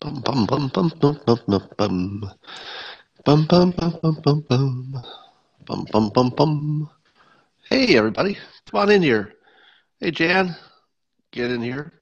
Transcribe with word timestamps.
Bum 0.00 0.20
bum 0.20 0.46
bum 0.46 0.68
bum 0.68 0.92
bum 1.00 1.18
bum 1.26 1.40
bum 1.48 1.68
bum. 1.76 2.30
Bum 3.24 3.46
bum 3.46 3.72
bum 3.72 3.98
bum 4.00 4.20
bum 4.22 4.40
bum. 4.48 5.02
Bum 5.66 5.86
bum 5.90 6.10
bum 6.10 6.30
bum. 6.30 6.90
Hey 7.68 7.96
everybody, 7.96 8.38
come 8.70 8.80
on 8.82 8.90
in 8.92 9.02
here. 9.02 9.34
Hey 9.98 10.12
Jan, 10.12 10.54
get 11.32 11.50
in 11.50 11.62
here. 11.62 11.94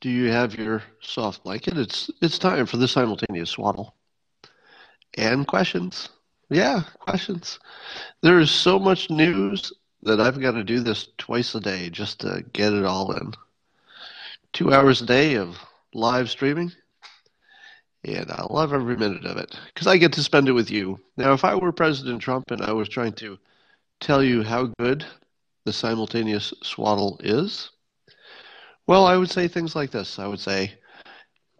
Do 0.00 0.10
you 0.10 0.30
have 0.30 0.54
your 0.54 0.84
soft 1.00 1.42
blanket? 1.42 1.76
It's 1.76 2.08
it's 2.22 2.38
time 2.38 2.66
for 2.66 2.76
the 2.76 2.86
simultaneous 2.86 3.50
swaddle. 3.50 3.96
And 5.16 5.44
questions. 5.44 6.10
Yeah, 6.50 6.84
questions. 7.00 7.58
There 8.22 8.38
is 8.38 8.52
so 8.52 8.78
much 8.78 9.10
news 9.10 9.72
that 10.04 10.20
I've 10.20 10.40
got 10.40 10.52
to 10.52 10.62
do 10.62 10.78
this 10.78 11.08
twice 11.18 11.52
a 11.56 11.60
day 11.60 11.90
just 11.90 12.20
to 12.20 12.44
get 12.52 12.72
it 12.72 12.84
all 12.84 13.10
in. 13.10 13.34
Two 14.52 14.72
hours 14.72 15.02
a 15.02 15.06
day 15.06 15.34
of 15.34 15.58
live 15.92 16.30
streaming 16.30 16.70
and 18.14 18.30
I 18.30 18.46
love 18.50 18.72
every 18.72 18.96
minute 18.96 19.24
of 19.24 19.36
it 19.36 19.58
because 19.72 19.86
I 19.86 19.96
get 19.96 20.12
to 20.14 20.22
spend 20.22 20.48
it 20.48 20.52
with 20.52 20.70
you. 20.70 21.00
Now, 21.16 21.32
if 21.32 21.44
I 21.44 21.54
were 21.54 21.72
President 21.72 22.20
Trump 22.20 22.50
and 22.50 22.62
I 22.62 22.72
was 22.72 22.88
trying 22.88 23.12
to 23.14 23.38
tell 24.00 24.22
you 24.22 24.42
how 24.42 24.72
good 24.78 25.04
the 25.64 25.72
simultaneous 25.72 26.52
swaddle 26.62 27.20
is, 27.22 27.70
well, 28.86 29.06
I 29.06 29.16
would 29.16 29.30
say 29.30 29.48
things 29.48 29.76
like 29.76 29.90
this. 29.90 30.18
I 30.18 30.26
would 30.26 30.40
say 30.40 30.74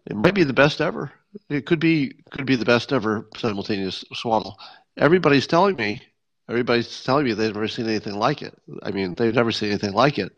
it 0.05 0.15
might 0.15 0.33
be 0.33 0.43
the 0.43 0.53
best 0.53 0.81
ever. 0.81 1.11
It 1.49 1.65
could 1.65 1.79
be 1.79 2.13
could 2.31 2.45
be 2.45 2.55
the 2.55 2.65
best 2.65 2.91
ever 2.91 3.27
simultaneous 3.37 4.03
swaddle. 4.13 4.57
Everybody's 4.97 5.47
telling 5.47 5.75
me, 5.75 6.01
everybody's 6.49 7.03
telling 7.03 7.25
me 7.25 7.33
they've 7.33 7.53
never 7.53 7.67
seen 7.67 7.87
anything 7.87 8.15
like 8.15 8.41
it. 8.41 8.57
I 8.83 8.91
mean, 8.91 9.13
they've 9.13 9.33
never 9.33 9.51
seen 9.51 9.69
anything 9.69 9.93
like 9.93 10.17
it. 10.17 10.35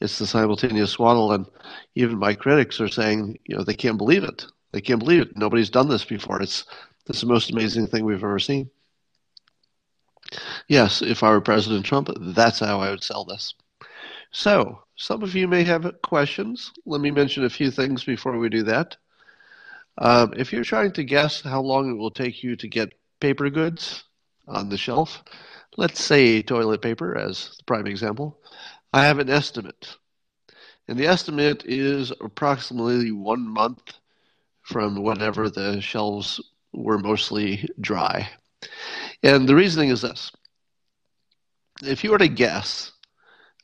It's 0.00 0.18
the 0.18 0.26
simultaneous 0.26 0.90
swaddle, 0.90 1.30
and 1.32 1.46
even 1.94 2.18
my 2.18 2.34
critics 2.34 2.80
are 2.80 2.88
saying, 2.88 3.38
you 3.46 3.56
know, 3.56 3.62
they 3.62 3.74
can't 3.74 3.98
believe 3.98 4.24
it. 4.24 4.46
They 4.72 4.80
can't 4.80 4.98
believe 4.98 5.22
it. 5.22 5.36
Nobody's 5.36 5.70
done 5.70 5.88
this 5.88 6.04
before. 6.04 6.42
It's 6.42 6.64
it's 7.06 7.20
the 7.20 7.26
most 7.26 7.50
amazing 7.50 7.88
thing 7.88 8.04
we've 8.04 8.22
ever 8.22 8.38
seen. 8.38 8.70
Yes, 10.68 11.02
if 11.02 11.22
I 11.22 11.30
were 11.30 11.40
President 11.40 11.84
Trump, 11.84 12.08
that's 12.18 12.60
how 12.60 12.80
I 12.80 12.90
would 12.90 13.02
sell 13.02 13.24
this. 13.24 13.54
So, 14.30 14.84
some 14.96 15.22
of 15.22 15.34
you 15.34 15.46
may 15.46 15.64
have 15.64 16.00
questions. 16.02 16.72
Let 16.86 17.00
me 17.00 17.10
mention 17.10 17.44
a 17.44 17.50
few 17.50 17.70
things 17.70 18.04
before 18.04 18.38
we 18.38 18.48
do 18.48 18.62
that. 18.62 18.96
Um, 19.98 20.32
if 20.36 20.52
you're 20.52 20.64
trying 20.64 20.92
to 20.92 21.04
guess 21.04 21.42
how 21.42 21.60
long 21.60 21.90
it 21.90 21.98
will 21.98 22.10
take 22.10 22.42
you 22.42 22.56
to 22.56 22.68
get 22.68 22.94
paper 23.20 23.50
goods 23.50 24.04
on 24.48 24.70
the 24.70 24.78
shelf, 24.78 25.22
let's 25.76 26.02
say 26.02 26.40
toilet 26.40 26.80
paper 26.80 27.16
as 27.16 27.56
the 27.58 27.64
prime 27.64 27.86
example, 27.86 28.40
I 28.92 29.04
have 29.04 29.18
an 29.18 29.28
estimate. 29.28 29.96
And 30.88 30.98
the 30.98 31.06
estimate 31.06 31.64
is 31.66 32.10
approximately 32.10 33.12
one 33.12 33.46
month 33.46 33.98
from 34.62 35.02
whenever 35.02 35.50
the 35.50 35.80
shelves 35.80 36.40
were 36.72 36.98
mostly 36.98 37.68
dry. 37.80 38.28
And 39.22 39.48
the 39.48 39.54
reasoning 39.54 39.90
is 39.90 40.02
this 40.02 40.30
if 41.82 42.04
you 42.04 42.10
were 42.10 42.18
to 42.18 42.28
guess 42.28 42.92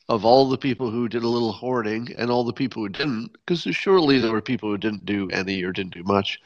of 0.09 0.25
all 0.25 0.49
the 0.49 0.59
people 0.59 0.91
who 0.91 1.09
did 1.09 1.23
a 1.23 1.29
little 1.29 1.53
hoarding 1.53 2.09
and 2.17 2.31
all 2.31 2.45
the 2.45 2.53
people 2.53 2.83
who 2.83 2.89
didn't, 2.89 3.31
because 3.33 3.63
surely 3.77 4.19
there 4.19 4.33
were 4.33 4.41
people 4.41 4.71
who 4.71 4.79
didn't 4.79 5.05
do 5.05 5.29
any 5.31 5.63
or 5.63 5.73
didn't 5.73 5.95
do 5.95 6.03
much. 6.03 6.41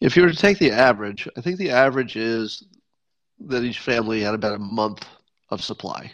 If 0.00 0.16
you 0.16 0.22
were 0.22 0.30
to 0.30 0.36
take 0.36 0.58
the 0.58 0.70
average, 0.70 1.26
I 1.36 1.40
think 1.40 1.58
the 1.58 1.70
average 1.70 2.16
is 2.16 2.62
that 3.40 3.64
each 3.64 3.80
family 3.80 4.20
had 4.20 4.34
about 4.34 4.54
a 4.54 4.58
month 4.58 5.06
of 5.48 5.64
supply. 5.64 6.12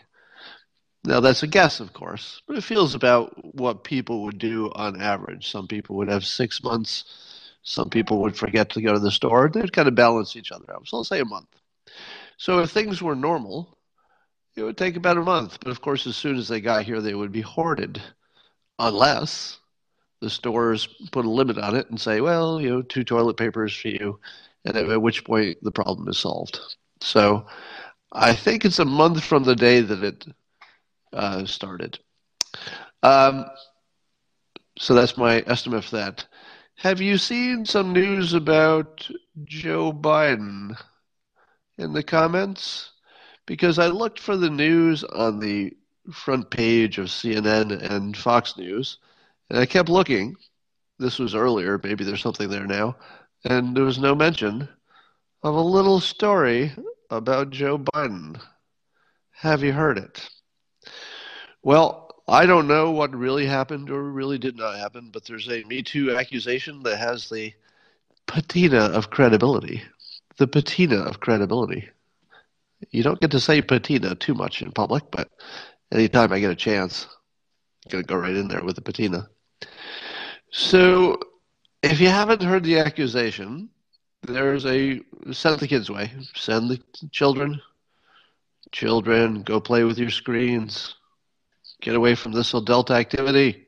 Now, 1.04 1.20
that's 1.20 1.42
a 1.42 1.48
guess, 1.48 1.80
of 1.80 1.92
course, 1.92 2.40
but 2.46 2.56
it 2.56 2.64
feels 2.64 2.94
about 2.94 3.54
what 3.54 3.84
people 3.84 4.22
would 4.24 4.38
do 4.38 4.72
on 4.74 5.00
average. 5.00 5.50
Some 5.50 5.68
people 5.68 5.96
would 5.96 6.08
have 6.08 6.24
six 6.24 6.62
months 6.62 7.04
some 7.68 7.90
people 7.90 8.20
would 8.22 8.36
forget 8.36 8.70
to 8.70 8.80
go 8.80 8.92
to 8.92 9.00
the 9.00 9.10
store. 9.10 9.50
They'd 9.52 9.72
kind 9.72 9.88
of 9.88 9.96
balance 9.96 10.36
each 10.36 10.52
other 10.52 10.72
out. 10.72 10.86
So 10.86 10.98
let's 10.98 11.08
say 11.08 11.18
a 11.18 11.24
month. 11.24 11.48
So 12.38 12.60
if 12.60 12.70
things 12.70 13.02
were 13.02 13.16
normal, 13.16 13.76
it 14.54 14.62
would 14.62 14.76
take 14.76 14.96
about 14.96 15.16
a 15.16 15.22
month. 15.22 15.58
But 15.60 15.72
of 15.72 15.80
course, 15.80 16.06
as 16.06 16.16
soon 16.16 16.36
as 16.36 16.46
they 16.46 16.60
got 16.60 16.84
here, 16.84 17.00
they 17.00 17.14
would 17.14 17.32
be 17.32 17.40
hoarded, 17.40 18.00
unless 18.78 19.58
the 20.20 20.30
stores 20.30 20.86
put 21.10 21.24
a 21.24 21.30
limit 21.30 21.58
on 21.58 21.74
it 21.74 21.90
and 21.90 22.00
say, 22.00 22.20
well, 22.20 22.60
you 22.60 22.70
know, 22.70 22.82
two 22.82 23.02
toilet 23.02 23.36
papers 23.36 23.76
for 23.76 23.88
you, 23.88 24.20
and 24.64 24.76
at 24.76 25.02
which 25.02 25.24
point 25.24 25.58
the 25.62 25.72
problem 25.72 26.08
is 26.08 26.18
solved. 26.18 26.60
So 27.00 27.46
I 28.12 28.32
think 28.32 28.64
it's 28.64 28.78
a 28.78 28.84
month 28.84 29.24
from 29.24 29.42
the 29.42 29.56
day 29.56 29.80
that 29.80 30.04
it 30.04 30.24
uh, 31.12 31.44
started. 31.46 31.98
Um, 33.02 33.46
so 34.78 34.94
that's 34.94 35.16
my 35.16 35.42
estimate 35.48 35.82
for 35.82 35.96
that. 35.96 36.26
Have 36.80 37.00
you 37.00 37.16
seen 37.16 37.64
some 37.64 37.94
news 37.94 38.34
about 38.34 39.08
Joe 39.44 39.94
Biden 39.94 40.78
in 41.78 41.94
the 41.94 42.02
comments? 42.02 42.90
Because 43.46 43.78
I 43.78 43.86
looked 43.86 44.20
for 44.20 44.36
the 44.36 44.50
news 44.50 45.02
on 45.02 45.40
the 45.40 45.74
front 46.12 46.50
page 46.50 46.98
of 46.98 47.06
CNN 47.06 47.90
and 47.90 48.14
Fox 48.14 48.58
News, 48.58 48.98
and 49.48 49.58
I 49.58 49.64
kept 49.64 49.88
looking. 49.88 50.36
This 50.98 51.18
was 51.18 51.34
earlier, 51.34 51.80
maybe 51.82 52.04
there's 52.04 52.20
something 52.20 52.50
there 52.50 52.66
now, 52.66 52.96
and 53.44 53.74
there 53.74 53.84
was 53.84 53.98
no 53.98 54.14
mention 54.14 54.68
of 55.42 55.54
a 55.54 55.60
little 55.60 55.98
story 55.98 56.74
about 57.08 57.48
Joe 57.48 57.78
Biden. 57.78 58.38
Have 59.30 59.62
you 59.62 59.72
heard 59.72 59.96
it? 59.96 60.28
Well, 61.62 62.05
I 62.28 62.44
don't 62.44 62.66
know 62.66 62.90
what 62.90 63.14
really 63.14 63.46
happened 63.46 63.88
or 63.88 64.02
really 64.02 64.38
did 64.38 64.56
not 64.56 64.78
happen, 64.78 65.10
but 65.12 65.24
there's 65.24 65.48
a 65.48 65.62
Me 65.64 65.82
Too 65.82 66.16
accusation 66.16 66.82
that 66.82 66.96
has 66.96 67.28
the 67.28 67.54
patina 68.26 68.86
of 68.86 69.10
credibility. 69.10 69.82
The 70.36 70.48
patina 70.48 71.02
of 71.02 71.20
credibility. 71.20 71.88
You 72.90 73.04
don't 73.04 73.20
get 73.20 73.30
to 73.30 73.40
say 73.40 73.62
patina 73.62 74.16
too 74.16 74.34
much 74.34 74.60
in 74.60 74.72
public, 74.72 75.04
but 75.12 75.30
anytime 75.92 76.32
I 76.32 76.40
get 76.40 76.50
a 76.50 76.56
chance, 76.56 77.06
I'm 77.84 77.90
going 77.92 78.04
to 78.04 78.08
go 78.08 78.16
right 78.16 78.34
in 78.34 78.48
there 78.48 78.64
with 78.64 78.74
the 78.74 78.82
patina. 78.82 79.28
So, 80.50 81.20
if 81.82 82.00
you 82.00 82.08
haven't 82.08 82.42
heard 82.42 82.64
the 82.64 82.80
accusation, 82.80 83.70
there's 84.22 84.66
a 84.66 85.00
send 85.30 85.60
the 85.60 85.68
kids 85.68 85.88
away. 85.88 86.10
Send 86.34 86.70
the 86.70 86.80
children. 87.12 87.60
Children, 88.72 89.42
go 89.42 89.60
play 89.60 89.84
with 89.84 89.98
your 89.98 90.10
screens 90.10 90.96
Get 91.80 91.94
away 91.94 92.14
from 92.14 92.32
this 92.32 92.54
adult 92.54 92.90
activity. 92.90 93.66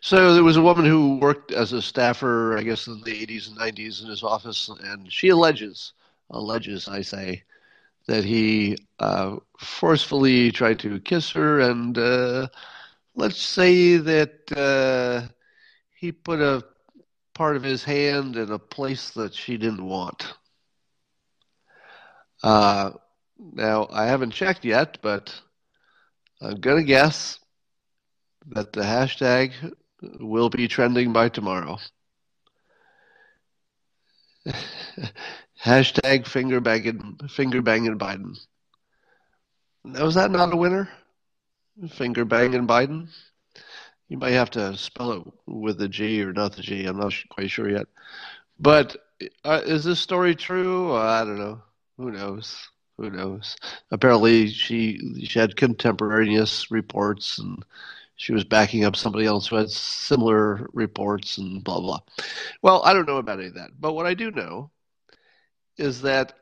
So 0.00 0.34
there 0.34 0.44
was 0.44 0.56
a 0.56 0.62
woman 0.62 0.84
who 0.84 1.16
worked 1.18 1.50
as 1.52 1.72
a 1.72 1.82
staffer, 1.82 2.56
I 2.56 2.62
guess, 2.62 2.86
in 2.86 3.00
the 3.02 3.12
80s 3.12 3.48
and 3.48 3.56
90s 3.58 4.02
in 4.02 4.08
his 4.08 4.22
office, 4.22 4.68
and 4.68 5.10
she 5.12 5.28
alleges, 5.28 5.92
alleges, 6.30 6.88
I 6.88 7.02
say, 7.02 7.44
that 8.06 8.24
he 8.24 8.76
uh, 8.98 9.36
forcefully 9.58 10.50
tried 10.52 10.78
to 10.80 11.00
kiss 11.00 11.30
her, 11.32 11.60
and 11.60 11.96
uh, 11.98 12.48
let's 13.14 13.40
say 13.40 13.96
that 13.96 14.52
uh, 14.56 15.32
he 15.94 16.12
put 16.12 16.40
a 16.40 16.64
part 17.34 17.56
of 17.56 17.62
his 17.62 17.84
hand 17.84 18.36
in 18.36 18.50
a 18.50 18.58
place 18.58 19.10
that 19.10 19.34
she 19.34 19.56
didn't 19.56 19.84
want. 19.86 20.34
Uh, 22.42 22.92
now, 23.52 23.86
I 23.90 24.06
haven't 24.06 24.30
checked 24.32 24.64
yet, 24.64 24.98
but 25.02 25.40
I'm 26.40 26.60
going 26.60 26.78
to 26.78 26.84
guess 26.84 27.38
that 28.48 28.72
the 28.72 28.82
hashtag 28.82 29.52
will 30.20 30.50
be 30.50 30.68
trending 30.68 31.12
by 31.12 31.28
tomorrow. 31.28 31.78
hashtag 35.64 36.26
finger 36.26 36.60
banging, 36.60 37.18
finger 37.28 37.62
banging 37.62 37.98
Biden. 37.98 38.36
Now, 39.84 40.06
is 40.06 40.14
that 40.14 40.30
not 40.30 40.52
a 40.52 40.56
winner? 40.56 40.88
Finger 41.90 42.24
banging 42.24 42.66
Biden? 42.66 43.08
You 44.08 44.18
might 44.18 44.32
have 44.32 44.50
to 44.50 44.76
spell 44.76 45.12
it 45.12 45.22
with 45.46 45.78
the 45.78 45.88
G 45.88 46.22
or 46.22 46.32
not 46.32 46.54
the 46.54 46.62
G. 46.62 46.86
I'm 46.86 46.98
not 46.98 47.14
quite 47.30 47.50
sure 47.50 47.68
yet. 47.68 47.86
But 48.58 48.96
uh, 49.44 49.62
is 49.64 49.84
this 49.84 50.00
story 50.00 50.34
true? 50.34 50.94
I 50.94 51.24
don't 51.24 51.38
know. 51.38 51.62
Who 51.96 52.10
knows? 52.12 52.68
Who 52.98 53.10
knows? 53.10 53.56
Apparently, 53.90 54.48
she 54.48 55.24
she 55.24 55.38
had 55.38 55.56
contemporaneous 55.56 56.70
reports, 56.70 57.38
and 57.38 57.64
she 58.16 58.32
was 58.32 58.44
backing 58.44 58.84
up 58.84 58.96
somebody 58.96 59.26
else 59.26 59.46
who 59.46 59.56
had 59.56 59.70
similar 59.70 60.68
reports, 60.72 61.38
and 61.38 61.62
blah 61.62 61.80
blah. 61.80 62.00
Well, 62.62 62.82
I 62.84 62.92
don't 62.92 63.06
know 63.06 63.18
about 63.18 63.38
any 63.38 63.48
of 63.48 63.54
that, 63.54 63.70
but 63.78 63.92
what 63.92 64.06
I 64.06 64.14
do 64.14 64.30
know 64.30 64.70
is 65.76 66.00
that 66.02 66.34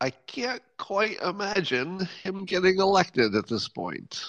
I 0.00 0.10
can't 0.10 0.62
quite 0.78 1.20
imagine 1.22 2.08
him 2.22 2.44
getting 2.44 2.78
elected 2.78 3.34
at 3.34 3.46
this 3.46 3.68
point. 3.68 4.20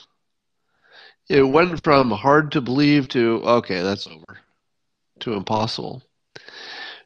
It 1.30 1.44
went 1.44 1.84
from 1.84 2.12
hard 2.12 2.52
to 2.54 2.62
believe 2.62 3.08
to 3.10 3.42
okay, 3.44 3.82
that's 3.82 4.08
over, 4.08 4.40
to 5.20 5.34
impossible. 5.34 6.04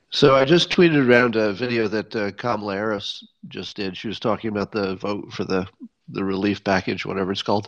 So 0.09 0.35
I 0.35 0.45
just 0.45 0.69
tweeted 0.69 1.07
around 1.07 1.35
a 1.35 1.51
video 1.51 1.87
that 1.89 2.15
uh, 2.15 2.31
Kamala 2.31 2.75
Harris 2.75 3.27
just 3.47 3.75
did. 3.75 3.97
She 3.97 4.07
was 4.07 4.19
talking 4.19 4.49
about 4.49 4.71
the 4.71 4.95
vote 4.95 5.33
for 5.33 5.43
the 5.43 5.67
the 6.09 6.23
relief 6.23 6.63
package, 6.63 7.05
whatever 7.05 7.33
it's 7.33 7.41
called. 7.41 7.67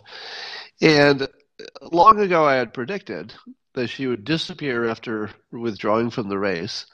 And 0.80 1.28
long 1.82 2.20
ago, 2.20 2.46
I 2.46 2.54
had 2.54 2.72
predicted 2.72 3.34
that 3.74 3.88
she 3.88 4.06
would 4.06 4.24
disappear 4.24 4.88
after 4.88 5.30
withdrawing 5.52 6.08
from 6.08 6.28
the 6.30 6.38
race, 6.38 6.86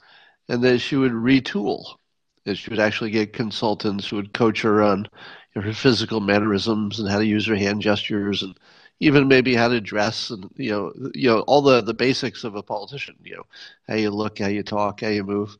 and 0.49 0.61
that 0.63 0.79
she 0.79 0.97
would 0.97 1.13
retool. 1.13 1.95
That 2.43 2.55
she 2.55 2.69
would 2.69 2.79
actually 2.79 3.11
get 3.11 3.33
consultants 3.33 4.09
who 4.09 4.17
would 4.17 4.33
coach 4.33 4.61
her 4.61 4.81
on 4.81 5.07
her 5.55 5.73
physical 5.73 6.19
mannerisms 6.19 6.99
and 6.99 7.09
how 7.09 7.19
to 7.19 7.25
use 7.25 7.47
her 7.47 7.55
hand 7.55 7.81
gestures 7.81 8.43
and 8.43 8.57
even 8.99 9.27
maybe 9.27 9.55
how 9.55 9.67
to 9.67 9.79
dress 9.81 10.29
and 10.29 10.49
you 10.55 10.71
know 10.71 10.91
you 11.13 11.29
know 11.29 11.41
all 11.41 11.61
the 11.61 11.81
the 11.81 11.93
basics 11.93 12.43
of 12.43 12.55
a 12.55 12.63
politician 12.63 13.15
you 13.23 13.35
know 13.35 13.45
how 13.87 13.95
you 13.95 14.09
look 14.09 14.39
how 14.39 14.47
you 14.47 14.63
talk 14.63 15.01
how 15.01 15.07
you 15.07 15.23
move. 15.23 15.57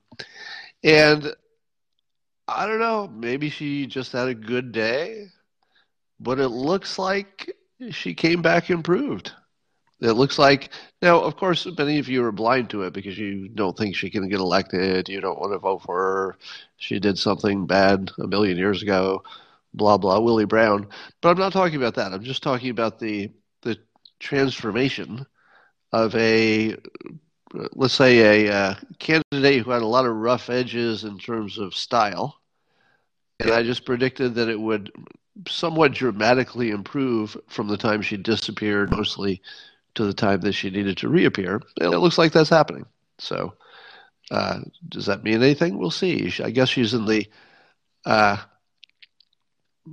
And 0.83 1.33
i 2.47 2.65
don't 2.65 2.79
know 2.79 3.07
maybe 3.07 3.49
she 3.49 3.85
just 3.85 4.11
had 4.11 4.27
a 4.27 4.33
good 4.35 4.71
day 4.71 5.25
but 6.19 6.39
it 6.39 6.49
looks 6.49 6.97
like 6.97 7.51
she 7.91 8.13
came 8.13 8.41
back 8.41 8.69
improved. 8.69 9.31
It 9.99 10.11
looks 10.13 10.37
like 10.37 10.69
now 11.01 11.19
of 11.21 11.35
course 11.37 11.65
many 11.77 11.99
of 11.99 12.07
you 12.07 12.23
are 12.23 12.31
blind 12.31 12.69
to 12.71 12.83
it 12.83 12.93
because 12.93 13.17
you 13.17 13.49
don't 13.49 13.77
think 13.77 13.95
she 13.95 14.09
can 14.09 14.27
get 14.29 14.39
elected 14.39 15.09
you 15.09 15.21
don't 15.21 15.39
want 15.39 15.53
to 15.53 15.59
vote 15.59 15.83
for 15.83 15.95
her. 15.95 16.37
She 16.77 16.99
did 16.99 17.17
something 17.17 17.65
bad 17.65 18.11
a 18.19 18.27
million 18.27 18.57
years 18.57 18.81
ago 18.83 19.23
blah 19.77 19.97
blah 19.97 20.19
Willie 20.19 20.45
Brown. 20.45 20.87
But 21.21 21.29
I'm 21.29 21.37
not 21.37 21.53
talking 21.53 21.77
about 21.77 21.95
that. 21.95 22.13
I'm 22.13 22.23
just 22.23 22.43
talking 22.43 22.69
about 22.69 22.99
the 22.99 23.31
the 23.61 23.77
transformation 24.19 25.25
of 25.91 26.15
a 26.15 26.75
let's 27.73 27.93
say 27.93 28.47
a 28.47 28.53
uh, 28.53 28.75
candidate 28.99 29.63
who 29.63 29.71
had 29.71 29.81
a 29.81 29.87
lot 29.87 30.05
of 30.05 30.15
rough 30.15 30.49
edges 30.49 31.03
in 31.03 31.17
terms 31.17 31.57
of 31.57 31.73
style, 31.73 32.41
and 33.39 33.51
I 33.51 33.63
just 33.63 33.85
predicted 33.85 34.35
that 34.35 34.49
it 34.49 34.59
would 34.59 34.91
somewhat 35.47 35.93
dramatically 35.93 36.71
improve 36.71 37.37
from 37.47 37.67
the 37.67 37.77
time 37.77 38.01
she 38.01 38.17
disappeared, 38.17 38.91
mostly 38.91 39.41
to 39.95 40.05
the 40.05 40.13
time 40.13 40.41
that 40.41 40.53
she 40.53 40.69
needed 40.69 40.97
to 40.97 41.09
reappear. 41.09 41.61
And 41.79 41.93
it 41.93 41.99
looks 41.99 42.17
like 42.17 42.31
that's 42.31 42.49
happening. 42.49 42.85
So, 43.19 43.53
uh, 44.31 44.59
does 44.89 45.05
that 45.05 45.23
mean 45.23 45.41
anything? 45.41 45.77
We'll 45.77 45.91
see. 45.91 46.31
I 46.43 46.49
guess 46.49 46.69
she's 46.69 46.93
in 46.93 47.05
the 47.05 47.27
uh, 48.05 48.37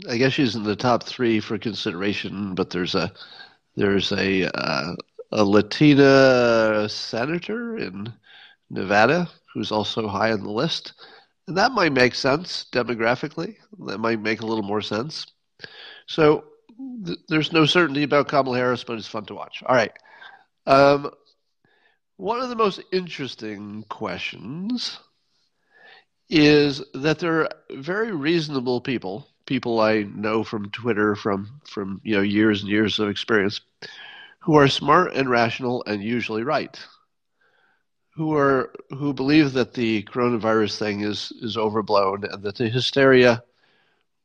I 0.08 0.16
guess 0.16 0.32
she's 0.32 0.56
in 0.56 0.64
the 0.64 0.76
top 0.76 1.04
three 1.04 1.40
for 1.40 1.58
consideration, 1.58 2.54
but 2.54 2.70
there's 2.70 2.94
a 2.94 3.12
there's 3.76 4.12
a 4.12 4.46
uh, 4.46 4.94
a 5.32 5.44
Latina 5.44 6.88
senator 6.88 7.78
in 7.78 8.12
Nevada 8.70 9.28
who's 9.52 9.72
also 9.72 10.08
high 10.08 10.32
on 10.32 10.42
the 10.42 10.50
list, 10.50 10.94
and 11.46 11.56
that 11.56 11.72
might 11.72 11.92
make 11.92 12.14
sense 12.14 12.66
demographically. 12.72 13.56
That 13.86 13.98
might 13.98 14.20
make 14.20 14.40
a 14.40 14.46
little 14.46 14.64
more 14.64 14.82
sense. 14.82 15.26
So 16.06 16.44
th- 17.04 17.18
there's 17.28 17.52
no 17.52 17.66
certainty 17.66 18.02
about 18.02 18.28
Kamala 18.28 18.56
Harris, 18.56 18.84
but 18.84 18.98
it's 18.98 19.06
fun 19.06 19.26
to 19.26 19.34
watch. 19.34 19.62
All 19.66 19.74
right. 19.76 19.92
Um, 20.66 21.10
one 22.16 22.40
of 22.40 22.48
the 22.48 22.56
most 22.56 22.80
interesting 22.92 23.84
questions 23.88 24.98
is 26.30 26.82
that 26.94 27.18
there 27.18 27.42
are 27.42 27.50
very 27.70 28.12
reasonable 28.12 28.80
people 28.80 29.28
people 29.46 29.80
I 29.80 30.02
know 30.02 30.44
from 30.44 30.70
Twitter 30.70 31.14
from 31.14 31.60
from 31.68 32.00
you 32.04 32.16
know 32.16 32.22
years 32.22 32.62
and 32.62 32.70
years 32.70 32.98
of 32.98 33.08
experience 33.08 33.60
who 34.40 34.56
are 34.56 34.68
smart 34.68 35.14
and 35.14 35.28
rational 35.28 35.82
and 35.86 36.02
usually 36.02 36.42
right 36.42 36.78
who 38.14 38.34
are 38.34 38.72
who 38.90 39.12
believe 39.12 39.52
that 39.52 39.74
the 39.74 40.02
coronavirus 40.04 40.78
thing 40.78 41.00
is 41.00 41.32
is 41.42 41.56
overblown 41.56 42.24
and 42.24 42.42
that 42.42 42.56
the 42.56 42.68
hysteria 42.68 43.42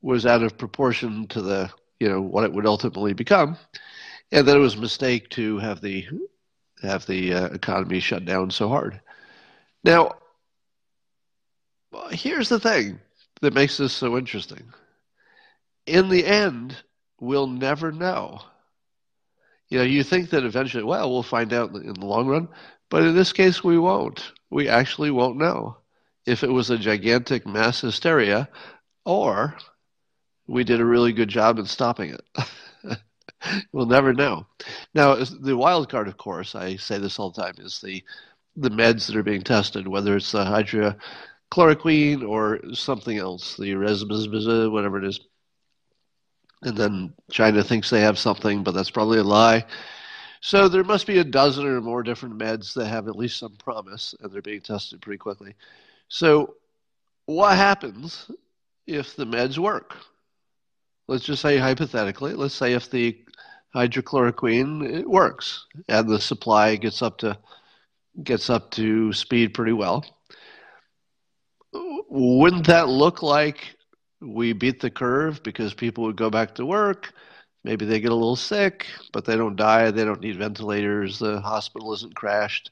was 0.02 0.26
out 0.26 0.44
of 0.44 0.58
proportion 0.58 1.28
to 1.28 1.42
the 1.42 1.70
you 2.00 2.08
know 2.08 2.22
what 2.22 2.44
it 2.44 2.54
would 2.54 2.66
ultimately 2.66 3.14
become 3.14 3.58
and 4.32 4.48
that 4.48 4.56
it 4.56 4.60
was 4.60 4.76
a 4.76 4.80
mistake 4.80 5.30
to 5.30 5.58
have 5.58 5.82
the 5.82 6.06
have 6.82 7.06
the 7.08 7.34
uh, 7.34 7.46
economy 7.48 8.00
shut 8.00 8.26
down 8.26 8.50
so 8.50 8.70
hard. 8.70 9.02
Now 9.84 10.16
here's 12.12 12.50
the 12.50 12.60
thing 12.60 13.00
that 13.42 13.54
makes 13.54 13.78
this 13.78 13.94
so 13.94 14.18
interesting 14.18 14.72
in 15.90 16.10
the 16.10 16.26
end, 16.26 16.78
we'll 17.20 17.48
never 17.48 17.92
know. 17.92 18.42
You 19.70 19.80
know, 19.80 19.84
you 19.84 20.04
think 20.04 20.32
that 20.32 20.46
eventually, 20.46 20.84
well, 20.84 21.12
we'll 21.12 21.24
find 21.24 21.54
out 21.54 21.74
in 21.74 21.94
the 21.94 22.06
long 22.06 22.28
run, 22.28 22.48
but 22.90 23.04
in 23.04 23.16
this 23.16 23.34
case, 23.34 23.64
we 23.64 23.78
won't. 23.78 24.32
We 24.50 24.68
actually 24.68 25.12
won't 25.12 25.38
know 25.38 25.78
if 26.26 26.44
it 26.44 26.52
was 26.52 26.70
a 26.70 26.78
gigantic 26.78 27.46
mass 27.46 27.82
hysteria 27.82 28.50
or 29.06 29.56
we 30.48 30.64
did 30.64 30.82
a 30.82 30.86
really 30.86 31.14
good 31.14 31.30
job 31.30 31.60
in 31.60 31.66
stopping 31.66 32.16
it. 32.16 32.98
we'll 33.72 33.86
never 33.86 34.14
know. 34.14 34.48
Now, 34.94 35.16
the 35.16 35.56
wild 35.56 35.90
card, 35.90 36.08
of 36.08 36.18
course, 36.18 36.56
I 36.56 36.76
say 36.76 36.98
this 36.98 37.20
all 37.20 37.32
the 37.32 37.42
time, 37.42 37.56
is 37.60 37.80
the 37.82 38.04
the 38.56 38.70
meds 38.70 39.08
that 39.08 39.16
are 39.16 39.24
being 39.24 39.44
tested, 39.44 39.88
whether 39.88 40.18
it's 40.18 40.32
the 40.32 40.44
hydrochloroquine 40.44 42.28
or 42.28 42.60
something 42.74 43.18
else, 43.18 43.56
the 43.56 43.72
remdesivir, 43.72 44.72
whatever 44.72 44.98
it 44.98 45.06
is 45.06 45.20
and 46.62 46.78
then 46.78 47.14
China 47.32 47.64
thinks 47.64 47.90
they 47.90 48.02
have 48.02 48.20
something, 48.20 48.64
but 48.64 48.74
that's 48.74 48.92
probably 48.92 49.20
a 49.20 49.24
lie. 49.24 49.66
So 50.42 50.70
there 50.70 50.84
must 50.84 51.08
be 51.08 51.20
a 51.20 51.24
dozen 51.24 51.66
or 51.66 51.82
more 51.82 52.04
different 52.04 52.38
meds 52.38 52.74
that 52.74 52.88
have 52.88 53.08
at 53.08 53.16
least 53.16 53.40
some 53.40 53.56
promise, 53.56 54.16
and 54.20 54.32
they're 54.32 54.42
being 54.42 54.62
tested 54.62 55.02
pretty 55.02 55.18
quickly. 55.18 55.56
So 56.08 56.56
what 57.26 57.56
happens 57.56 58.32
if 58.88 59.16
the 59.16 59.26
meds 59.26 59.58
work? 59.58 59.98
Let's 61.08 61.26
just 61.26 61.42
say 61.42 61.58
hypothetically, 61.58 62.34
let's 62.34 62.54
say 62.56 62.74
if 62.74 62.90
the 62.90 63.18
hydrochloroquine 63.76 65.00
it 65.00 65.10
works 65.10 65.66
and 65.88 66.10
the 66.10 66.20
supply 66.20 66.76
gets 66.76 67.02
up 67.02 67.20
to 67.20 67.38
gets 68.24 68.50
up 68.50 68.72
to 68.72 69.14
speed 69.14 69.54
pretty 69.54 69.74
well. 69.74 70.06
Wouldn't 72.10 72.68
that 72.68 72.90
look 72.90 73.22
like 73.22 73.76
we 74.22 74.54
beat 74.54 74.80
the 74.80 74.90
curve 74.90 75.42
because 75.44 75.74
people 75.74 76.04
would 76.04 76.16
go 76.16 76.30
back 76.30 76.56
to 76.56 76.66
work. 76.66 77.14
Maybe 77.64 77.86
they 77.86 78.00
get 78.00 78.12
a 78.12 78.16
little 78.16 78.36
sick, 78.36 78.88
but 79.12 79.26
they 79.26 79.36
don't 79.36 79.56
die. 79.56 79.92
They 79.92 80.06
don't 80.06 80.22
need 80.22 80.38
ventilators. 80.38 81.20
The 81.20 81.42
hospital 81.42 81.94
isn't 81.94 82.16
crashed. 82.16 82.72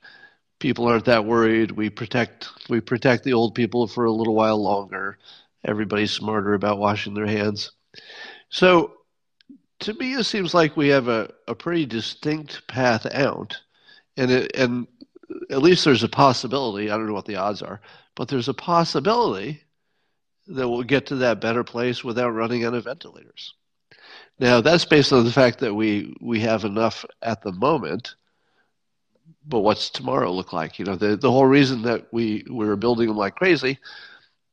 People 0.59 0.87
aren't 0.87 1.05
that 1.05 1.25
worried. 1.25 1.71
We 1.71 1.89
protect 1.89 2.49
we 2.69 2.79
protect 2.79 3.23
the 3.23 3.33
old 3.33 3.53
people 3.53 3.87
for 3.87 4.05
a 4.05 4.11
little 4.11 4.35
while 4.35 4.61
longer. 4.61 5.17
Everybody's 5.65 6.11
smarter 6.11 6.53
about 6.53 6.79
washing 6.79 7.13
their 7.13 7.27
hands. 7.27 7.71
So 8.49 8.93
to 9.79 9.93
me 9.93 10.13
it 10.13 10.23
seems 10.23 10.53
like 10.53 10.77
we 10.77 10.87
have 10.87 11.07
a, 11.07 11.31
a 11.47 11.53
pretty 11.55 11.85
distinct 11.85 12.67
path 12.67 13.05
out. 13.13 13.59
And 14.15 14.31
it, 14.31 14.55
and 14.55 14.87
at 15.51 15.61
least 15.61 15.85
there's 15.85 16.03
a 16.03 16.09
possibility, 16.09 16.89
I 16.89 16.97
don't 16.97 17.07
know 17.07 17.13
what 17.13 17.25
the 17.25 17.35
odds 17.35 17.61
are, 17.61 17.81
but 18.15 18.27
there's 18.27 18.47
a 18.47 18.53
possibility 18.53 19.61
that 20.47 20.69
we'll 20.69 20.83
get 20.83 21.07
to 21.07 21.15
that 21.17 21.41
better 21.41 21.63
place 21.63 22.03
without 22.03 22.29
running 22.29 22.65
out 22.65 22.73
of 22.73 22.85
ventilators. 22.85 23.53
Now, 24.39 24.61
that's 24.61 24.85
based 24.85 25.11
on 25.11 25.25
the 25.25 25.31
fact 25.31 25.59
that 25.59 25.73
we, 25.73 26.15
we 26.21 26.39
have 26.41 26.63
enough 26.63 27.05
at 27.21 27.41
the 27.41 27.51
moment, 27.51 28.15
but 29.45 29.59
what's 29.59 29.89
tomorrow 29.89 30.31
look 30.31 30.53
like? 30.53 30.77
You 30.77 30.85
know, 30.85 30.95
the, 30.95 31.15
the 31.15 31.31
whole 31.31 31.45
reason 31.45 31.81
that 31.83 32.07
we, 32.11 32.45
we 32.49 32.65
were 32.65 32.75
building 32.75 33.07
them 33.07 33.17
like 33.17 33.35
crazy 33.35 33.79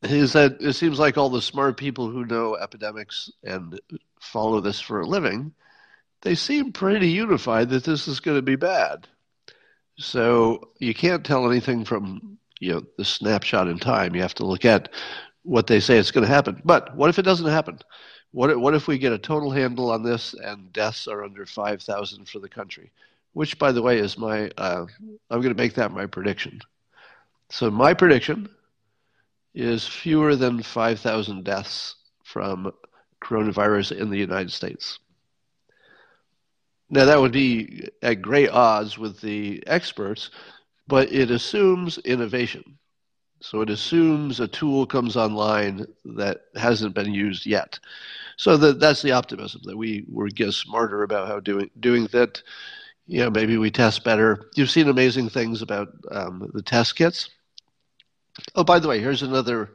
is 0.02 0.32
that 0.34 0.56
it 0.60 0.74
seems 0.74 0.98
like 0.98 1.16
all 1.16 1.30
the 1.30 1.42
smart 1.42 1.76
people 1.76 2.10
who 2.10 2.24
know 2.24 2.56
epidemics 2.56 3.30
and 3.42 3.80
follow 4.20 4.60
this 4.60 4.80
for 4.80 5.00
a 5.00 5.06
living, 5.06 5.52
they 6.22 6.34
seem 6.34 6.72
pretty 6.72 7.08
unified 7.08 7.70
that 7.70 7.84
this 7.84 8.08
is 8.08 8.20
going 8.20 8.38
to 8.38 8.42
be 8.42 8.56
bad. 8.56 9.06
So 9.98 10.70
you 10.78 10.94
can't 10.94 11.24
tell 11.24 11.50
anything 11.50 11.84
from 11.84 12.38
you 12.58 12.72
know 12.72 12.82
the 12.96 13.04
snapshot 13.04 13.68
in 13.68 13.78
time. 13.78 14.14
You 14.14 14.22
have 14.22 14.34
to 14.34 14.46
look 14.46 14.64
at 14.64 14.88
what 15.44 15.66
they 15.66 15.78
say 15.78 15.98
it's 15.98 16.10
going 16.10 16.26
to 16.26 16.32
happen. 16.32 16.60
But 16.64 16.96
what 16.96 17.10
if 17.10 17.18
it 17.18 17.22
doesn't 17.22 17.46
happen? 17.46 17.78
What 18.32 18.58
what 18.58 18.74
if 18.74 18.88
we 18.88 18.98
get 18.98 19.12
a 19.12 19.18
total 19.18 19.50
handle 19.50 19.90
on 19.92 20.02
this 20.02 20.34
and 20.34 20.72
deaths 20.72 21.06
are 21.06 21.22
under 21.22 21.46
5,000 21.46 22.28
for 22.28 22.40
the 22.40 22.48
country? 22.48 22.90
Which, 23.32 23.58
by 23.58 23.72
the 23.72 23.82
way, 23.82 23.98
is 23.98 24.18
my, 24.18 24.50
uh, 24.58 24.86
I'm 25.30 25.40
going 25.40 25.54
to 25.54 25.62
make 25.62 25.74
that 25.74 25.92
my 25.92 26.06
prediction. 26.06 26.60
So 27.50 27.70
my 27.70 27.92
prediction 27.94 28.48
is 29.54 29.86
fewer 29.86 30.36
than 30.36 30.62
5,000 30.62 31.44
deaths 31.44 31.96
from 32.24 32.72
coronavirus 33.22 33.98
in 33.98 34.10
the 34.10 34.18
United 34.18 34.52
States. 34.52 34.98
Now, 36.90 37.06
that 37.06 37.20
would 37.20 37.32
be 37.32 37.88
at 38.02 38.22
great 38.22 38.50
odds 38.50 38.98
with 38.98 39.20
the 39.20 39.62
experts, 39.66 40.30
but 40.86 41.12
it 41.12 41.30
assumes 41.30 41.98
innovation. 41.98 42.78
So 43.44 43.60
it 43.60 43.68
assumes 43.68 44.40
a 44.40 44.48
tool 44.48 44.86
comes 44.86 45.18
online 45.18 45.86
that 46.06 46.44
hasn't 46.56 46.94
been 46.94 47.12
used 47.12 47.44
yet. 47.44 47.78
So 48.38 48.56
that 48.56 48.80
that's 48.80 49.02
the 49.02 49.12
optimism 49.12 49.60
that 49.64 49.76
we 49.76 50.06
we 50.10 50.30
get 50.30 50.52
smarter 50.52 51.02
about 51.02 51.28
how 51.28 51.40
doing 51.40 51.70
doing 51.78 52.06
that. 52.12 52.42
You 53.06 53.20
know, 53.20 53.30
maybe 53.30 53.58
we 53.58 53.70
test 53.70 54.02
better. 54.02 54.48
You've 54.54 54.70
seen 54.70 54.88
amazing 54.88 55.28
things 55.28 55.60
about 55.60 55.88
um, 56.10 56.50
the 56.54 56.62
test 56.62 56.96
kits. 56.96 57.28
Oh, 58.54 58.64
by 58.64 58.78
the 58.78 58.88
way, 58.88 58.98
here's 58.98 59.22
another 59.22 59.72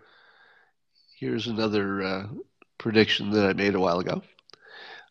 here's 1.20 1.46
another 1.46 2.02
uh, 2.02 2.28
prediction 2.80 3.30
that 3.32 3.46
I 3.46 3.54
made 3.54 3.76
a 3.76 3.80
while 3.80 4.00
ago. 4.00 4.24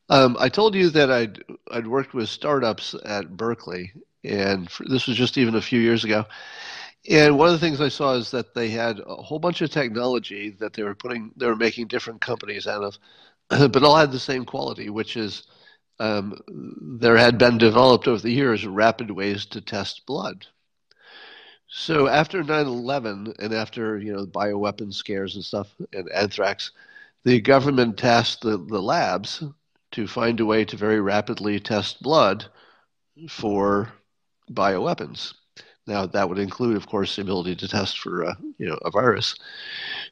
Um, 0.09 0.37
I 0.41 0.49
told 0.49 0.75
you 0.75 0.91
that 0.91 1.13
I'd 1.13 1.45
I'd 1.71 1.87
worked 1.87 2.13
with 2.13 2.29
startups 2.29 2.97
at 3.05 3.37
Berkeley, 3.37 3.93
and 4.25 4.69
for, 4.69 4.85
this 4.89 5.07
was 5.07 5.17
just 5.17 5.39
even 5.39 5.55
a 5.55 5.63
few 5.63 5.79
years 5.79 6.03
ago. 6.03 6.27
And 7.09 7.39
one 7.39 7.49
of 7.49 7.55
the 7.55 7.59
things 7.59 7.81
I 7.81 7.89
saw 7.89 8.15
is 8.15 8.31
that 8.33 8.55
they 8.55 8.69
had 8.69 9.01
a 9.01 9.15
whole 9.17 9.39
bunch 9.39 9.63
of 9.63 9.71
technology 9.71 10.51
that 10.61 10.75
they 10.75 10.83
were 10.83 10.95
putting, 10.95 11.33
they 11.37 11.47
were 11.47 11.57
making 11.57 11.89
different 11.89 12.21
companies 12.21 12.67
out 12.67 12.85
of, 12.85 12.99
but 13.73 13.83
all 13.83 13.97
had 13.97 14.13
the 14.13 14.21
same 14.21 14.45
quality, 14.45 14.91
which 14.91 15.17
is 15.17 15.45
um, 15.99 16.39
there 17.01 17.17
had 17.17 17.39
been 17.39 17.57
developed 17.59 18.07
over 18.07 18.21
the 18.21 18.31
years 18.31 18.67
rapid 18.67 19.11
ways 19.11 19.47
to 19.47 19.61
test 19.63 20.05
blood. 20.07 20.47
So 21.69 22.09
after 22.09 22.43
9/11 22.43 23.35
and 23.39 23.55
after 23.55 23.99
you 23.99 24.13
know 24.13 24.27
bioweapon 24.27 24.93
scares 24.93 25.35
and 25.35 25.45
stuff 25.45 25.75
and 25.93 26.11
anthrax, 26.13 26.73
the 27.25 27.41
government 27.41 27.99
tasked 27.99 28.43
the, 28.43 28.59
the 28.59 28.83
labs 28.83 29.43
to 29.93 30.07
find 30.07 30.41
a 30.41 30.47
way 30.47 30.65
to 30.67 30.77
very 30.77 31.01
rapidly 31.01 31.59
test 31.61 32.03
blood 32.03 32.47
for 33.29 33.93
bioweapons. 34.51 35.35
Now 35.89 36.05
that 36.05 36.29
would 36.29 36.39
include, 36.39 36.77
of 36.77 36.87
course, 36.87 37.17
the 37.17 37.23
ability 37.23 37.57
to 37.57 37.67
test 37.69 37.99
for 37.99 38.27
uh, 38.27 38.35
you 38.59 38.69
know 38.69 38.79
a 38.85 38.91
virus. 38.91 39.35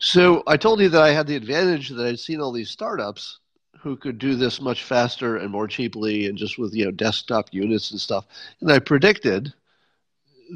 So 0.00 0.42
I 0.46 0.56
told 0.56 0.80
you 0.80 0.88
that 0.88 1.02
I 1.02 1.12
had 1.12 1.26
the 1.26 1.36
advantage 1.36 1.90
that 1.90 2.06
I'd 2.06 2.18
seen 2.18 2.40
all 2.40 2.50
these 2.50 2.70
startups 2.70 3.40
who 3.80 3.94
could 3.94 4.18
do 4.18 4.36
this 4.36 4.58
much 4.58 4.84
faster 4.84 5.36
and 5.36 5.50
more 5.50 5.68
cheaply 5.68 6.26
and 6.26 6.38
just 6.38 6.58
with 6.58 6.74
you 6.74 6.86
know 6.86 6.90
desktop 6.90 7.52
units 7.52 7.90
and 7.90 8.00
stuff. 8.00 8.26
And 8.62 8.72
I 8.72 8.78
predicted 8.78 9.52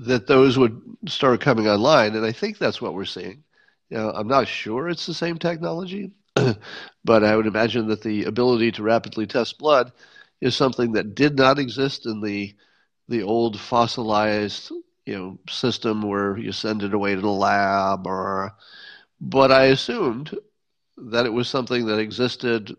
that 0.07 0.27
those 0.27 0.57
would 0.57 0.81
start 1.07 1.43
coming 1.43 1.69
online, 1.69 2.17
and 2.17 2.25
I 2.25 2.33
think 2.33 2.57
that's 2.57 2.81
what 2.81 2.95
we're 2.95 3.05
seeing. 3.05 3.45
You 3.91 3.99
know, 3.99 4.11
I'm 4.11 4.29
not 4.29 4.49
sure 4.49 4.89
it's 4.89 5.05
the 5.05 5.12
same 5.12 5.37
technology, 5.37 6.12
but 7.05 7.25
I 7.25 7.37
would 7.37 7.47
imagine 7.47 7.89
that 7.89 8.03
the 8.03 8.25
ability 8.25 8.73
to 8.73 8.83
rapidly 8.83 9.27
test 9.27 9.59
blood 9.59 9.93
is 10.41 10.57
something 10.57 10.93
that 10.93 11.15
did 11.15 11.37
not 11.37 11.59
exist 11.59 12.07
in 12.07 12.23
the 12.23 12.55
the 13.09 13.23
old 13.23 13.61
fossilized 13.61 14.73
you 15.07 15.16
know 15.16 15.38
system 15.49 16.02
where 16.02 16.37
you 16.38 16.52
send 16.52 16.83
it 16.83 16.95
away 16.95 17.14
to 17.14 17.21
the 17.21 17.28
lab 17.28 18.07
or 18.07 18.54
but 19.21 19.52
I 19.52 19.64
assumed 19.66 20.37
that 20.97 21.26
it 21.26 21.33
was 21.33 21.49
something 21.49 21.87
that 21.87 21.99
existed 21.99 22.76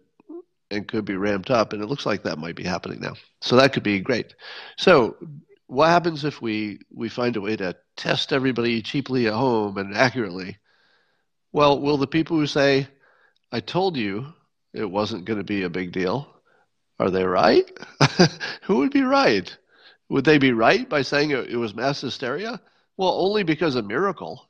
and 0.70 0.88
could 0.88 1.06
be 1.06 1.16
ramped 1.16 1.52
up 1.52 1.74
and 1.74 1.82
it 1.82 1.88
looks 1.88 2.06
like 2.06 2.24
that 2.24 2.40
might 2.40 2.56
be 2.56 2.64
happening 2.64 3.00
now. 3.02 3.14
So 3.42 3.56
that 3.58 3.74
could 3.74 3.84
be 3.84 4.00
great. 4.00 4.36
So 4.78 5.18
what 5.68 5.88
happens 5.88 6.24
if 6.26 6.42
we 6.42 6.80
we 6.94 7.10
find 7.10 7.36
a 7.36 7.42
way 7.42 7.56
to 7.58 7.76
test 7.98 8.34
everybody 8.34 8.82
cheaply 8.82 9.28
at 9.28 9.34
home 9.34 9.78
and 9.78 9.96
accurately? 9.96 10.58
Well, 11.52 11.80
will 11.80 11.98
the 11.98 12.08
people 12.08 12.38
who 12.38 12.48
say 12.48 12.88
I 13.52 13.60
told 13.60 13.98
you 13.98 14.34
it 14.74 14.90
wasn't 14.90 15.26
going 15.26 15.40
to 15.40 15.44
be 15.44 15.64
a 15.64 15.70
big 15.70 15.92
deal. 15.92 16.28
Are 17.00 17.10
they 17.10 17.24
right? 17.24 17.70
Who 18.64 18.78
would 18.78 18.92
be 18.92 19.02
right? 19.02 19.56
Would 20.12 20.26
they 20.26 20.40
be 20.40 20.52
right 20.52 20.90
by 20.90 21.04
saying 21.04 21.32
it, 21.32 21.56
was 21.56 21.74
mass 21.74 22.02
hysteria? 22.02 22.60
Well, 22.98 23.14
only 23.14 23.44
because 23.44 23.78
a 23.78 23.82
miracle, 23.82 24.50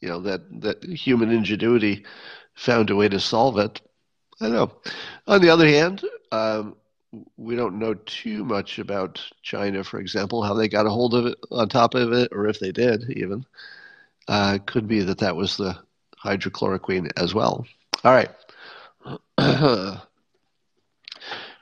you 0.00 0.08
know, 0.08 0.20
that, 0.20 0.62
that 0.62 0.82
human 0.82 1.30
ingenuity 1.30 2.06
found 2.54 2.88
a 2.88 2.96
way 2.96 3.06
to 3.10 3.20
solve 3.20 3.58
it. 3.58 3.82
I 4.40 4.46
don't 4.46 4.54
know. 4.54 4.72
On 5.26 5.42
the 5.42 5.50
other 5.50 5.68
hand, 5.68 6.02
um, 6.32 6.74
we 7.36 7.54
don't 7.54 7.78
know 7.78 7.92
too 7.92 8.46
much 8.46 8.78
about 8.78 9.22
China, 9.42 9.84
for 9.84 10.00
example, 10.00 10.42
how 10.42 10.54
they 10.54 10.68
got 10.68 10.86
a 10.86 10.90
hold 10.90 11.12
of 11.12 11.26
it, 11.26 11.38
on 11.50 11.68
top 11.68 11.94
of 11.94 12.14
it, 12.14 12.30
or 12.32 12.48
if 12.48 12.58
they 12.58 12.72
did 12.72 13.10
even. 13.10 13.44
Uh, 14.26 14.56
could 14.64 14.88
be 14.88 15.00
that 15.00 15.18
that 15.18 15.36
was 15.36 15.58
the 15.58 15.76
hydrochloroquine 16.24 17.10
as 17.18 17.34
well. 17.34 17.66
All 18.04 18.12
right. 18.14 18.30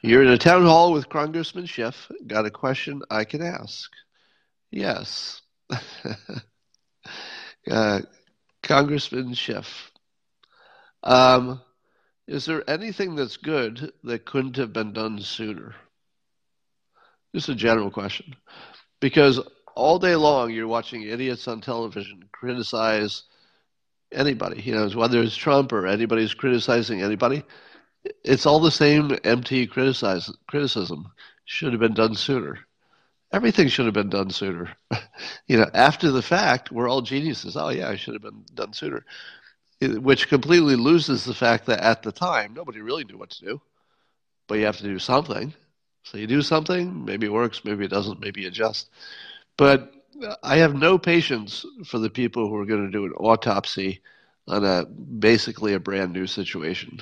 You're 0.06 0.22
in 0.22 0.28
a 0.28 0.38
town 0.38 0.62
hall 0.62 0.92
with 0.92 1.08
Congressman 1.08 1.66
Schiff. 1.66 2.12
Got 2.28 2.46
a 2.46 2.50
question 2.50 3.02
I 3.10 3.24
can 3.24 3.42
ask? 3.42 3.90
Yes. 4.70 5.42
uh, 7.68 8.02
Congressman 8.62 9.34
Schiff. 9.34 9.90
Um, 11.02 11.60
is 12.28 12.46
there 12.46 12.62
anything 12.70 13.16
that's 13.16 13.36
good 13.36 13.92
that 14.04 14.24
couldn't 14.24 14.58
have 14.58 14.72
been 14.72 14.92
done 14.92 15.20
sooner? 15.20 15.74
Just 17.34 17.48
a 17.48 17.56
general 17.56 17.90
question. 17.90 18.36
Because 19.00 19.40
all 19.74 19.98
day 19.98 20.14
long 20.14 20.52
you're 20.52 20.68
watching 20.68 21.02
idiots 21.02 21.48
on 21.48 21.60
television 21.60 22.28
criticize 22.30 23.24
anybody, 24.12 24.62
you 24.62 24.72
know, 24.72 24.88
whether 24.90 25.20
it's 25.20 25.34
Trump 25.34 25.72
or 25.72 25.88
anybody's 25.88 26.32
criticizing 26.32 27.02
anybody, 27.02 27.42
it's 28.24 28.46
all 28.46 28.60
the 28.60 28.70
same 28.70 29.16
empty 29.24 29.66
criticize, 29.66 30.30
criticism. 30.48 31.12
Should 31.44 31.72
have 31.72 31.80
been 31.80 31.94
done 31.94 32.14
sooner. 32.14 32.58
Everything 33.32 33.68
should 33.68 33.86
have 33.86 33.94
been 33.94 34.10
done 34.10 34.30
sooner. 34.30 34.76
you 35.48 35.58
know, 35.58 35.66
after 35.74 36.10
the 36.10 36.22
fact, 36.22 36.72
we're 36.72 36.88
all 36.88 37.02
geniuses. 37.02 37.56
Oh 37.56 37.68
yeah, 37.68 37.88
I 37.88 37.96
should 37.96 38.14
have 38.14 38.22
been 38.22 38.44
done 38.54 38.72
sooner. 38.72 39.04
which 39.80 40.28
completely 40.28 40.76
loses 40.76 41.24
the 41.24 41.34
fact 41.34 41.66
that 41.66 41.80
at 41.80 42.02
the 42.02 42.12
time 42.12 42.54
nobody 42.54 42.80
really 42.80 43.04
knew 43.04 43.18
what 43.18 43.30
to 43.30 43.44
do, 43.44 43.60
but 44.48 44.58
you 44.58 44.64
have 44.66 44.78
to 44.78 44.84
do 44.84 44.98
something. 44.98 45.54
So 46.04 46.18
you 46.18 46.26
do 46.26 46.42
something, 46.42 47.04
maybe 47.04 47.26
it 47.26 47.32
works, 47.32 47.64
maybe 47.64 47.84
it 47.84 47.90
doesn't, 47.90 48.20
maybe 48.20 48.46
adjust. 48.46 48.90
But 49.56 49.92
I 50.42 50.56
have 50.58 50.74
no 50.74 50.98
patience 50.98 51.64
for 51.84 51.98
the 51.98 52.10
people 52.10 52.48
who 52.48 52.56
are 52.56 52.66
going 52.66 52.84
to 52.86 52.90
do 52.92 53.04
an 53.04 53.12
autopsy 53.12 54.00
on 54.48 54.64
a 54.64 54.84
basically 54.86 55.74
a 55.74 55.80
brand 55.80 56.12
new 56.12 56.26
situation. 56.26 57.00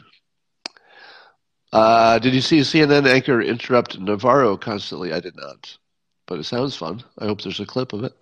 Uh, 1.74 2.20
did 2.20 2.32
you 2.32 2.40
see 2.40 2.60
CNN 2.60 3.04
anchor 3.04 3.42
interrupt 3.42 3.98
Navarro 3.98 4.56
constantly? 4.56 5.12
I 5.12 5.18
did 5.18 5.34
not, 5.34 5.76
but 6.24 6.38
it 6.38 6.44
sounds 6.44 6.76
fun. 6.76 7.02
I 7.18 7.24
hope 7.24 7.42
there's 7.42 7.58
a 7.58 7.66
clip 7.66 7.92
of 7.92 8.04
it. 8.04 8.12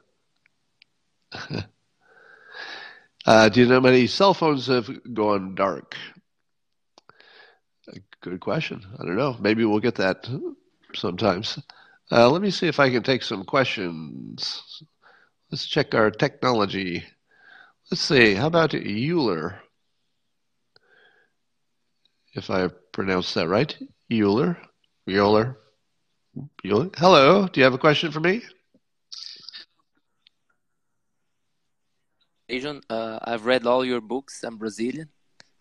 uh, 3.27 3.49
do 3.51 3.61
you 3.61 3.67
know 3.67 3.75
how 3.75 3.81
many 3.81 4.07
cell 4.07 4.33
phones 4.33 4.69
have 4.69 4.89
gone 5.13 5.55
dark? 5.55 5.97
Good 8.23 8.41
question. 8.41 8.87
I 8.99 9.05
don't 9.05 9.19
know. 9.19 9.37
Maybe 9.39 9.67
we'll 9.67 9.81
get 9.81 9.97
that 9.97 10.27
sometimes. 10.95 11.59
Uh, 12.11 12.31
let 12.31 12.41
me 12.41 12.51
see 12.51 12.69
if 12.69 12.81
I 12.81 12.89
can 12.89 13.03
take 13.03 13.23
some 13.23 13.45
questions. 13.45 14.83
Let's 15.51 15.67
check 15.67 15.95
our 15.95 16.11
technology. 16.11 17.05
Let's 17.91 18.01
see. 18.01 18.33
How 18.33 18.47
about 18.47 18.75
Euler? 18.75 19.61
If 22.35 22.49
I 22.49 22.71
pronounced 22.93 23.35
that 23.35 23.49
right, 23.49 23.77
Euler, 24.11 24.57
Euler, 25.09 25.59
Euler. 26.65 26.91
Hello. 26.97 27.49
Do 27.49 27.61
you 27.61 27.65
have 27.65 27.75
a 27.75 27.79
question 27.79 28.13
for 28.13 28.21
me? 28.21 28.43
Adrian, 32.49 32.83
uh, 32.91 33.19
I've 33.23 33.47
read 33.47 33.67
all 33.67 33.85
your 33.85 34.01
books. 34.01 34.45
I'm 34.45 34.59
Brazilian. 34.59 35.09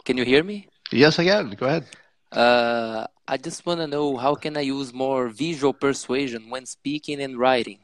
Can 0.04 0.18
you 0.18 0.26
hear 0.26 0.44
me? 0.44 0.68
Yes, 0.92 1.20
I 1.20 1.24
can. 1.24 1.52
Go 1.52 1.66
ahead. 1.66 1.86
Uh, 2.32 3.08
I 3.28 3.38
just 3.38 3.66
want 3.66 3.80
to 3.80 3.88
know 3.88 4.18
how 4.18 4.36
can 4.36 4.58
I 4.58 4.62
use 4.62 4.94
more 4.94 5.30
visual 5.30 5.74
persuasion 5.74 6.50
when 6.50 6.66
speaking 6.66 7.22
and 7.22 7.38
writing? 7.38 7.80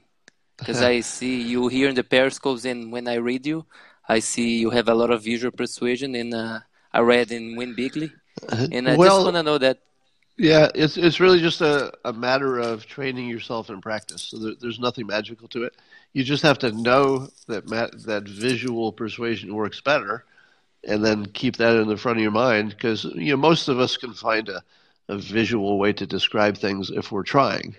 Because 0.57 0.81
I 0.81 0.99
see 1.15 1.41
you 1.41 1.69
here 1.69 1.87
in 1.87 1.95
the 1.95 2.03
periscopes, 2.03 2.65
and 2.65 2.91
when 2.91 3.07
I 3.07 3.15
read 3.15 3.45
you, 3.45 3.65
I 4.09 4.19
see 4.19 4.57
you 4.57 4.71
have 4.71 4.89
a 4.89 4.95
lot 4.95 5.11
of 5.11 5.23
visual 5.23 5.51
persuasion. 5.51 6.15
And 6.15 6.33
uh, 6.33 6.59
I 6.91 6.99
read 6.99 7.31
in 7.31 7.55
Win 7.55 7.75
Bigly, 7.75 8.11
Uh-huh. 8.49 8.67
and 8.71 8.89
I 8.89 8.95
well, 8.95 9.17
just 9.17 9.23
want 9.25 9.35
to 9.35 9.43
know 9.43 9.57
that. 9.57 9.79
Yeah, 10.37 10.69
it's 10.75 10.97
it's 10.97 11.19
really 11.19 11.39
just 11.39 11.61
a, 11.61 11.91
a 12.05 12.13
matter 12.13 12.59
of 12.59 12.85
training 12.85 13.27
yourself 13.27 13.69
in 13.69 13.81
practice. 13.81 14.21
So 14.21 14.37
there, 14.37 14.53
there's 14.59 14.79
nothing 14.79 15.07
magical 15.07 15.47
to 15.49 15.63
it. 15.63 15.75
You 16.13 16.23
just 16.23 16.43
have 16.43 16.59
to 16.59 16.71
know 16.71 17.29
that 17.47 17.67
ma- 17.69 17.89
that 18.05 18.27
visual 18.27 18.91
persuasion 18.91 19.53
works 19.55 19.81
better 19.81 20.25
and 20.87 21.03
then 21.03 21.25
keep 21.25 21.57
that 21.57 21.75
in 21.75 21.87
the 21.87 21.97
front 21.97 22.17
of 22.17 22.21
your 22.21 22.31
mind 22.31 22.69
because 22.69 23.03
you 23.03 23.31
know 23.31 23.37
most 23.37 23.67
of 23.67 23.79
us 23.79 23.97
can 23.97 24.13
find 24.13 24.49
a, 24.49 24.63
a 25.09 25.17
visual 25.17 25.77
way 25.77 25.93
to 25.93 26.07
describe 26.07 26.57
things 26.57 26.89
if 26.89 27.11
we're 27.11 27.23
trying. 27.23 27.75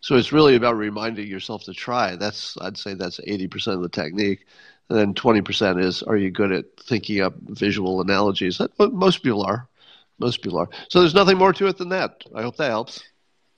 So 0.00 0.16
it's 0.16 0.32
really 0.32 0.54
about 0.54 0.76
reminding 0.76 1.26
yourself 1.26 1.64
to 1.64 1.74
try. 1.74 2.16
That's 2.16 2.56
I'd 2.60 2.76
say 2.76 2.94
that's 2.94 3.20
eighty 3.26 3.48
percent 3.48 3.76
of 3.76 3.82
the 3.82 3.88
technique, 3.88 4.46
and 4.88 4.98
then 4.98 5.14
twenty 5.14 5.42
percent 5.42 5.80
is 5.80 6.02
are 6.02 6.16
you 6.16 6.30
good 6.30 6.52
at 6.52 6.64
thinking 6.80 7.20
up 7.20 7.34
visual 7.40 8.00
analogies? 8.00 8.58
That, 8.58 8.78
most 8.92 9.22
people 9.22 9.44
are. 9.44 9.68
Most 10.18 10.42
people 10.42 10.58
are. 10.58 10.68
So 10.88 11.00
there's 11.00 11.14
nothing 11.14 11.38
more 11.38 11.52
to 11.52 11.66
it 11.66 11.78
than 11.78 11.90
that. 11.90 12.22
I 12.34 12.42
hope 12.42 12.56
that 12.56 12.70
helps. 12.70 13.02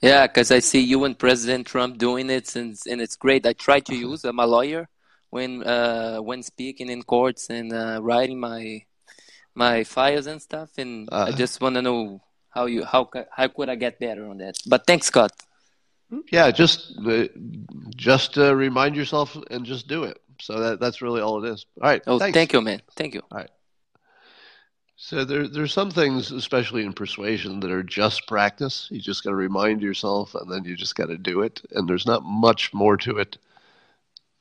Yeah, 0.01 0.25
because 0.25 0.51
I 0.51 0.59
see 0.59 0.79
you 0.79 1.03
and 1.05 1.17
President 1.17 1.67
Trump 1.67 1.97
doing 1.97 2.29
it, 2.29 2.55
and, 2.55 2.75
and 2.89 3.01
it's 3.01 3.15
great. 3.15 3.45
I 3.45 3.53
try 3.53 3.79
to 3.81 3.95
use. 4.07 4.23
I'm 4.25 4.39
a 4.39 4.47
lawyer 4.47 4.87
when 5.29 5.63
uh, 5.63 6.17
when 6.17 6.43
speaking 6.43 6.89
in 6.89 7.03
courts 7.03 7.49
and 7.49 7.71
uh, 7.73 7.99
writing 8.01 8.39
my 8.39 8.83
my 9.53 9.83
files 9.83 10.27
and 10.27 10.41
stuff, 10.41 10.69
and 10.77 11.09
uh, 11.11 11.15
I 11.15 11.21
uh-huh. 11.21 11.37
just 11.37 11.61
want 11.61 11.75
to 11.75 11.81
know 11.81 12.21
how 12.49 12.65
you 12.65 12.83
how 12.83 13.09
how 13.31 13.47
could 13.47 13.69
I 13.69 13.75
get 13.75 13.99
better 13.99 14.27
on 14.27 14.37
that. 14.37 14.57
But 14.67 14.87
thanks, 14.87 15.07
Scott. 15.07 15.31
Yeah, 16.31 16.51
just 16.51 16.97
uh, 17.07 17.27
just 17.95 18.37
uh, 18.37 18.55
remind 18.55 18.95
yourself 18.95 19.37
and 19.49 19.65
just 19.65 19.87
do 19.87 20.03
it. 20.03 20.19
So 20.41 20.59
that 20.59 20.79
that's 20.79 21.01
really 21.01 21.21
all 21.21 21.43
it 21.43 21.49
is. 21.49 21.65
All 21.81 21.89
right. 21.89 22.01
Oh, 22.07 22.19
thanks. 22.19 22.35
thank 22.35 22.53
you, 22.53 22.61
man. 22.61 22.81
Thank 22.95 23.13
you. 23.13 23.21
All 23.31 23.37
right. 23.37 23.49
So 25.03 25.25
there, 25.25 25.47
there's 25.47 25.73
some 25.73 25.89
things, 25.89 26.29
especially 26.29 26.83
in 26.83 26.93
persuasion, 26.93 27.59
that 27.61 27.71
are 27.71 27.81
just 27.81 28.27
practice. 28.27 28.87
You 28.91 29.01
just 29.01 29.23
got 29.23 29.31
to 29.31 29.35
remind 29.35 29.81
yourself, 29.81 30.35
and 30.35 30.49
then 30.49 30.63
you 30.63 30.75
just 30.75 30.95
got 30.95 31.07
to 31.07 31.17
do 31.17 31.41
it. 31.41 31.59
And 31.71 31.89
there's 31.89 32.05
not 32.05 32.23
much 32.23 32.71
more 32.71 32.95
to 32.97 33.17
it 33.17 33.39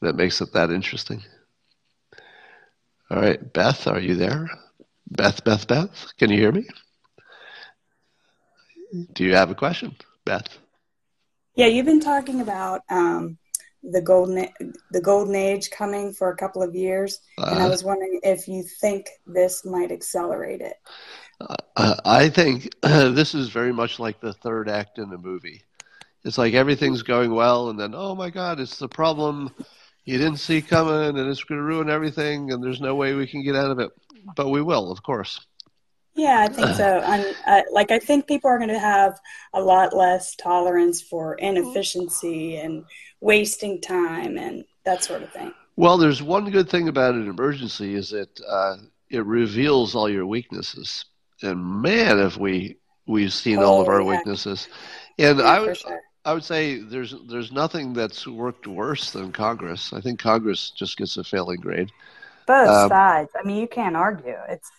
that 0.02 0.16
makes 0.16 0.42
it 0.42 0.52
that 0.52 0.70
interesting. 0.70 1.22
All 3.10 3.22
right, 3.22 3.52
Beth, 3.54 3.86
are 3.86 3.98
you 3.98 4.16
there? 4.16 4.50
Beth, 5.10 5.42
Beth, 5.44 5.66
Beth, 5.66 6.12
can 6.18 6.28
you 6.30 6.36
hear 6.36 6.52
me? 6.52 6.68
Do 9.14 9.24
you 9.24 9.34
have 9.34 9.50
a 9.50 9.54
question, 9.54 9.96
Beth? 10.26 10.58
Yeah, 11.54 11.66
you've 11.68 11.86
been 11.86 12.00
talking 12.00 12.42
about 12.42 12.82
um, 12.90 13.38
the 13.82 14.02
golden 14.02 14.48
the 14.90 15.00
golden 15.00 15.34
age 15.34 15.70
coming 15.70 16.12
for 16.12 16.30
a 16.30 16.36
couple 16.36 16.62
of 16.62 16.74
years, 16.74 17.20
uh, 17.38 17.46
and 17.46 17.58
I 17.58 17.62
uh-huh. 17.62 17.70
was 17.70 17.84
wondering 17.84 18.20
if 18.22 18.46
you 18.46 18.62
think 18.62 19.08
this 19.26 19.64
might 19.64 19.90
accelerate 19.90 20.60
it. 20.60 20.76
Uh, 21.40 21.96
I 22.04 22.28
think 22.28 22.74
uh, 22.82 23.08
this 23.10 23.34
is 23.34 23.48
very 23.48 23.72
much 23.72 23.98
like 23.98 24.20
the 24.20 24.34
third 24.34 24.68
act 24.68 24.98
in 24.98 25.12
a 25.12 25.18
movie. 25.18 25.62
It's 26.24 26.36
like 26.36 26.52
everything's 26.52 27.02
going 27.02 27.34
well, 27.34 27.70
and 27.70 27.80
then 27.80 27.94
oh 27.94 28.14
my 28.14 28.30
God, 28.30 28.60
it's 28.60 28.78
the 28.78 28.88
problem 28.88 29.54
you 30.04 30.18
didn't 30.18 30.36
see 30.36 30.60
coming, 30.60 31.18
and 31.18 31.28
it's 31.28 31.44
going 31.44 31.58
to 31.58 31.64
ruin 31.64 31.88
everything, 31.88 32.52
and 32.52 32.62
there's 32.62 32.80
no 32.80 32.94
way 32.94 33.14
we 33.14 33.26
can 33.26 33.42
get 33.42 33.56
out 33.56 33.70
of 33.70 33.78
it. 33.78 33.90
But 34.36 34.50
we 34.50 34.60
will, 34.60 34.92
of 34.92 35.02
course. 35.02 35.46
Yeah, 36.20 36.40
I 36.40 36.48
think 36.48 36.74
so. 36.76 37.00
Uh, 37.46 37.62
like, 37.72 37.90
I 37.90 37.98
think 37.98 38.26
people 38.26 38.50
are 38.50 38.58
going 38.58 38.68
to 38.70 38.78
have 38.78 39.18
a 39.54 39.60
lot 39.60 39.96
less 39.96 40.36
tolerance 40.36 41.00
for 41.00 41.34
inefficiency 41.36 42.58
and 42.58 42.84
wasting 43.20 43.80
time 43.80 44.36
and 44.36 44.64
that 44.84 45.02
sort 45.02 45.22
of 45.22 45.32
thing. 45.32 45.52
Well, 45.76 45.96
there's 45.96 46.22
one 46.22 46.50
good 46.50 46.68
thing 46.68 46.88
about 46.88 47.14
an 47.14 47.28
emergency 47.28 47.94
is 47.94 48.10
that 48.10 48.40
uh, 48.46 48.76
it 49.08 49.24
reveals 49.24 49.94
all 49.94 50.08
your 50.08 50.26
weaknesses. 50.26 51.06
And 51.42 51.82
man, 51.82 52.18
if 52.18 52.36
we 52.36 52.76
we've 53.06 53.32
seen 53.32 53.58
oh, 53.58 53.64
all 53.64 53.80
of 53.80 53.88
our 53.88 54.02
yeah. 54.02 54.08
weaknesses. 54.08 54.68
And 55.18 55.38
yeah, 55.38 55.44
I 55.44 55.60
would 55.60 55.76
sure. 55.76 56.00
I 56.24 56.34
would 56.34 56.44
say 56.44 56.78
there's 56.78 57.14
there's 57.28 57.50
nothing 57.50 57.94
that's 57.94 58.26
worked 58.26 58.66
worse 58.66 59.10
than 59.10 59.32
Congress. 59.32 59.92
I 59.92 60.00
think 60.00 60.20
Congress 60.20 60.70
just 60.70 60.96
gets 60.98 61.16
a 61.16 61.24
failing 61.24 61.60
grade. 61.60 61.90
Both 62.46 62.68
um, 62.68 62.88
sides. 62.88 63.30
I 63.38 63.46
mean, 63.46 63.56
you 63.56 63.68
can't 63.68 63.96
argue. 63.96 64.36
It's 64.48 64.70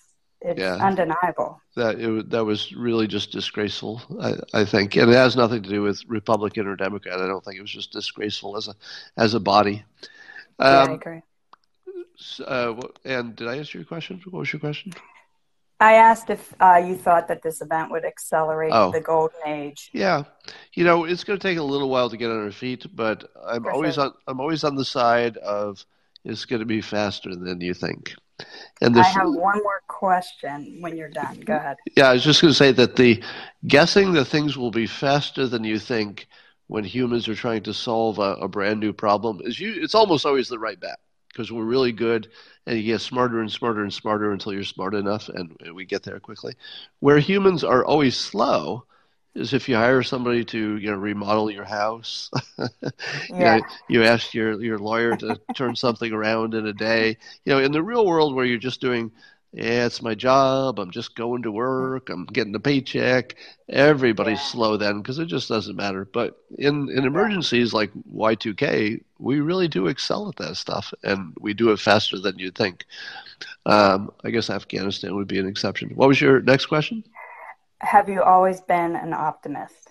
it's 0.41 0.59
yeah, 0.59 0.75
undeniable. 0.75 1.61
That 1.75 1.99
it, 1.99 2.29
that 2.31 2.43
was 2.43 2.73
really 2.73 3.07
just 3.07 3.31
disgraceful. 3.31 4.01
I, 4.19 4.61
I 4.61 4.65
think, 4.65 4.95
and 4.95 5.09
it 5.09 5.15
has 5.15 5.35
nothing 5.35 5.61
to 5.61 5.69
do 5.69 5.83
with 5.83 6.03
Republican 6.07 6.67
or 6.67 6.75
Democrat. 6.75 7.21
I 7.21 7.27
don't 7.27 7.43
think 7.45 7.57
it 7.57 7.61
was 7.61 7.71
just 7.71 7.91
disgraceful 7.91 8.57
as 8.57 8.67
a 8.67 8.75
as 9.17 9.33
a 9.35 9.39
body. 9.39 9.83
Um, 10.57 10.67
yeah, 10.67 10.79
I 10.79 10.83
um, 10.83 10.91
agree. 10.91 11.21
Uh, 12.45 12.75
and 13.05 13.35
did 13.35 13.47
I 13.47 13.57
answer 13.57 13.77
your 13.77 13.85
question? 13.85 14.21
What 14.29 14.39
was 14.39 14.53
your 14.53 14.59
question? 14.59 14.93
I 15.79 15.93
asked 15.93 16.29
if 16.29 16.53
uh, 16.59 16.81
you 16.85 16.95
thought 16.95 17.27
that 17.27 17.41
this 17.41 17.61
event 17.61 17.89
would 17.89 18.05
accelerate 18.05 18.71
oh. 18.71 18.91
the 18.91 19.01
golden 19.01 19.39
age. 19.47 19.89
Yeah, 19.93 20.23
you 20.73 20.83
know, 20.83 21.05
it's 21.05 21.23
going 21.23 21.39
to 21.39 21.47
take 21.47 21.57
a 21.57 21.63
little 21.63 21.89
while 21.89 22.09
to 22.09 22.17
get 22.17 22.29
on 22.29 22.43
our 22.43 22.51
feet, 22.51 22.85
but 22.95 23.29
I'm 23.43 23.63
For 23.63 23.71
always 23.71 23.95
sure. 23.95 24.05
on. 24.05 24.13
I'm 24.27 24.39
always 24.39 24.63
on 24.63 24.75
the 24.75 24.85
side 24.85 25.37
of 25.37 25.83
it's 26.23 26.45
going 26.45 26.59
to 26.59 26.65
be 26.65 26.81
faster 26.81 27.35
than 27.35 27.61
you 27.61 27.73
think. 27.73 28.15
And 28.81 28.95
this, 28.95 29.05
I 29.05 29.09
have 29.09 29.29
one 29.29 29.61
more 29.63 29.81
question 29.87 30.77
when 30.79 30.97
you're 30.97 31.09
done. 31.09 31.39
Go 31.41 31.55
ahead. 31.55 31.77
Yeah, 31.95 32.09
I 32.09 32.13
was 32.13 32.23
just 32.23 32.41
going 32.41 32.51
to 32.51 32.57
say 32.57 32.71
that 32.71 32.95
the 32.95 33.23
guessing 33.67 34.13
that 34.13 34.25
things 34.25 34.57
will 34.57 34.71
be 34.71 34.87
faster 34.87 35.47
than 35.47 35.63
you 35.63 35.79
think 35.79 36.27
when 36.67 36.83
humans 36.83 37.27
are 37.27 37.35
trying 37.35 37.63
to 37.63 37.73
solve 37.73 38.19
a, 38.19 38.35
a 38.35 38.47
brand 38.47 38.79
new 38.79 38.93
problem 38.93 39.41
is 39.43 39.59
you. 39.59 39.73
It's 39.81 39.95
almost 39.95 40.25
always 40.25 40.47
the 40.47 40.59
right 40.59 40.79
bet 40.79 40.99
because 41.27 41.51
we're 41.51 41.63
really 41.63 41.91
good 41.91 42.29
and 42.65 42.77
you 42.77 42.83
get 42.83 43.01
smarter 43.01 43.39
and 43.39 43.51
smarter 43.51 43.81
and 43.81 43.93
smarter 43.93 44.31
until 44.31 44.53
you're 44.53 44.63
smart 44.63 44.93
enough 44.93 45.29
and, 45.29 45.55
and 45.61 45.73
we 45.73 45.85
get 45.85 46.03
there 46.03 46.19
quickly. 46.19 46.53
Where 46.99 47.19
humans 47.19 47.63
are 47.63 47.85
always 47.85 48.17
slow 48.17 48.85
is 49.33 49.53
if 49.53 49.69
you 49.69 49.75
hire 49.75 50.03
somebody 50.03 50.43
to 50.43 50.77
you 50.77 50.91
know 50.91 50.97
remodel 50.97 51.49
your 51.49 51.63
house 51.63 52.29
you 52.57 52.67
yeah. 53.29 53.57
know 53.57 53.63
you 53.87 54.03
ask 54.03 54.33
your 54.33 54.61
your 54.61 54.77
lawyer 54.77 55.15
to 55.15 55.39
turn 55.55 55.75
something 55.75 56.11
around 56.11 56.53
in 56.53 56.67
a 56.67 56.73
day. 56.73 57.17
You 57.45 57.53
know 57.53 57.59
in 57.59 57.71
the 57.71 57.83
real 57.83 58.05
world 58.05 58.35
where 58.35 58.45
you're 58.45 58.57
just 58.57 58.81
doing 58.81 59.11
yeah 59.53 59.85
it's 59.85 60.01
my 60.01 60.15
job. 60.15 60.79
I'm 60.79 60.91
just 60.91 61.15
going 61.15 61.43
to 61.43 61.51
work. 61.51 62.09
I'm 62.09 62.25
getting 62.25 62.55
a 62.55 62.59
paycheck. 62.59 63.35
Everybody's 63.69 64.39
yeah. 64.39 64.45
slow 64.45 64.77
then 64.77 65.01
because 65.01 65.19
it 65.19 65.25
just 65.25 65.49
doesn't 65.49 65.75
matter. 65.75 66.05
But 66.05 66.37
in 66.57 66.89
in 66.89 67.05
emergencies 67.05 67.73
like 67.73 67.91
y2k 68.13 69.01
we 69.19 69.39
really 69.39 69.67
do 69.67 69.87
excel 69.87 70.27
at 70.29 70.35
that 70.37 70.57
stuff 70.57 70.93
and 71.03 71.33
we 71.39 71.53
do 71.53 71.71
it 71.71 71.79
faster 71.79 72.19
than 72.19 72.37
you'd 72.37 72.55
think. 72.55 72.85
Um, 73.65 74.11
i 74.23 74.31
guess 74.31 74.49
afghanistan 74.49 75.15
would 75.15 75.27
be 75.27 75.39
an 75.39 75.47
exception. 75.47 75.91
What 75.95 76.07
was 76.09 76.19
your 76.19 76.41
next 76.41 76.65
question 76.65 77.03
have 77.81 78.09
you 78.09 78.21
always 78.21 78.61
been 78.61 78.95
an 78.95 79.13
optimist? 79.13 79.89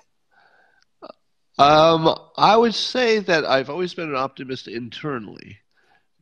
Um, 1.59 2.16
I 2.37 2.57
would 2.57 2.74
say 2.74 3.18
that 3.18 3.44
I've 3.44 3.68
always 3.68 3.92
been 3.92 4.09
an 4.09 4.16
optimist 4.16 4.68
internally, 4.68 5.59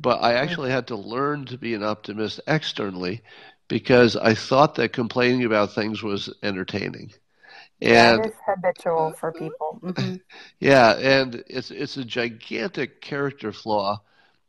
but 0.00 0.22
I 0.22 0.34
actually 0.34 0.70
had 0.70 0.88
to 0.88 0.96
learn 0.96 1.44
to 1.46 1.58
be 1.58 1.74
an 1.74 1.84
optimist 1.84 2.40
externally 2.46 3.22
because 3.68 4.16
I 4.16 4.34
thought 4.34 4.74
that 4.76 4.92
complaining 4.92 5.44
about 5.44 5.74
things 5.74 6.02
was 6.02 6.34
entertaining. 6.42 7.12
And 7.80 8.20
that 8.20 8.26
is 8.26 8.34
habitual 8.44 9.12
for 9.12 9.30
people. 9.32 9.78
Mm-hmm. 9.82 10.16
Yeah, 10.58 10.96
and 10.98 11.44
it's 11.46 11.70
it's 11.70 11.96
a 11.96 12.04
gigantic 12.04 13.00
character 13.00 13.52
flaw 13.52 14.00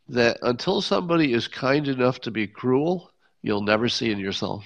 that 0.08 0.40
until 0.42 0.82
somebody 0.82 1.34
is 1.34 1.48
kind 1.48 1.88
enough 1.88 2.22
to 2.22 2.32
be 2.32 2.48
cruel, 2.48 3.12
you'll 3.44 3.62
never 3.62 3.90
see 3.90 4.10
in 4.10 4.18
yourself 4.18 4.64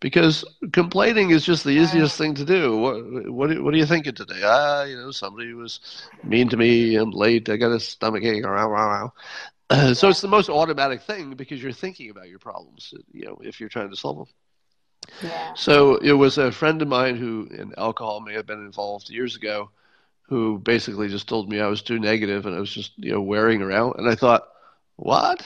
because 0.00 0.44
complaining 0.72 1.30
is 1.30 1.44
just 1.44 1.64
the 1.64 1.70
easiest 1.70 2.18
thing 2.18 2.34
to 2.34 2.44
do. 2.44 2.76
What 2.76 3.32
what, 3.32 3.62
what 3.62 3.74
are 3.74 3.76
you 3.76 3.86
thinking 3.86 4.14
today? 4.14 4.40
Ah, 4.44 4.84
you 4.84 4.96
know, 4.96 5.10
somebody 5.10 5.52
was 5.54 5.80
mean 6.22 6.48
to 6.50 6.56
me. 6.56 6.96
I'm 6.96 7.10
late. 7.10 7.48
I 7.48 7.56
got 7.56 7.72
a 7.72 7.80
stomach 7.80 8.24
ache. 8.24 8.44
Rah, 8.44 8.64
rah, 8.64 9.10
rah. 9.70 9.92
so 9.94 10.08
it's 10.08 10.20
the 10.20 10.28
most 10.28 10.48
automatic 10.48 11.02
thing 11.02 11.34
because 11.34 11.62
you're 11.62 11.72
thinking 11.72 12.10
about 12.10 12.28
your 12.28 12.38
problems. 12.38 12.94
You 13.12 13.26
know, 13.26 13.38
if 13.42 13.60
you're 13.60 13.68
trying 13.68 13.90
to 13.90 13.96
solve 13.96 14.18
them. 14.18 14.26
Yeah. 15.22 15.54
So 15.54 15.96
it 15.96 16.12
was 16.12 16.38
a 16.38 16.52
friend 16.52 16.82
of 16.82 16.88
mine 16.88 17.16
who, 17.16 17.48
in 17.50 17.72
alcohol, 17.78 18.20
may 18.20 18.34
have 18.34 18.46
been 18.46 18.64
involved 18.64 19.08
years 19.08 19.36
ago, 19.36 19.70
who 20.22 20.58
basically 20.58 21.08
just 21.08 21.28
told 21.28 21.48
me 21.48 21.60
I 21.60 21.68
was 21.68 21.82
too 21.82 21.98
negative 21.98 22.46
and 22.46 22.54
I 22.54 22.60
was 22.60 22.72
just 22.72 22.92
you 22.96 23.12
know 23.12 23.20
wearing 23.22 23.60
her 23.60 23.72
out. 23.72 23.98
And 23.98 24.08
I 24.08 24.14
thought, 24.14 24.48
what? 24.96 25.44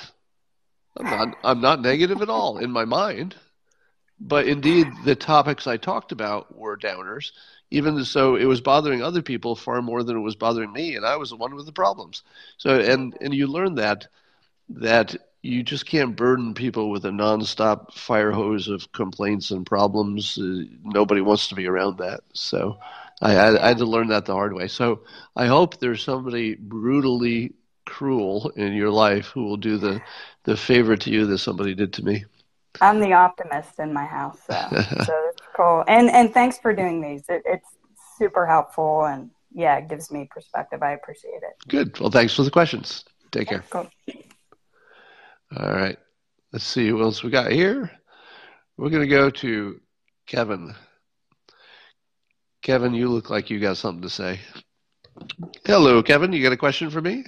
I'm 0.97 1.07
not. 1.07 1.37
I'm 1.45 1.61
not 1.61 1.81
negative 1.81 2.21
at 2.21 2.29
all 2.29 2.59
in 2.59 2.71
my 2.71 2.85
mind. 2.85 3.37
But 4.21 4.47
indeed, 4.47 4.89
the 5.05 5.15
topics 5.17 5.67
I 5.67 5.77
talked 5.79 6.13
about 6.13 6.55
were 6.57 6.77
downers, 6.77 7.33
even 7.71 8.05
so 8.05 8.37
it 8.37 8.45
was 8.45 8.61
bothering 8.61 9.03
other 9.03 9.23
people 9.23 9.57
far 9.57 9.81
more 9.81 10.03
than 10.03 10.17
it 10.17 10.21
was 10.21 10.37
bothering 10.37 10.73
me, 10.73 10.95
and 10.97 11.07
I 11.07 11.17
was 11.17 11.31
the 11.31 11.37
one 11.37 11.55
with 11.55 11.67
the 11.67 11.73
problems. 11.73 12.23
So, 12.59 12.79
and 12.79 13.17
and 13.21 13.33
you 13.35 13.47
learn 13.47 13.77
that 13.77 14.09
that 14.69 15.17
you 15.43 15.63
just 15.63 15.87
can't 15.87 16.17
burden 16.17 16.55
people 16.55 16.91
with 16.91 17.05
a 17.07 17.11
nonstop 17.11 17.95
fire 17.95 18.31
hose 18.31 18.69
of 18.69 18.93
complaints 18.93 19.51
and 19.51 19.65
problems. 19.67 20.37
Uh, 20.39 20.65
nobody 20.85 21.23
wants 21.23 21.49
to 21.49 21.55
be 21.55 21.67
around 21.67 21.99
that. 21.99 22.21
So, 22.35 22.79
I, 23.23 23.37
I, 23.37 23.65
I 23.65 23.69
had 23.69 23.79
to 23.79 23.87
learn 23.87 24.09
that 24.09 24.27
the 24.27 24.35
hard 24.35 24.53
way. 24.53 24.69
So, 24.69 25.01
I 25.35 25.47
hope 25.47 25.79
there's 25.79 26.05
somebody 26.05 26.57
brutally 26.57 27.55
cruel 27.87 28.51
in 28.57 28.75
your 28.75 28.91
life 28.91 29.29
who 29.29 29.45
will 29.45 29.57
do 29.57 29.79
the 29.79 30.03
the 30.45 30.57
favor 30.57 30.97
to 30.97 31.11
you 31.11 31.27
that 31.27 31.39
somebody 31.39 31.75
did 31.75 31.95
to 31.95 32.05
me. 32.05 32.25
I'm 32.81 33.01
the 33.01 33.13
optimist 33.13 33.79
in 33.79 33.93
my 33.93 34.05
house, 34.05 34.39
so, 34.47 34.55
so 35.05 35.31
it's 35.31 35.43
cool. 35.57 35.85
And 35.89 36.11
and 36.11 36.33
thanks 36.33 36.59
for 36.59 36.75
doing 36.75 37.01
these. 37.01 37.25
It, 37.29 37.43
it's 37.45 37.69
super 38.17 38.47
helpful, 38.47 39.05
and 39.05 39.31
yeah, 39.53 39.77
it 39.79 39.89
gives 39.89 40.11
me 40.11 40.29
perspective. 40.31 40.83
I 40.83 40.93
appreciate 40.93 41.43
it. 41.43 41.69
Good. 41.69 41.99
Well, 41.99 42.11
thanks 42.11 42.35
for 42.35 42.43
the 42.43 42.51
questions. 42.51 43.05
Take 43.33 43.49
care. 43.49 43.65
Cool. 43.71 43.91
All 45.57 45.73
right. 45.73 45.99
Let's 46.53 46.65
see 46.65 46.93
what 46.93 47.03
else 47.03 47.23
we 47.23 47.31
got 47.31 47.53
here. 47.53 47.91
We're 48.77 48.91
going 48.91 49.03
to 49.03 49.09
go 49.09 49.31
to 49.31 49.81
Kevin. 50.27 50.75
Kevin, 52.63 52.95
you 52.95 53.09
look 53.09 53.31
like 53.31 53.51
you 53.51 53.61
got 53.61 53.77
something 53.77 54.03
to 54.03 54.11
say. 54.11 54.41
Hello, 55.65 56.03
Kevin. 56.03 56.33
You 56.33 56.43
got 56.43 56.53
a 56.53 56.57
question 56.57 56.91
for 56.91 57.01
me? 57.01 57.25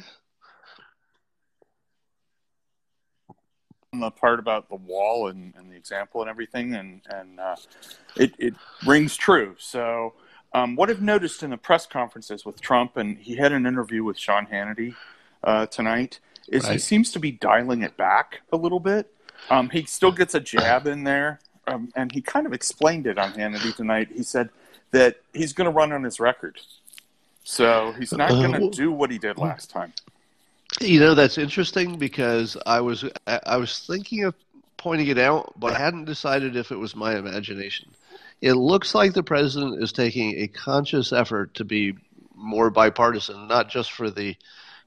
The 4.01 4.11
part 4.11 4.39
about 4.39 4.69
the 4.69 4.77
wall 4.77 5.29
and, 5.29 5.53
and 5.57 5.71
the 5.71 5.77
example 5.77 6.23
and 6.23 6.31
everything, 6.31 6.75
and 6.75 7.03
and 7.11 7.39
uh, 7.39 7.57
it 8.17 8.33
it 8.39 8.55
rings 8.87 9.17
true. 9.17 9.55
So, 9.59 10.15
um, 10.55 10.77
what 10.77 10.89
I've 10.89 11.03
noticed 11.03 11.43
in 11.43 11.51
the 11.51 11.57
press 11.59 11.87
conferences 11.87 12.45
with 12.45 12.61
Trump, 12.61 12.97
and 12.97 13.19
he 13.19 13.37
had 13.37 13.53
an 13.53 13.67
interview 13.67 14.03
with 14.03 14.19
Sean 14.19 14.47
Hannity 14.47 14.95
uh, 15.45 15.67
tonight, 15.67 16.21
is 16.49 16.65
right. 16.65 16.73
he 16.73 16.79
seems 16.79 17.13
to 17.13 17.19
be 17.19 17.33
dialing 17.33 17.83
it 17.83 17.97
back 17.97 18.41
a 18.53 18.57
little 18.57 18.81
bit. 18.81 19.13
Um, 19.51 19.69
he 19.69 19.85
still 19.85 20.13
gets 20.13 20.35
a 20.35 20.41
jab 20.41 20.87
in 20.87 21.05
there, 21.05 21.41
um, 21.67 21.93
and 21.95 22.11
he 22.13 22.23
kind 22.23 22.47
of 22.47 22.55
explained 22.55 23.07
it 23.07 23.19
on 23.19 23.33
Hannity 23.33 23.75
tonight. 23.75 24.09
He 24.15 24.23
said 24.23 24.49
that 24.93 25.21
he's 25.35 25.53
going 25.53 25.67
to 25.67 25.75
run 25.75 25.93
on 25.93 26.03
his 26.03 26.19
record, 26.19 26.59
so 27.45 27.93
he's 27.99 28.13
not 28.13 28.31
going 28.31 28.53
to 28.53 28.67
uh, 28.67 28.71
do 28.71 28.91
what 28.91 29.11
he 29.11 29.19
did 29.19 29.37
last 29.37 29.69
time. 29.69 29.93
You 30.83 31.01
know 31.01 31.15
that's 31.15 31.39
interesting 31.39 31.99
because 31.99 32.57
I 32.67 32.81
was 32.81 33.05
I 33.27 33.57
was 33.57 33.79
thinking 33.87 34.25
of 34.25 34.35
pointing 34.77 35.09
it 35.09 35.19
out, 35.19 35.55
but 35.59 35.73
I 35.73 35.79
hadn't 35.79 36.07
decided 36.07 36.57
if 36.57 36.73
it 36.73 36.77
was 36.77 36.97
my 36.97 37.17
imagination. 37.17 37.91
It 38.41 38.55
looks 38.55 38.95
like 38.95 39.13
the 39.13 39.23
president 39.23 39.83
is 39.83 39.93
taking 39.93 40.39
a 40.39 40.49
conscious 40.49 41.13
effort 41.13 41.55
to 41.55 41.65
be 41.65 41.95
more 42.35 42.71
bipartisan, 42.71 43.47
not 43.47 43.69
just 43.69 43.93
for 43.93 44.11
the, 44.11 44.37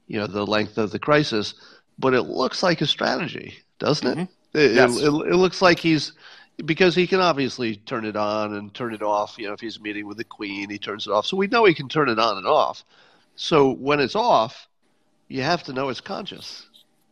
you 0.06 0.18
know, 0.18 0.26
the 0.26 0.46
length 0.46 0.76
of 0.76 0.90
the 0.90 0.98
crisis, 0.98 1.54
but 1.98 2.12
it 2.12 2.22
looks 2.22 2.62
like 2.62 2.82
a 2.82 2.86
strategy, 2.86 3.54
doesn't 3.78 4.06
it? 4.06 4.18
Mm-hmm. 4.18 4.58
It, 4.58 4.72
Yes. 4.72 4.98
it, 4.98 5.04
it, 5.04 5.08
it 5.08 5.36
looks 5.36 5.62
like 5.62 5.78
he's 5.78 6.12
because 6.64 6.94
he 6.94 7.06
can 7.06 7.20
obviously 7.20 7.76
turn 7.76 8.04
it 8.04 8.16
on 8.16 8.54
and 8.54 8.72
turn 8.72 8.94
it 8.94 9.02
off. 9.02 9.36
You 9.38 9.48
know, 9.48 9.52
if 9.52 9.60
he's 9.60 9.80
meeting 9.80 10.06
with 10.06 10.16
the 10.16 10.24
queen, 10.24 10.70
he 10.70 10.78
turns 10.78 11.06
it 11.06 11.10
off. 11.10 11.26
So 11.26 11.36
we 11.36 11.46
know 11.46 11.64
he 11.64 11.74
can 11.74 11.88
turn 11.88 12.08
it 12.08 12.18
on 12.18 12.38
and 12.38 12.46
off. 12.46 12.84
So 13.34 13.72
when 13.72 14.00
it's 14.00 14.14
off, 14.16 14.66
you 15.28 15.42
have 15.42 15.62
to 15.64 15.72
know 15.72 15.88
it's 15.88 16.00
conscious, 16.00 16.66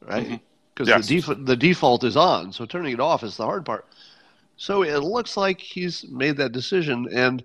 right? 0.06 0.40
Because 0.74 0.92
Yes. 0.92 1.08
the, 1.08 1.20
def- 1.20 1.44
the 1.46 1.56
default 1.56 2.04
is 2.04 2.16
on. 2.16 2.52
So 2.52 2.66
turning 2.66 2.92
it 2.94 3.00
off 3.00 3.22
is 3.22 3.36
the 3.36 3.44
hard 3.44 3.64
part. 3.64 3.86
So 4.56 4.82
it 4.82 4.98
looks 4.98 5.36
like 5.36 5.60
he's 5.60 6.04
made 6.10 6.36
that 6.36 6.52
decision, 6.52 7.08
and 7.12 7.44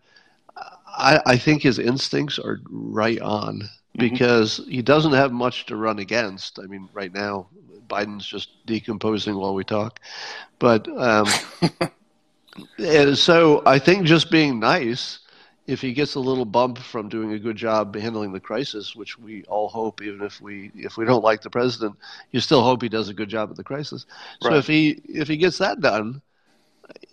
I, 0.97 1.19
I 1.25 1.37
think 1.37 1.63
his 1.63 1.79
instincts 1.79 2.39
are 2.39 2.59
right 2.69 3.19
on 3.19 3.63
because 3.97 4.61
he 4.67 4.81
doesn't 4.81 5.13
have 5.13 5.31
much 5.31 5.65
to 5.67 5.75
run 5.75 5.99
against. 5.99 6.59
I 6.59 6.65
mean, 6.67 6.89
right 6.93 7.13
now 7.13 7.47
Biden's 7.87 8.25
just 8.27 8.49
decomposing 8.65 9.35
while 9.37 9.53
we 9.53 9.63
talk, 9.63 9.99
but 10.59 10.87
um, 10.97 11.39
and 12.79 13.17
so 13.17 13.61
I 13.65 13.79
think 13.79 14.05
just 14.05 14.31
being 14.31 14.59
nice. 14.59 15.19
If 15.69 15.81
he 15.81 15.93
gets 15.93 16.15
a 16.15 16.19
little 16.19 16.45
bump 16.45 16.79
from 16.79 17.09
doing 17.09 17.31
a 17.33 17.39
good 17.39 17.55
job 17.55 17.95
handling 17.95 18.33
the 18.33 18.39
crisis, 18.39 18.95
which 18.95 19.19
we 19.19 19.43
all 19.45 19.69
hope, 19.69 20.01
even 20.01 20.21
if 20.23 20.41
we 20.41 20.71
if 20.75 20.97
we 20.97 21.05
don't 21.05 21.23
like 21.23 21.41
the 21.41 21.49
president, 21.49 21.95
you 22.31 22.39
still 22.39 22.63
hope 22.63 22.81
he 22.81 22.89
does 22.89 23.09
a 23.09 23.13
good 23.13 23.29
job 23.29 23.49
at 23.51 23.55
the 23.57 23.63
crisis. 23.63 24.05
So 24.39 24.55
Right. 24.55 24.57
if 24.57 24.67
he 24.67 25.01
if 25.07 25.27
he 25.27 25.37
gets 25.37 25.59
that 25.59 25.81
done, 25.81 26.21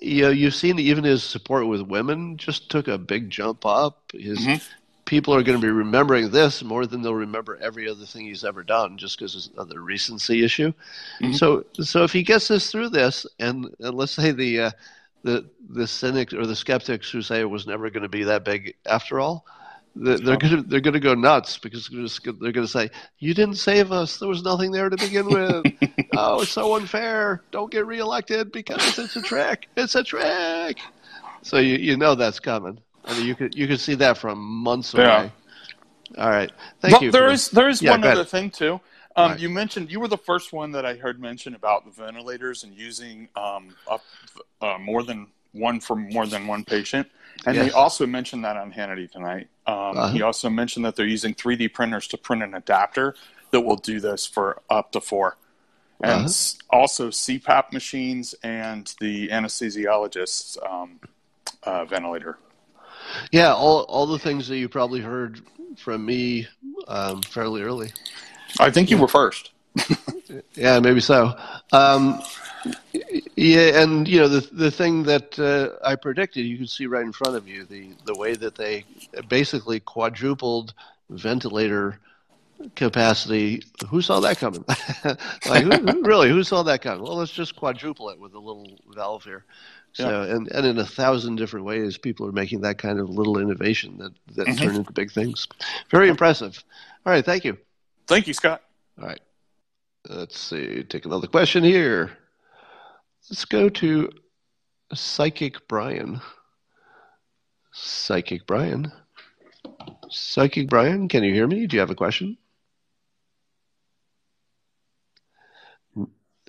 you 0.01 0.23
know, 0.23 0.31
you've 0.31 0.55
seen 0.55 0.79
even 0.79 1.05
his 1.05 1.23
support 1.23 1.67
with 1.67 1.83
women 1.83 2.37
just 2.37 2.71
took 2.71 2.89
a 2.89 2.99
big 2.99 3.31
jump 3.31 3.67
up. 3.67 4.13
His 4.13 4.41
Mhm. 4.41 4.61
people 5.05 5.35
are 5.35 5.43
going 5.43 5.59
to 5.61 5.67
be 5.67 5.71
remembering 5.71 6.31
this 6.31 6.63
more 6.65 6.87
than 6.87 7.03
they'll 7.03 7.15
remember 7.15 7.57
every 7.63 7.89
other 7.89 8.05
thing 8.05 8.27
he's 8.27 8.45
ever 8.45 8.63
done, 8.65 8.99
just 8.99 9.19
because 9.19 9.51
of 9.57 9.69
the 9.69 9.79
recency 9.79 10.45
issue. 10.45 10.73
Mhm. 11.21 11.33
So, 11.33 11.65
so 11.81 12.05
if 12.05 12.13
he 12.13 12.23
gets 12.23 12.51
us 12.51 12.71
through 12.71 12.91
this, 12.91 13.27
and, 13.39 13.67
and 13.81 13.95
let's 13.97 14.13
say 14.13 14.33
the 14.33 14.61
uh, 14.61 14.71
the 15.23 15.49
the 15.69 15.87
cynics 15.87 16.33
or 16.33 16.47
the 16.47 16.55
skeptics 16.57 17.11
who 17.11 17.23
say 17.23 17.41
it 17.41 17.51
was 17.51 17.67
never 17.67 17.91
going 17.91 18.03
to 18.05 18.09
be 18.09 18.25
that 18.25 18.45
big 18.45 18.75
after 18.87 19.19
all. 19.21 19.45
They're 19.99 20.19
they're 20.19 20.37
going 20.37 20.57
to 20.57 20.63
they're 20.63 20.81
going 20.81 20.95
to 20.95 21.01
go 21.01 21.15
nuts 21.15 21.57
because 21.59 21.89
they're 21.89 22.03
just 22.03 22.23
gonna- 22.23 22.37
they're 22.41 22.53
going 22.53 22.67
to 22.67 22.71
say 22.73 22.91
you 23.19 23.33
didn't 23.35 23.57
save 23.57 23.93
us. 23.93 24.19
There 24.19 24.29
was 24.29 24.43
nothing 24.43 24.71
there 24.71 24.89
to 24.91 24.97
begin 24.97 25.27
with. 25.27 25.65
oh, 26.17 26.43
it's 26.43 26.51
so 26.53 26.77
unfair. 26.77 27.43
Don't 27.51 27.71
get 27.73 27.87
reelected 27.87 28.53
because 28.53 28.99
it's 28.99 29.17
a 29.17 29.23
trick. 29.23 29.69
It's 29.77 29.95
a 29.95 30.05
trick. 30.05 30.79
So 31.43 31.59
you 31.59 31.77
you 31.77 31.97
know 31.97 32.15
that's 32.15 32.41
coming. 32.41 32.79
I 33.07 33.17
mean, 33.17 33.27
you 33.27 33.35
could 33.35 33.55
you 33.55 33.67
could 33.67 33.81
see 33.81 33.95
that 33.97 34.19
from 34.19 34.39
months 34.39 34.93
away. 34.95 35.33
All 36.19 36.29
right. 36.31 36.53
Thank 36.81 36.93
Well, 36.93 37.05
you. 37.05 37.11
there 37.11 37.29
for- 37.29 37.33
is 37.33 37.49
there 37.51 37.69
is 37.69 37.81
Yeah, 37.83 37.93
one 37.93 38.01
go 38.03 38.09
ahead. 38.09 38.19
other 38.19 38.29
thing 38.29 38.51
too. 38.51 38.81
Um, 39.17 39.33
Right. 39.33 39.41
You 39.41 39.49
mentioned 39.49 39.91
you 39.91 40.01
were 40.01 40.09
the 40.09 40.19
first 40.19 40.53
one 40.53 40.73
that 40.73 40.85
I 40.85 40.95
heard 40.95 41.21
mention 41.21 41.55
about 41.55 41.85
the 41.85 41.91
ventilators 41.91 42.65
and 42.65 42.75
using 42.75 43.29
um, 43.37 43.75
up, 43.91 44.05
uh, 44.61 44.79
more 44.79 45.03
than 45.03 45.29
one 45.53 45.81
for 45.81 45.97
more 45.97 46.27
than 46.27 46.47
one 46.47 46.65
patient. 46.65 47.09
And 47.47 47.57
they 47.57 47.67
Yes. 47.67 47.75
also 47.75 48.07
mentioned 48.07 48.45
that 48.45 48.57
on 48.57 48.73
Hannity 48.73 49.11
tonight. 49.11 49.49
Um, 49.67 49.97
Uh-huh. 49.97 50.09
He 50.09 50.23
also 50.23 50.51
mentioned 50.51 50.85
that 50.85 50.97
they're 50.97 51.07
using 51.07 51.35
3D 51.35 51.69
printers 51.69 52.07
to 52.09 52.19
print 52.19 52.43
an 52.43 52.55
adapter 52.55 53.15
that 53.53 53.61
will 53.63 53.77
do 53.77 54.01
this 54.01 54.27
for 54.27 54.61
up 54.69 54.93
to 54.93 55.01
four. 55.01 55.37
And 56.03 56.27
Uh-huh. 56.27 56.79
also 56.79 57.09
CPAP 57.11 57.73
machines 57.73 58.35
and 58.43 58.93
the 59.01 59.29
anesthesiologist's 59.29 60.59
um, 60.69 61.01
uh, 61.63 61.87
ventilator. 61.87 62.39
Yeah, 63.31 63.55
all 63.55 63.83
all 63.85 64.07
the 64.07 64.19
things 64.19 64.49
that 64.49 64.59
you 64.59 64.69
probably 64.69 65.01
heard 65.01 65.41
from 65.77 66.05
me 66.05 66.49
um, 66.89 67.23
fairly 67.23 67.63
early. 67.63 67.93
I 68.59 68.71
think 68.71 68.91
you 68.91 68.99
were 68.99 69.09
first. 69.09 69.51
Yeah, 70.55 70.81
maybe 70.81 71.01
so. 71.01 71.37
Um, 71.73 72.21
yeah, 73.37 73.83
and 73.83 74.09
you 74.09 74.19
know 74.19 74.29
the 74.29 74.41
the 74.53 74.71
thing 74.71 75.03
that 75.05 75.39
uh, 75.39 75.87
I 75.87 75.95
predicted, 75.97 76.47
you 76.47 76.57
can 76.57 76.67
see 76.67 76.87
right 76.87 77.05
in 77.05 77.13
front 77.13 77.37
of 77.37 77.47
you 77.47 77.65
the 77.65 77.91
the 78.07 78.15
way 78.15 78.35
that 78.35 78.55
they 78.55 78.85
basically 79.29 79.81
quadrupled 79.81 80.75
ventilator 81.11 81.99
capacity. 82.75 83.63
Who 83.89 84.01
saw 84.03 84.21
that 84.21 84.39
coming? 84.39 84.65
like 85.47 85.63
who, 85.63 85.71
who, 85.73 86.03
really, 86.05 86.31
who 86.31 86.43
saw 86.43 86.63
that 86.65 86.83
coming? 86.83 87.03
Well, 87.03 87.17
let's 87.17 87.33
just 87.33 87.57
quadruple 87.57 88.11
it 88.11 88.19
with 88.19 88.35
a 88.35 88.39
little 88.41 88.79
valve 88.95 89.25
here. 89.25 89.45
So, 89.93 90.23
and, 90.23 90.49
and 90.49 90.67
in 90.67 90.79
a 90.79 90.85
thousand 90.85 91.37
different 91.37 91.65
ways, 91.65 91.97
people 91.97 92.27
are 92.27 92.33
making 92.33 92.61
that 92.63 92.77
kind 92.77 92.99
of 93.01 93.09
little 93.09 93.39
innovation 93.39 93.97
that, 93.99 94.13
that 94.35 94.47
Mhm. 94.49 94.59
turn 94.59 94.77
into 94.77 94.93
big 94.93 95.11
things. 95.11 95.49
Very 95.91 96.11
impressive. 96.11 96.63
All 97.07 97.13
right, 97.13 97.25
thank 97.25 97.45
you. 97.45 97.57
Thank 98.07 98.27
you, 98.27 98.35
Scott. 98.35 98.63
All 99.01 99.07
right. 99.09 99.21
Let's 100.09 100.39
see. 100.39 100.85
Take 100.85 101.05
another 101.07 101.27
question 101.27 101.65
here. 101.65 102.17
Let's 103.29 103.45
go 103.45 103.69
to 103.69 104.11
Psychic 104.95 105.67
Brian. 105.69 106.21
Psychic 107.73 108.47
Brian. 108.47 108.93
Psychic 110.09 110.69
Brian, 110.69 111.09
can 111.09 111.25
you 111.25 111.35
hear 111.35 111.47
me? 111.49 111.67
Do 111.67 111.77
you 111.77 111.81
have 111.81 111.91
a 111.91 111.95
question? 111.97 112.39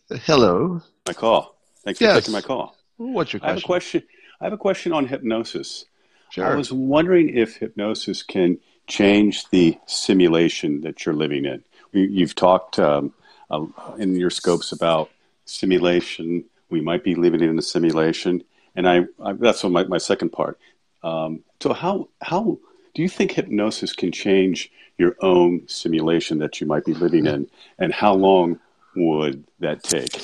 Hello. 0.10 0.82
my 1.08 1.14
call. 1.14 1.58
Thanks 1.84 2.00
Yes. 2.00 2.14
for 2.16 2.22
taking 2.22 2.34
my 2.34 2.42
call. 2.42 2.78
What's 2.98 3.34
your 3.34 3.40
question? 3.40 3.50
I 3.50 3.54
have 3.54 3.64
a 3.64 3.66
question? 3.66 4.02
question. 4.02 4.18
I 4.40 4.44
have 4.46 4.54
a 4.54 4.58
question 4.58 4.94
on 4.94 5.08
hypnosis. 5.08 5.86
Sure. 6.30 6.46
I 6.46 6.56
was 6.56 6.72
wondering 6.72 7.36
if 7.36 7.58
hypnosis 7.58 8.24
can 8.24 8.60
change 8.88 9.50
the 9.50 9.78
simulation 9.86 10.82
that 10.82 11.06
you're 11.06 11.16
living 11.16 11.46
in. 11.46 11.64
You- 11.92 12.10
You've 12.18 12.36
talked 12.36 12.80
um, 12.80 13.14
uh, 13.50 13.66
in 13.98 14.16
your 14.16 14.30
scopes 14.30 14.72
about 14.72 15.10
simulation. 15.46 16.44
We 16.70 16.82
might 16.82 17.04
be 17.04 17.16
living 17.16 17.42
in 17.42 17.58
a 17.58 17.62
simulation, 17.62 18.44
and 18.76 18.88
I, 18.88 19.06
I 19.24 19.34
that's 19.34 19.64
what 19.64 19.72
my, 19.72 19.84
my 19.86 19.98
second 19.98 20.30
part. 20.32 20.60
Um, 21.04 21.44
so 21.62 21.74
how 21.74 22.10
how 22.22 22.58
do 22.94 23.02
you 23.02 23.10
think 23.10 23.32
hypnosis 23.32 23.94
can 23.94 24.12
change 24.12 24.72
your 24.98 25.16
own 25.22 25.68
simulation 25.68 26.40
that 26.40 26.60
you 26.60 26.68
might 26.68 26.84
be 26.86 26.94
living 26.94 27.26
in, 27.36 27.48
and 27.80 27.94
how 27.94 28.14
long 28.16 28.60
would 28.96 29.46
that 29.60 29.84
take 29.84 30.16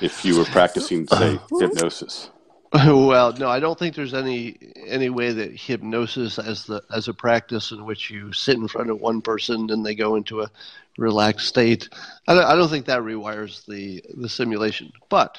if 0.00 0.24
you 0.24 0.38
were 0.38 0.44
practicing, 0.46 1.06
say, 1.08 1.38
hypnosis? 1.60 2.30
Well, 2.74 3.32
no, 3.32 3.48
I 3.48 3.60
don't 3.60 3.78
think 3.78 3.94
there's 3.94 4.14
any 4.14 4.58
any 4.86 5.08
way 5.08 5.32
that 5.32 5.58
hypnosis 5.58 6.38
as 6.38 6.66
the 6.66 6.82
as 6.94 7.08
a 7.08 7.14
practice 7.14 7.70
in 7.70 7.84
which 7.86 8.10
you 8.10 8.32
sit 8.32 8.56
in 8.56 8.68
front 8.68 8.90
of 8.90 9.00
one 9.00 9.22
person 9.22 9.70
and 9.70 9.84
they 9.84 9.94
go 9.94 10.16
into 10.16 10.42
a 10.42 10.50
relaxed 10.98 11.46
state. 11.48 11.88
I 12.26 12.34
don't, 12.34 12.44
I 12.44 12.56
don't 12.56 12.68
think 12.68 12.86
that 12.86 13.00
rewires 13.00 13.64
the 13.66 14.04
the 14.14 14.28
simulation. 14.28 14.92
But 15.08 15.38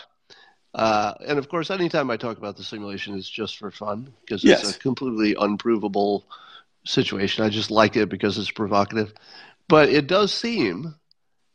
uh, 0.73 1.13
and 1.27 1.37
of 1.37 1.49
course, 1.49 1.69
anytime 1.69 2.09
I 2.09 2.17
talk 2.17 2.37
about 2.37 2.57
the 2.57 2.63
simulation, 2.63 3.15
it's 3.15 3.29
just 3.29 3.57
for 3.57 3.69
fun 3.69 4.11
because 4.21 4.43
it's 4.43 4.75
a 4.75 4.79
completely 4.79 5.35
unprovable 5.39 6.25
situation. 6.83 7.43
I 7.43 7.49
just 7.49 7.71
like 7.71 7.95
it 7.95 8.09
because 8.09 8.37
it's 8.37 8.51
provocative. 8.51 9.13
But 9.67 9.89
it 9.89 10.07
does 10.07 10.33
seem 10.33 10.95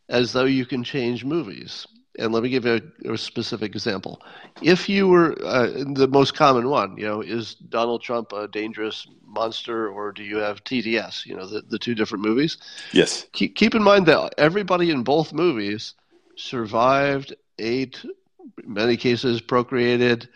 as 0.09 0.33
though 0.33 0.45
you 0.45 0.67
can 0.67 0.85
change 0.85 1.25
movies. 1.25 1.87
And 2.19 2.33
let 2.33 2.43
me 2.43 2.49
give 2.49 2.65
you 2.65 2.81
a, 3.07 3.13
a 3.13 3.19
specific 3.19 3.75
example. 3.75 4.23
If 4.63 4.89
you 4.89 5.09
were 5.09 5.37
uh, 5.45 5.85
the 5.95 6.09
most 6.09 6.35
common 6.35 6.69
one, 6.69 6.97
you 6.97 7.07
know, 7.07 7.21
is 7.21 7.55
Donald 7.55 8.03
Trump 8.03 8.33
a 8.33 8.47
dangerous 8.47 9.07
monster, 9.27 9.89
or 9.89 10.13
do 10.13 10.23
you 10.23 10.37
have 10.37 10.63
TDS? 10.63 11.27
You 11.27 11.37
know, 11.37 11.47
the, 11.47 11.63
the 11.63 11.79
two 11.79 11.95
different 11.95 12.25
movies. 12.25 12.57
Yes. 12.93 13.27
Keep, 13.33 13.57
keep 13.57 13.75
in 13.75 13.83
mind 13.83 14.07
that 14.07 14.35
everybody 14.39 14.91
in 14.91 15.03
both 15.03 15.33
movies 15.33 15.95
survived, 16.37 17.35
ate, 17.59 18.05
in 18.05 18.75
many 18.75 18.97
cases 18.97 19.41
procreated, 19.41 20.29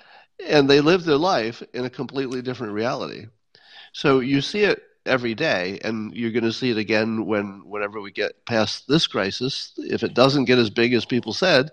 and 0.47 0.69
they 0.69 0.81
lived 0.81 1.05
their 1.05 1.17
life 1.17 1.63
in 1.75 1.85
a 1.85 1.91
completely 1.91 2.43
different 2.43 2.73
reality. 2.73 3.27
So 3.93 4.21
you 4.21 4.41
see 4.41 4.61
it 4.61 4.83
every 5.09 5.35
day, 5.35 5.81
and 5.85 6.15
you're 6.15 6.31
going 6.33 6.45
to 6.45 6.53
see 6.53 6.71
it 6.71 6.79
again 6.79 7.27
when 7.27 7.63
whenever 7.67 8.01
we 8.01 8.13
get 8.13 8.45
past 8.47 8.89
this 8.89 9.07
crisis. 9.09 9.73
If 9.79 10.05
it 10.05 10.15
doesn't 10.15 10.45
get 10.47 10.59
as 10.59 10.71
big 10.71 10.95
as 10.95 11.07
people 11.07 11.33
said, 11.35 11.71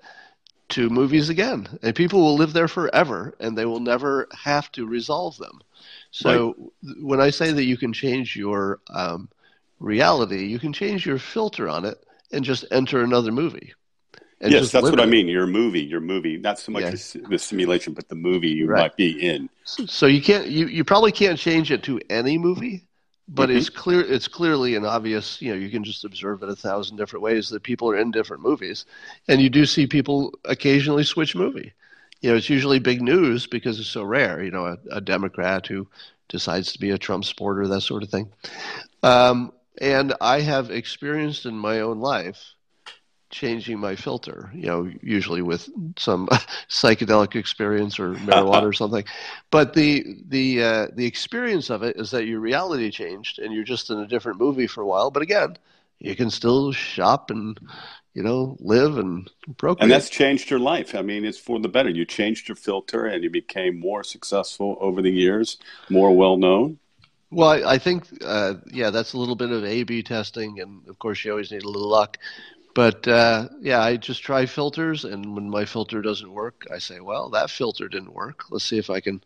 two 0.69 0.89
movies 0.89 1.29
again, 1.29 1.67
and 1.83 1.95
people 1.95 2.21
will 2.21 2.35
live 2.35 2.53
there 2.53 2.67
forever, 2.67 3.35
and 3.39 3.57
they 3.57 3.65
will 3.65 3.79
never 3.81 4.27
have 4.33 4.71
to 4.73 4.87
resolve 4.87 5.37
them. 5.37 5.59
So 6.11 6.71
when 7.01 7.21
I 7.21 7.29
say 7.31 7.51
that 7.51 7.65
you 7.65 7.77
can 7.77 7.93
change 7.93 8.35
your 8.35 8.79
um, 8.89 9.29
reality, 9.79 10.45
you 10.45 10.59
can 10.59 10.73
change 10.73 11.05
your 11.05 11.19
filter 11.19 11.69
on 11.69 11.85
it 11.85 11.97
and 12.31 12.43
just 12.43 12.65
enter 12.71 13.03
another 13.03 13.31
movie. 13.31 13.73
and 14.41 14.51
yes, 14.51 14.71
that's 14.71 14.91
what 14.91 14.99
I 14.99 15.05
mean. 15.05 15.27
Your 15.27 15.47
movie, 15.47 15.81
your 15.81 16.01
movie, 16.01 16.37
not 16.37 16.59
so 16.59 16.71
much 16.71 16.83
Yeah. 16.83 16.91
the, 16.91 17.19
the 17.29 17.39
simulation, 17.39 17.93
but 17.93 18.09
the 18.09 18.15
movie 18.15 18.49
you 18.49 18.67
Right. 18.67 18.81
might 18.81 18.97
be 18.97 19.11
in. 19.21 19.49
So 19.65 20.05
you 20.07 20.21
can't 20.21 20.47
you, 20.47 20.67
you 20.67 20.83
probably 20.83 21.11
can't 21.11 21.37
change 21.39 21.71
it 21.71 21.83
to 21.83 21.99
any 22.09 22.37
movie, 22.37 22.87
but 23.27 23.49
mm-hmm. 23.49 23.57
it's 23.57 23.69
clear 23.69 24.01
it's 24.01 24.27
clearly 24.27 24.75
an 24.75 24.85
obvious 24.85 25.41
you 25.41 25.51
know 25.51 25.57
you 25.57 25.69
can 25.69 25.83
just 25.83 26.05
observe 26.05 26.43
it 26.43 26.49
a 26.49 26.55
thousand 26.55 26.97
different 26.97 27.23
ways 27.23 27.49
that 27.49 27.63
people 27.63 27.89
are 27.89 27.97
in 27.97 28.11
different 28.11 28.43
movies. 28.43 28.85
And 29.27 29.41
you 29.41 29.49
do 29.49 29.65
see 29.65 29.87
people 29.87 30.37
occasionally 30.45 31.03
switch 31.03 31.35
movie. 31.35 31.73
You 32.21 32.31
know 32.31 32.35
it's 32.37 32.49
usually 32.49 32.79
big 32.79 33.01
news 33.01 33.47
because 33.47 33.79
it's 33.79 33.89
so 33.89 34.03
rare 34.03 34.43
you 34.43 34.51
know 34.51 34.65
a, 34.65 34.77
a 34.91 35.01
democrat 35.01 35.67
who 35.67 35.87
decides 36.27 36.73
to 36.73 36.79
be 36.79 36.91
a 36.91 36.97
trump 36.97 37.25
supporter 37.25 37.67
that 37.67 37.81
sort 37.81 38.03
of 38.03 38.09
thing. 38.09 38.31
Um, 39.03 39.51
and 39.79 40.13
i 40.21 40.39
have 40.39 40.71
experienced 40.71 41.45
in 41.45 41.53
my 41.53 41.81
own 41.81 41.99
life 41.99 42.54
changing 43.35 43.77
my 43.77 43.95
filter, 43.95 44.49
you 44.53 44.67
know, 44.67 44.89
usually 45.01 45.41
with 45.41 45.69
some 45.97 46.27
psychedelic 46.69 47.35
experience 47.35 47.99
or 47.99 48.13
marijuana 48.13 48.63
or 48.63 48.73
something. 48.81 49.03
But 49.51 49.73
the 49.73 50.05
the 50.27 50.63
uh, 50.63 50.87
the 50.93 51.05
experience 51.05 51.69
of 51.69 51.83
it 51.83 51.97
is 51.97 52.11
that 52.11 52.25
your 52.25 52.39
reality 52.39 52.89
changed 52.91 53.39
and 53.39 53.53
you're 53.53 53.65
just 53.65 53.89
in 53.89 53.99
a 53.99 54.07
different 54.07 54.39
movie 54.39 54.67
for 54.67 54.81
a 54.81 54.87
while. 54.87 55.11
But 55.11 55.21
again, 55.21 55.57
you 55.99 56.15
can 56.15 56.29
still 56.29 56.71
shop 56.71 57.29
and 57.29 57.59
you 58.13 58.23
know 58.23 58.55
live 58.61 58.97
and 58.97 59.29
procreate. 59.57 59.83
And 59.83 59.91
that's 59.91 60.09
changed 60.09 60.49
your 60.49 60.59
life. 60.59 60.95
I 60.95 61.01
mean, 61.01 61.25
it's 61.25 61.37
for 61.37 61.59
the 61.59 61.67
better. 61.67 61.89
You 61.89 62.05
changed 62.05 62.47
your 62.47 62.55
filter 62.55 63.05
and 63.05 63.21
you 63.21 63.29
became 63.29 63.77
more 63.79 64.03
successful 64.03 64.77
over 64.79 65.01
the 65.01 65.11
years, 65.11 65.57
more 65.89 66.15
well 66.15 66.37
known. 66.37 66.79
Well, 67.31 67.49
I, 67.49 67.73
I 67.73 67.77
think, 67.79 68.05
uh, 68.23 68.53
yeah, 68.71 68.91
that's 68.91 69.11
a 69.11 69.17
little 69.17 69.35
bit 69.35 69.51
of 69.51 69.65
A/B 69.65 70.03
testing, 70.03 70.61
and 70.61 70.87
of 70.87 70.97
course, 70.99 71.25
you 71.25 71.31
always 71.31 71.51
need 71.51 71.63
a 71.63 71.69
little 71.69 71.89
luck. 71.89 72.17
But 72.75 73.07
uh, 73.07 73.47
yeah, 73.61 73.81
I 73.81 73.95
just 73.95 74.21
try 74.21 74.45
filters, 74.45 75.05
and 75.05 75.33
when 75.33 75.49
my 75.49 75.65
filter 75.65 76.01
doesn't 76.01 76.31
work, 76.31 76.67
I 76.71 76.77
say, 76.77 76.99
"Well, 76.99 77.29
that 77.29 77.49
filter 77.49 77.87
didn't 77.87 78.13
work. 78.13 78.43
Let's 78.51 78.65
see 78.65 78.77
if 78.77 78.89
I 78.89 78.99
can 78.99 79.23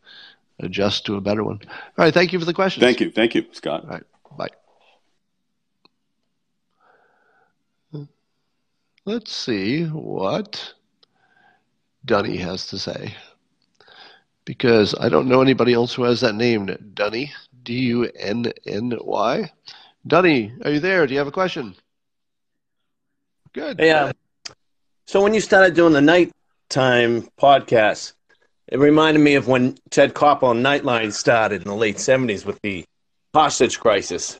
adjust 0.59 1.05
to 1.07 1.15
a 1.15 1.21
better 1.21 1.43
one." 1.43 1.59
All 1.97 2.05
right, 2.05 2.13
thank 2.13 2.31
you 2.31 2.39
for 2.39 2.45
the 2.45 2.53
question. 2.53 2.81
Thank 2.81 3.01
you, 3.01 3.09
thank 3.12 3.33
you, 3.35 3.45
Scott. 3.51 3.83
All 3.83 3.89
right, 3.89 4.03
bye. 4.38 4.47
Let's 9.05 9.33
see 9.33 9.85
what 9.85 10.73
Dunny 12.05 12.38
has 12.38 12.67
to 12.67 12.77
say, 12.77 13.15
because 14.45 14.93
I 14.99 15.09
don't 15.09 15.27
know 15.27 15.41
anybody 15.41 15.73
else 15.73 15.95
who 15.95 16.03
has 16.03 16.21
that 16.21 16.35
name, 16.35 16.67
Dunny. 16.93 17.33
D 17.63 17.73
U 17.73 18.03
N 18.15 18.53
N 18.65 18.97
Y. 19.01 19.51
Dunny, 20.05 20.53
are 20.63 20.71
you 20.71 20.79
there? 20.79 21.07
Do 21.07 21.13
you 21.13 21.19
have 21.19 21.27
a 21.27 21.31
question? 21.31 21.75
Good. 23.53 23.79
Yeah. 23.79 24.12
So 25.05 25.23
when 25.23 25.33
you 25.33 25.41
started 25.41 25.73
doing 25.73 25.93
the 25.93 26.01
nighttime 26.01 27.27
podcast, 27.39 28.13
it 28.67 28.77
reminded 28.77 29.21
me 29.21 29.35
of 29.35 29.47
when 29.47 29.77
Ted 29.89 30.13
Koppel 30.13 30.51
and 30.51 30.63
Nightline 30.63 31.12
started 31.12 31.63
in 31.63 31.67
the 31.67 31.75
late 31.75 31.99
seventies 31.99 32.45
with 32.45 32.59
the 32.62 32.85
hostage 33.33 33.79
crisis. 33.79 34.39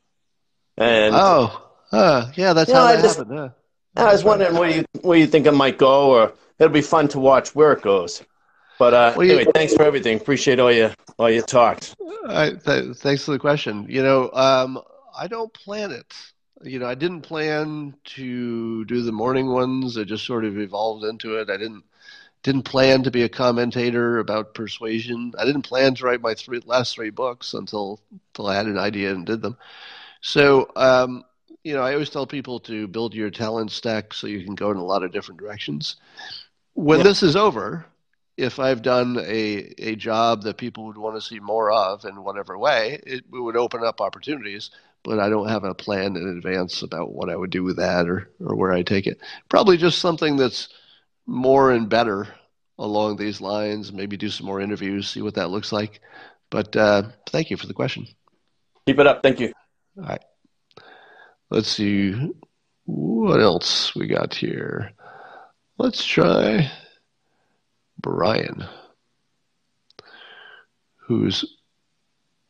And 0.78 1.16
oh, 1.16 1.70
uh, 1.92 2.32
yeah, 2.36 2.54
that's 2.54 2.72
how 2.72 2.88
know, 2.88 2.96
that 2.96 3.02
just, 3.02 3.18
happened. 3.18 3.36
Yeah. 3.36 3.50
I 4.04 4.12
was 4.12 4.24
wondering 4.24 4.56
where 4.56 4.70
you 4.70 4.86
where 5.02 5.18
you 5.18 5.28
think 5.28 5.48
it 5.48 5.54
might 5.54 5.78
go, 5.78 6.12
or 6.12 6.34
it'll 6.60 6.72
be 6.72 6.82
fun 6.82 7.08
to 7.10 7.20
watch 7.20 7.56
where 7.56 7.74
it 7.74 7.82
goes. 7.82 8.22
But 8.78 8.94
uh, 8.94 9.14
well, 9.18 9.28
anyway, 9.28 9.46
you, 9.46 9.52
thanks 9.52 9.74
for 9.74 9.84
everything. 9.84 10.18
Appreciate 10.18 10.60
all 10.60 10.72
your 10.72 10.94
all 11.18 11.30
your 11.30 11.44
talks. 11.44 11.96
th- 12.28 12.96
thanks 12.98 13.26
for 13.26 13.32
the 13.32 13.40
question. 13.40 13.88
You 13.90 14.04
know, 14.04 14.32
um, 14.32 14.80
I 15.18 15.28
don't 15.28 15.52
plan 15.52 15.92
it 15.92 16.06
you 16.64 16.80
know, 16.80 16.88
I 16.88 16.96
didn't 16.96 17.22
plan 17.22 17.96
to 18.16 18.86
do 18.86 19.02
the 19.02 19.12
morning 19.12 19.48
ones. 19.48 19.98
I 19.98 20.04
just 20.04 20.26
sort 20.26 20.46
of 20.46 20.58
evolved 20.58 21.06
into 21.06 21.38
it. 21.38 21.50
I 21.50 21.58
didn't 21.58 21.84
didn't 22.42 22.64
plan 22.64 23.04
to 23.04 23.12
be 23.12 23.24
a 23.24 23.30
commentator 23.30 24.20
about 24.20 24.54
persuasion. 24.54 25.34
I 25.38 25.46
didn't 25.46 25.64
plan 25.64 25.96
to 25.96 26.06
write 26.06 26.22
my 26.22 26.34
three 26.34 26.62
last 26.66 26.96
three 26.96 27.10
books 27.10 27.54
until 27.54 28.00
until 28.12 28.48
I 28.48 28.56
had 28.56 28.68
an 28.68 28.78
idea 28.78 29.12
and 29.12 29.26
did 29.26 29.42
them. 29.42 29.58
So, 30.22 30.70
um, 30.76 31.24
you 31.64 31.74
know, 31.74 31.82
I 31.82 31.94
always 31.94 32.10
tell 32.10 32.28
people 32.28 32.60
to 32.62 32.88
build 32.88 33.14
your 33.14 33.30
talent 33.30 33.72
stack 33.72 34.14
so 34.14 34.28
you 34.28 34.44
can 34.44 34.56
go 34.56 34.72
in 34.72 34.78
a 34.78 34.84
lot 34.84 35.04
of 35.04 35.12
different 35.12 35.40
directions. 35.40 35.98
When 36.74 37.00
yeah. 37.00 37.04
this 37.04 37.24
is 37.24 37.36
over, 37.36 37.86
if 38.38 38.60
I've 38.60 38.82
done 38.82 39.18
a 39.20 39.74
a 39.78 39.96
job 39.96 40.44
that 40.44 40.58
people 40.58 40.86
would 40.86 40.98
want 40.98 41.16
to 41.16 41.22
see 41.22 41.40
more 41.40 41.72
of 41.72 42.06
in 42.06 42.24
whatever 42.24 42.58
way, 42.58 43.02
it, 43.06 43.24
it 43.24 43.24
would 43.30 43.58
open 43.58 43.84
up 43.84 44.02
opportunities 44.02 44.72
but 45.04 45.20
I 45.20 45.30
don't 45.30 45.50
have 45.50 45.64
a 45.64 45.74
plan 45.74 46.16
in 46.16 46.28
advance 46.38 46.82
about 46.82 47.12
what 47.14 47.30
I 47.30 47.36
would 47.36 47.50
do 47.50 47.64
with 47.64 47.78
that 47.78 48.08
or, 48.08 48.30
or 48.40 48.56
where 48.56 48.72
I 48.72 48.84
take 48.84 49.08
it. 49.08 49.20
Probably 49.48 49.78
just 49.78 50.00
something 50.00 50.38
that's 50.38 50.70
more 51.26 51.72
and 51.72 51.90
better 51.90 52.28
along 52.78 53.18
these 53.18 53.42
lines. 53.42 53.94
Maybe 53.94 54.18
do 54.18 54.30
some 54.30 54.46
more 54.46 54.62
interviews, 54.62 55.10
see 55.10 55.22
what 55.22 55.36
that 55.36 55.50
looks 55.50 55.72
like. 55.72 56.02
But 56.50 56.76
uh, 56.76 57.04
thank 57.28 57.50
you 57.50 57.58
for 57.58 57.68
the 57.68 57.74
question. 57.74 58.08
Keep 58.86 59.00
it 59.00 59.08
up. 59.08 59.22
Thank 59.22 59.40
you. 59.40 59.54
All 59.98 60.06
right. 60.06 60.24
Let's 61.50 61.70
see 61.70 62.32
what 62.86 63.40
else 63.40 63.96
we 63.96 64.08
got 64.08 64.34
here. 64.34 64.92
Let's 65.78 66.04
try 66.04 66.72
Brian. 68.00 68.66
Who's 71.08 71.58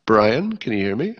Brian? 0.06 0.56
Can 0.56 0.72
you 0.72 0.84
hear 0.84 0.96
me? 0.96 1.16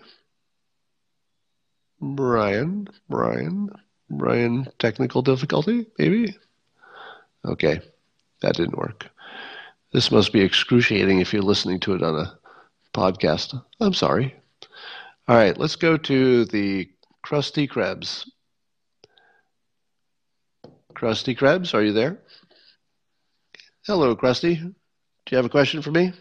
Brian, 2.01 2.87
Brian, 3.09 3.69
Brian, 4.09 4.67
technical 4.79 5.21
difficulty, 5.21 5.85
maybe? 5.99 6.35
Okay, 7.45 7.79
that 8.41 8.55
didn't 8.55 8.77
work. 8.77 9.07
This 9.93 10.11
must 10.11 10.33
be 10.33 10.41
excruciating 10.41 11.19
if 11.19 11.31
you're 11.31 11.43
listening 11.43 11.79
to 11.81 11.93
it 11.93 12.01
on 12.01 12.15
a 12.15 12.37
podcast. 12.93 13.61
I'm 13.79 13.93
sorry. 13.93 14.35
All 15.27 15.35
right, 15.35 15.57
let's 15.57 15.75
go 15.75 15.95
to 15.95 16.45
the 16.45 16.89
Krusty 17.23 17.69
Krebs. 17.69 18.29
Krusty 20.95 21.37
Krebs, 21.37 21.73
are 21.73 21.83
you 21.83 21.93
there? 21.93 22.19
Hello, 23.85 24.15
Krusty. 24.15 24.55
Do 24.59 24.73
you 25.29 25.35
have 25.37 25.45
a 25.45 25.49
question 25.49 25.81
for 25.81 25.91
me? 25.91 26.13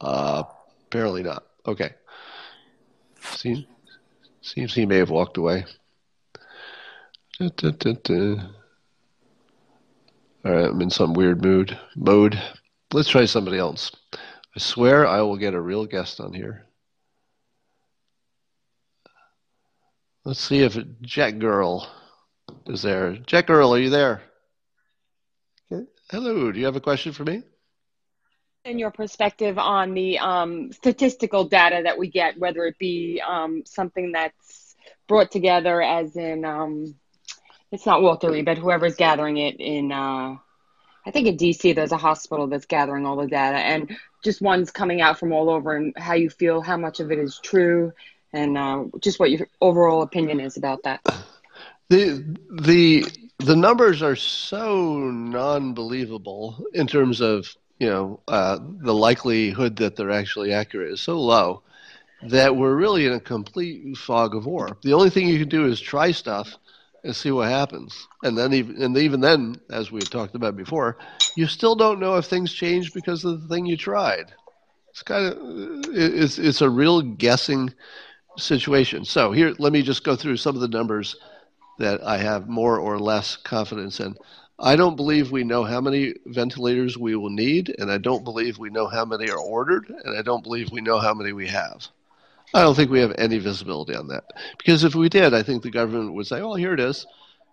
Uh, 0.00 0.44
apparently 0.86 1.22
not. 1.22 1.44
Okay. 1.66 1.90
Seems, 3.44 3.66
seems 4.40 4.74
he 4.74 4.86
may 4.86 4.96
have 4.96 5.10
walked 5.10 5.36
away. 5.36 5.66
Da, 7.38 7.50
da, 7.50 7.92
da, 7.92 8.36
All 10.46 10.50
right, 10.50 10.70
I'm 10.70 10.80
in 10.80 10.88
some 10.88 11.12
weird 11.12 11.44
mood. 11.44 11.78
Mode. 11.94 12.40
Let's 12.90 13.10
try 13.10 13.26
somebody 13.26 13.58
else. 13.58 13.92
I 14.14 14.60
swear 14.60 15.06
I 15.06 15.20
will 15.20 15.36
get 15.36 15.52
a 15.52 15.60
real 15.60 15.84
guest 15.84 16.20
on 16.20 16.32
here. 16.32 16.64
Let's 20.24 20.40
see 20.40 20.62
if 20.62 20.78
Jet 21.02 21.38
Girl 21.38 21.86
is 22.66 22.80
there. 22.80 23.18
Jet 23.26 23.46
Girl, 23.46 23.74
are 23.74 23.78
you 23.78 23.90
there? 23.90 24.22
Okay. 25.70 25.84
Hello. 26.10 26.50
Do 26.50 26.58
you 26.58 26.64
have 26.64 26.76
a 26.76 26.80
question 26.80 27.12
for 27.12 27.24
me? 27.24 27.42
In 28.64 28.78
your 28.78 28.90
perspective 28.90 29.58
on 29.58 29.94
the 29.94 30.18
um, 30.18 30.72
statistical 30.72 31.44
data 31.44 31.82
that 31.84 31.98
we 31.98 32.08
get, 32.08 32.38
whether 32.38 32.64
it 32.64 32.78
be 32.78 33.22
um, 33.26 33.62
something 33.66 34.12
that's 34.12 34.74
brought 35.06 35.30
together 35.30 35.82
as 35.82 36.16
in, 36.16 36.44
um, 36.44 36.94
it's 37.70 37.84
not 37.84 38.02
Walter 38.02 38.30
Reed, 38.30 38.46
but 38.46 38.56
whoever's 38.56 38.96
gathering 38.96 39.36
it 39.36 39.56
in, 39.60 39.92
uh, 39.92 40.36
I 41.06 41.10
think 41.10 41.26
in 41.26 41.36
DC, 41.36 41.74
there's 41.74 41.92
a 41.92 41.98
hospital 41.98 42.46
that's 42.46 42.64
gathering 42.64 43.04
all 43.04 43.16
the 43.16 43.26
data, 43.26 43.58
and 43.58 43.94
just 44.22 44.40
ones 44.40 44.70
coming 44.70 45.02
out 45.02 45.18
from 45.18 45.32
all 45.32 45.50
over, 45.50 45.76
and 45.76 45.92
how 45.96 46.14
you 46.14 46.30
feel, 46.30 46.62
how 46.62 46.78
much 46.78 47.00
of 47.00 47.12
it 47.12 47.18
is 47.18 47.38
true, 47.42 47.92
and 48.32 48.56
uh, 48.56 48.84
just 49.00 49.20
what 49.20 49.30
your 49.30 49.46
overall 49.60 50.00
opinion 50.00 50.40
is 50.40 50.56
about 50.56 50.84
that. 50.84 51.02
The 51.90 52.38
the 52.50 53.04
the 53.38 53.56
numbers 53.56 54.02
are 54.02 54.16
so 54.16 54.96
non-believable 55.10 56.64
in 56.72 56.86
terms 56.86 57.20
of 57.20 57.54
you 57.78 57.88
know, 57.88 58.20
uh, 58.28 58.58
the 58.60 58.94
likelihood 58.94 59.76
that 59.76 59.96
they're 59.96 60.10
actually 60.10 60.52
accurate 60.52 60.92
is 60.92 61.00
so 61.00 61.20
low 61.20 61.62
that 62.28 62.56
we're 62.56 62.74
really 62.74 63.06
in 63.06 63.12
a 63.12 63.20
complete 63.20 63.96
fog 63.96 64.34
of 64.34 64.46
war. 64.46 64.76
The 64.82 64.94
only 64.94 65.10
thing 65.10 65.28
you 65.28 65.38
can 65.38 65.48
do 65.48 65.66
is 65.66 65.80
try 65.80 66.10
stuff 66.12 66.56
and 67.02 67.14
see 67.14 67.30
what 67.30 67.48
happens. 67.48 68.08
And 68.22 68.36
then 68.36 68.52
even 68.54 68.82
and 68.82 68.96
even 68.96 69.20
then, 69.20 69.56
as 69.70 69.92
we 69.92 70.00
talked 70.00 70.34
about 70.34 70.56
before, 70.56 70.96
you 71.36 71.46
still 71.46 71.74
don't 71.74 72.00
know 72.00 72.16
if 72.16 72.26
things 72.26 72.52
change 72.52 72.94
because 72.94 73.24
of 73.24 73.42
the 73.42 73.48
thing 73.48 73.66
you 73.66 73.76
tried. 73.76 74.32
It's 74.90 75.02
kind 75.02 75.26
of 75.26 75.38
it's 75.94 76.38
it's 76.38 76.62
a 76.62 76.70
real 76.70 77.02
guessing 77.02 77.74
situation. 78.38 79.04
So 79.04 79.32
here, 79.32 79.54
let 79.58 79.72
me 79.72 79.82
just 79.82 80.04
go 80.04 80.16
through 80.16 80.38
some 80.38 80.54
of 80.54 80.62
the 80.62 80.68
numbers 80.68 81.16
that 81.78 82.02
I 82.02 82.18
have 82.18 82.48
more 82.48 82.78
or 82.78 82.98
less 82.98 83.36
confidence 83.36 84.00
in. 84.00 84.14
I 84.64 84.76
don't 84.76 84.96
believe 84.96 85.30
we 85.30 85.44
know 85.44 85.62
how 85.62 85.82
many 85.82 86.14
ventilators 86.24 86.96
we 86.96 87.14
will 87.16 87.28
need, 87.28 87.74
and 87.78 87.92
I 87.92 87.98
don't 87.98 88.24
believe 88.24 88.56
we 88.56 88.70
know 88.70 88.86
how 88.86 89.04
many 89.04 89.28
are 89.28 89.38
ordered, 89.38 89.90
and 89.90 90.18
I 90.18 90.22
don't 90.22 90.42
believe 90.42 90.72
we 90.72 90.80
know 90.80 90.98
how 90.98 91.12
many 91.12 91.34
we 91.34 91.48
have. 91.48 91.86
I 92.54 92.62
don't 92.62 92.74
think 92.74 92.90
we 92.90 93.00
have 93.00 93.14
any 93.18 93.36
visibility 93.36 93.94
on 93.94 94.08
that. 94.08 94.24
Because 94.56 94.82
if 94.82 94.94
we 94.94 95.10
did, 95.10 95.34
I 95.34 95.42
think 95.42 95.62
the 95.62 95.70
government 95.70 96.14
would 96.14 96.26
say, 96.26 96.40
well, 96.40 96.54
here 96.54 96.72
it 96.72 96.80
is. 96.80 97.06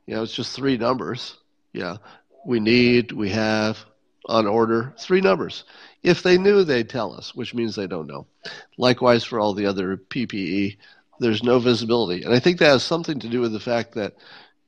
You 0.06 0.16
know, 0.16 0.24
it's 0.24 0.34
just 0.34 0.56
three 0.56 0.78
numbers. 0.78 1.36
Yeah, 1.74 1.98
we 2.46 2.62
need, 2.62 3.12
we 3.12 3.32
have, 3.32 3.84
on 4.30 4.48
order, 4.48 4.94
three 4.98 5.20
numbers. 5.20 5.66
If 6.04 6.24
they 6.24 6.38
knew, 6.38 6.64
they'd 6.64 6.88
tell 6.88 7.14
us, 7.14 7.36
which 7.36 7.54
means 7.54 7.76
they 7.76 7.88
don't 7.88 8.08
know. 8.08 8.26
Likewise 8.78 9.26
for 9.26 9.38
all 9.38 9.54
the 9.54 9.66
other 9.66 9.98
PPE, 9.98 10.78
there's 11.20 11.44
no 11.44 11.60
visibility. 11.60 12.24
And 12.24 12.34
I 12.34 12.40
think 12.40 12.60
that 12.60 12.68
has 12.68 12.84
something 12.84 13.20
to 13.20 13.28
do 13.28 13.42
with 13.42 13.52
the 13.52 13.60
fact 13.60 13.96
that 13.96 14.14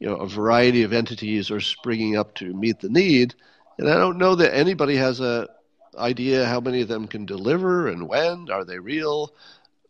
you 0.04 0.10
know 0.10 0.16
a 0.18 0.28
variety 0.28 0.84
of 0.84 0.92
entities 0.92 1.50
are 1.50 1.62
springing 1.62 2.18
up 2.18 2.36
to 2.36 2.54
meet 2.54 2.82
the 2.82 2.90
need, 2.90 3.34
and 3.78 3.88
I 3.90 3.94
don't 3.96 4.18
know 4.18 4.36
that 4.36 4.54
anybody 4.54 4.98
has 4.98 5.22
a 5.22 5.48
idea 5.98 6.46
how 6.46 6.60
many 6.60 6.82
of 6.82 6.90
them 6.90 7.08
can 7.08 7.26
deliver 7.26 7.88
and 7.88 8.10
when 8.10 8.50
are 8.52 8.66
they 8.66 8.80
real. 8.80 9.34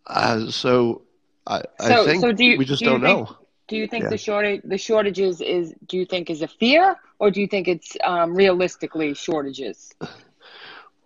Uh, 0.05 0.51
so 0.51 1.01
I, 1.47 1.61
So- 1.79 2.03
I 2.03 2.05
think 2.05 2.21
so 2.21 2.31
do 2.31 2.45
you- 2.45 2.57
we 2.59 2.65
just 2.65 2.83
do 2.83 2.89
don't 2.89 3.01
think- 3.01 3.27
know. 3.29 3.37
Do 3.69 3.75
you 3.77 3.87
think 3.87 4.03
Yeah. 4.03 4.09
the 4.11 4.17
shortage 4.19 4.61
the 4.63 4.77
shortages 4.77 5.41
is 5.41 5.73
do 5.87 5.97
you 5.97 6.05
think 6.05 6.29
is 6.29 6.43
a 6.43 6.47
fear 6.47 6.95
or 7.17 7.31
do 7.31 7.41
you 7.41 7.47
think 7.47 7.67
it's 7.67 7.97
um, 8.03 8.35
realistically 8.35 9.15
shortages? 9.15 9.95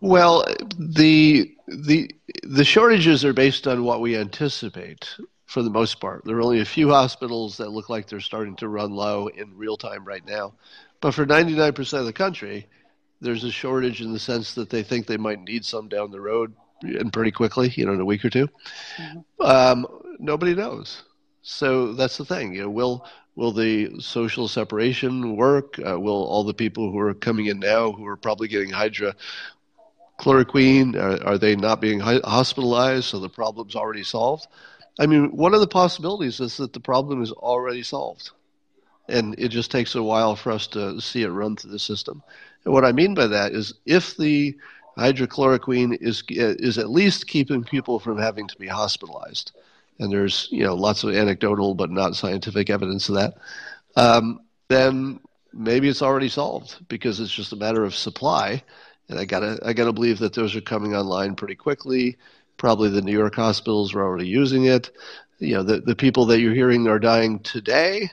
Well, 0.02 0.44
the 0.78 1.56
the 1.68 2.12
the 2.44 2.66
shortages 2.66 3.24
are 3.24 3.32
based 3.34 3.68
on 3.68 3.84
what 3.86 4.02
we 4.02 4.18
anticipate 4.18 5.08
for 5.48 5.64
the 5.64 5.70
most 5.70 6.00
part. 6.00 6.24
There 6.26 6.38
are 6.38 6.42
only 6.42 6.60
a 6.60 6.66
few 6.66 6.90
hospitals 6.90 7.58
that 7.58 7.72
look 7.72 7.90
like 7.90 8.08
they're 8.08 8.20
starting 8.20 8.56
to 8.58 8.68
run 8.68 8.92
low 8.92 9.28
in 9.28 9.58
real 9.58 9.78
time 9.78 10.06
right 10.06 10.26
now. 10.26 10.54
But 11.02 11.14
for 11.14 11.26
99% 11.26 12.00
of 12.00 12.06
the 12.06 12.14
country, 12.14 12.68
there's 13.22 13.46
a 13.46 13.52
shortage 13.52 14.02
in 14.02 14.12
the 14.12 14.20
sense 14.20 14.54
that 14.56 14.70
they 14.70 14.84
think 14.84 15.08
they 15.08 15.18
might 15.18 15.40
need 15.40 15.66
some 15.66 15.88
down 15.88 16.12
the 16.12 16.22
road 16.22 16.54
and 16.84 17.12
pretty 17.12 17.32
quickly, 17.32 17.70
you 17.76 17.86
know, 17.86 17.94
in 17.94 18.00
a 18.00 18.06
week 18.06 18.24
or 18.26 18.30
2 18.30 18.48
Um, 19.40 19.88
nobody 20.20 20.54
knows. 20.54 21.04
So 21.42 21.94
that's 21.94 22.18
the 22.18 22.26
thing. 22.26 22.54
You 22.54 22.64
know, 22.64 22.70
will 22.70 23.08
will 23.36 23.54
the 23.54 24.02
social 24.02 24.48
separation 24.48 25.38
work? 25.38 25.80
Uh, 25.80 25.98
will 26.00 26.26
all 26.26 26.44
the 26.44 26.54
people 26.54 26.92
who 26.92 27.00
are 27.00 27.14
coming 27.14 27.46
in 27.46 27.60
now, 27.60 27.92
who 27.94 28.06
are 28.06 28.18
probably 28.18 28.50
getting 28.50 28.70
hydra 28.70 29.16
chloroquine? 30.20 30.96
Are, 30.96 31.26
are 31.26 31.38
they 31.38 31.56
not 31.56 31.80
being 31.80 32.02
hospitalized? 32.02 33.06
So 33.06 33.20
the 33.20 33.30
problem's 33.30 33.76
already 33.76 34.04
solved. 34.04 34.48
I 35.00 35.06
mean, 35.06 35.36
one 35.36 35.54
of 35.54 35.60
the 35.60 35.68
possibilities 35.68 36.40
is 36.40 36.58
that 36.58 36.74
the 36.74 36.80
problem 36.80 37.22
is 37.22 37.32
already 37.32 37.84
solved, 37.84 38.32
and 39.08 39.36
it 39.38 39.50
just 39.50 39.72
takes 39.72 39.96
a 39.96 40.04
while 40.04 40.36
for 40.36 40.52
us 40.52 40.68
to 40.68 41.00
see 41.00 41.24
it 41.24 41.30
run 41.30 41.56
through 41.56 41.72
the 41.72 41.80
system. 41.80 42.24
And 42.66 42.74
what 42.74 42.86
I 42.86 42.92
mean 42.92 43.14
by 43.14 43.28
that 43.28 43.54
is, 43.54 43.74
if 43.86 44.18
the 44.18 44.56
hydrochloroquine 44.98 45.98
is 46.02 46.24
is 46.30 46.78
at 46.78 46.90
least 46.90 47.28
keeping 47.28 47.64
people 47.64 48.00
from 48.00 48.18
having 48.18 48.48
to 48.48 48.58
be 48.58 48.68
hospitalized, 48.68 49.52
and 50.00 50.12
there's 50.12 50.48
you 50.52 50.64
know 50.64 50.76
lots 50.76 51.04
of 51.04 51.14
anecdotal 51.16 51.76
but 51.76 51.92
not 51.92 52.16
scientific 52.16 52.70
evidence 52.70 53.10
of 53.10 53.16
that, 53.16 53.36
um, 53.96 54.42
then 54.70 55.20
maybe 55.54 55.88
it's 55.90 56.02
already 56.02 56.30
solved 56.30 56.78
because 56.88 57.20
it's 57.20 57.32
just 57.32 57.54
a 57.54 57.58
matter 57.58 57.84
of 57.84 57.96
supply 57.96 58.62
and 59.10 59.20
I 59.20 59.26
gotta 59.26 59.60
I 59.64 59.74
gotta 59.74 59.94
believe 59.94 60.20
that 60.20 60.34
those 60.34 60.56
are 60.56 60.62
coming 60.62 60.96
online 60.96 61.36
pretty 61.36 61.56
quickly. 61.56 62.18
Probably 62.58 62.90
the 62.90 63.02
New 63.02 63.14
York 63.14 63.36
hospitals 63.36 63.94
are 63.94 64.04
already 64.04 64.28
using 64.28 64.66
it. 64.66 64.92
You 65.40 65.56
know, 65.56 65.64
the 65.64 65.80
the 65.82 65.96
people 65.96 66.26
that 66.28 66.40
you're 66.40 66.54
hearing 66.54 66.88
are 66.88 67.00
dying 67.00 67.40
today 67.40 68.10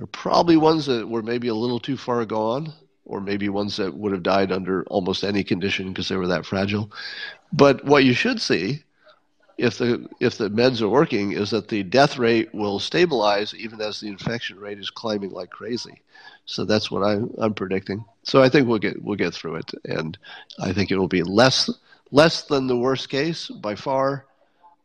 are 0.00 0.06
probably 0.06 0.56
ones 0.56 0.86
that 0.86 1.08
were 1.08 1.22
maybe 1.22 1.48
a 1.48 1.54
little 1.54 1.80
too 1.80 1.96
far 1.96 2.24
gone, 2.24 2.72
or 3.04 3.20
maybe 3.20 3.48
ones 3.48 3.76
that 3.76 3.94
would 3.94 4.12
have 4.12 4.22
died 4.22 4.52
under 4.52 4.84
almost 4.84 5.24
any 5.24 5.42
condition 5.42 5.88
because 5.88 6.08
they 6.08 6.16
were 6.16 6.28
that 6.28 6.46
fragile. 6.46 6.92
But 7.52 7.84
what 7.84 8.04
you 8.04 8.12
should 8.12 8.40
see, 8.40 8.84
if 9.56 9.78
the 9.78 10.08
if 10.20 10.38
the 10.38 10.50
meds 10.50 10.80
are 10.80 10.88
working, 10.88 11.32
is 11.32 11.50
that 11.50 11.68
the 11.68 11.82
death 11.82 12.16
rate 12.18 12.54
will 12.54 12.78
stabilize 12.78 13.54
even 13.54 13.80
as 13.80 14.00
the 14.00 14.08
infection 14.08 14.60
rate 14.60 14.78
is 14.78 14.90
climbing 14.90 15.30
like 15.30 15.50
crazy. 15.50 16.02
So 16.44 16.64
that's 16.64 16.90
what 16.90 17.02
I'm, 17.02 17.34
I'm 17.38 17.54
predicting. 17.54 18.04
So 18.22 18.42
I 18.42 18.48
think 18.48 18.68
we'll 18.68 18.78
get 18.78 19.02
we'll 19.02 19.16
get 19.16 19.34
through 19.34 19.56
it, 19.56 19.72
and 19.84 20.16
I 20.60 20.72
think 20.72 20.90
it 20.90 20.98
will 20.98 21.08
be 21.08 21.22
less 21.22 21.68
less 22.10 22.42
than 22.42 22.66
the 22.66 22.76
worst 22.76 23.08
case 23.08 23.48
by 23.48 23.74
far. 23.74 24.26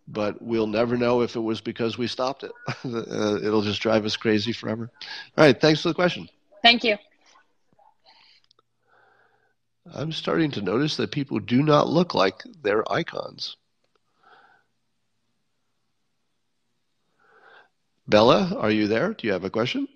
But 0.07 0.41
we'll 0.41 0.67
never 0.67 0.97
know 0.97 1.21
if 1.21 1.35
it 1.37 1.39
was 1.39 1.61
because 1.61 1.97
we 1.97 2.07
stopped 2.07 2.43
it. 2.43 2.51
Uh, 2.85 3.37
It'll 3.41 3.61
just 3.61 3.81
drive 3.81 4.05
us 4.05 4.17
crazy 4.17 4.51
forever. 4.51 4.89
All 5.37 5.45
right, 5.45 5.59
thanks 5.59 5.81
for 5.81 5.87
the 5.87 5.93
question. 5.93 6.27
Thank 6.61 6.83
you. 6.83 6.97
I'm 9.93 10.11
starting 10.11 10.51
to 10.51 10.61
notice 10.61 10.97
that 10.97 11.11
people 11.11 11.39
do 11.39 11.63
not 11.63 11.87
look 11.87 12.13
like 12.13 12.43
their 12.61 12.89
icons. 12.91 13.57
Bella, 18.07 18.55
are 18.57 18.71
you 18.71 18.87
there? 18.87 19.13
Do 19.13 19.27
you 19.27 19.33
have 19.33 19.45
a 19.45 19.49
question? 19.49 19.87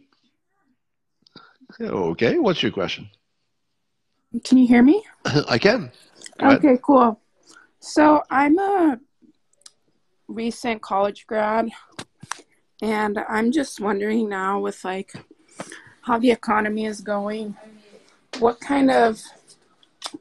Okay, 1.79 2.39
what's 2.39 2.63
your 2.63 2.71
question? 2.71 3.09
Can 4.43 4.57
you 4.57 4.67
hear 4.67 4.81
me? 4.81 5.03
I 5.25 5.57
can. 5.57 5.91
Go 6.37 6.47
ahead. 6.47 6.57
Okay, 6.59 6.77
cool. 6.81 7.19
So 7.79 8.23
I'm 8.29 8.57
a 8.59 8.99
recent 10.27 10.81
college 10.81 11.25
grad, 11.27 11.69
and 12.81 13.19
I'm 13.29 13.51
just 13.51 13.79
wondering 13.79 14.29
now 14.29 14.59
with 14.59 14.83
like 14.83 15.13
how 16.01 16.17
the 16.17 16.31
economy 16.31 16.85
is 16.85 17.01
going, 17.01 17.55
what 18.39 18.59
kind 18.59 18.89
of 18.89 19.21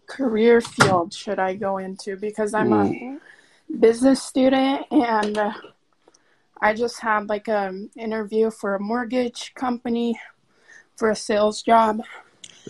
career 0.06 0.60
field 0.60 1.12
should 1.12 1.38
I 1.38 1.54
go 1.54 1.78
into? 1.78 2.16
Because 2.16 2.54
I'm 2.54 2.72
a 2.72 2.84
mm. 2.84 3.20
business 3.78 4.22
student 4.22 4.86
and 4.90 5.38
I 6.60 6.74
just 6.74 7.00
had 7.00 7.28
like 7.28 7.48
an 7.48 7.90
interview 7.96 8.50
for 8.50 8.74
a 8.74 8.80
mortgage 8.80 9.52
company 9.54 10.18
for 10.96 11.10
a 11.10 11.16
sales 11.16 11.62
job. 11.62 12.00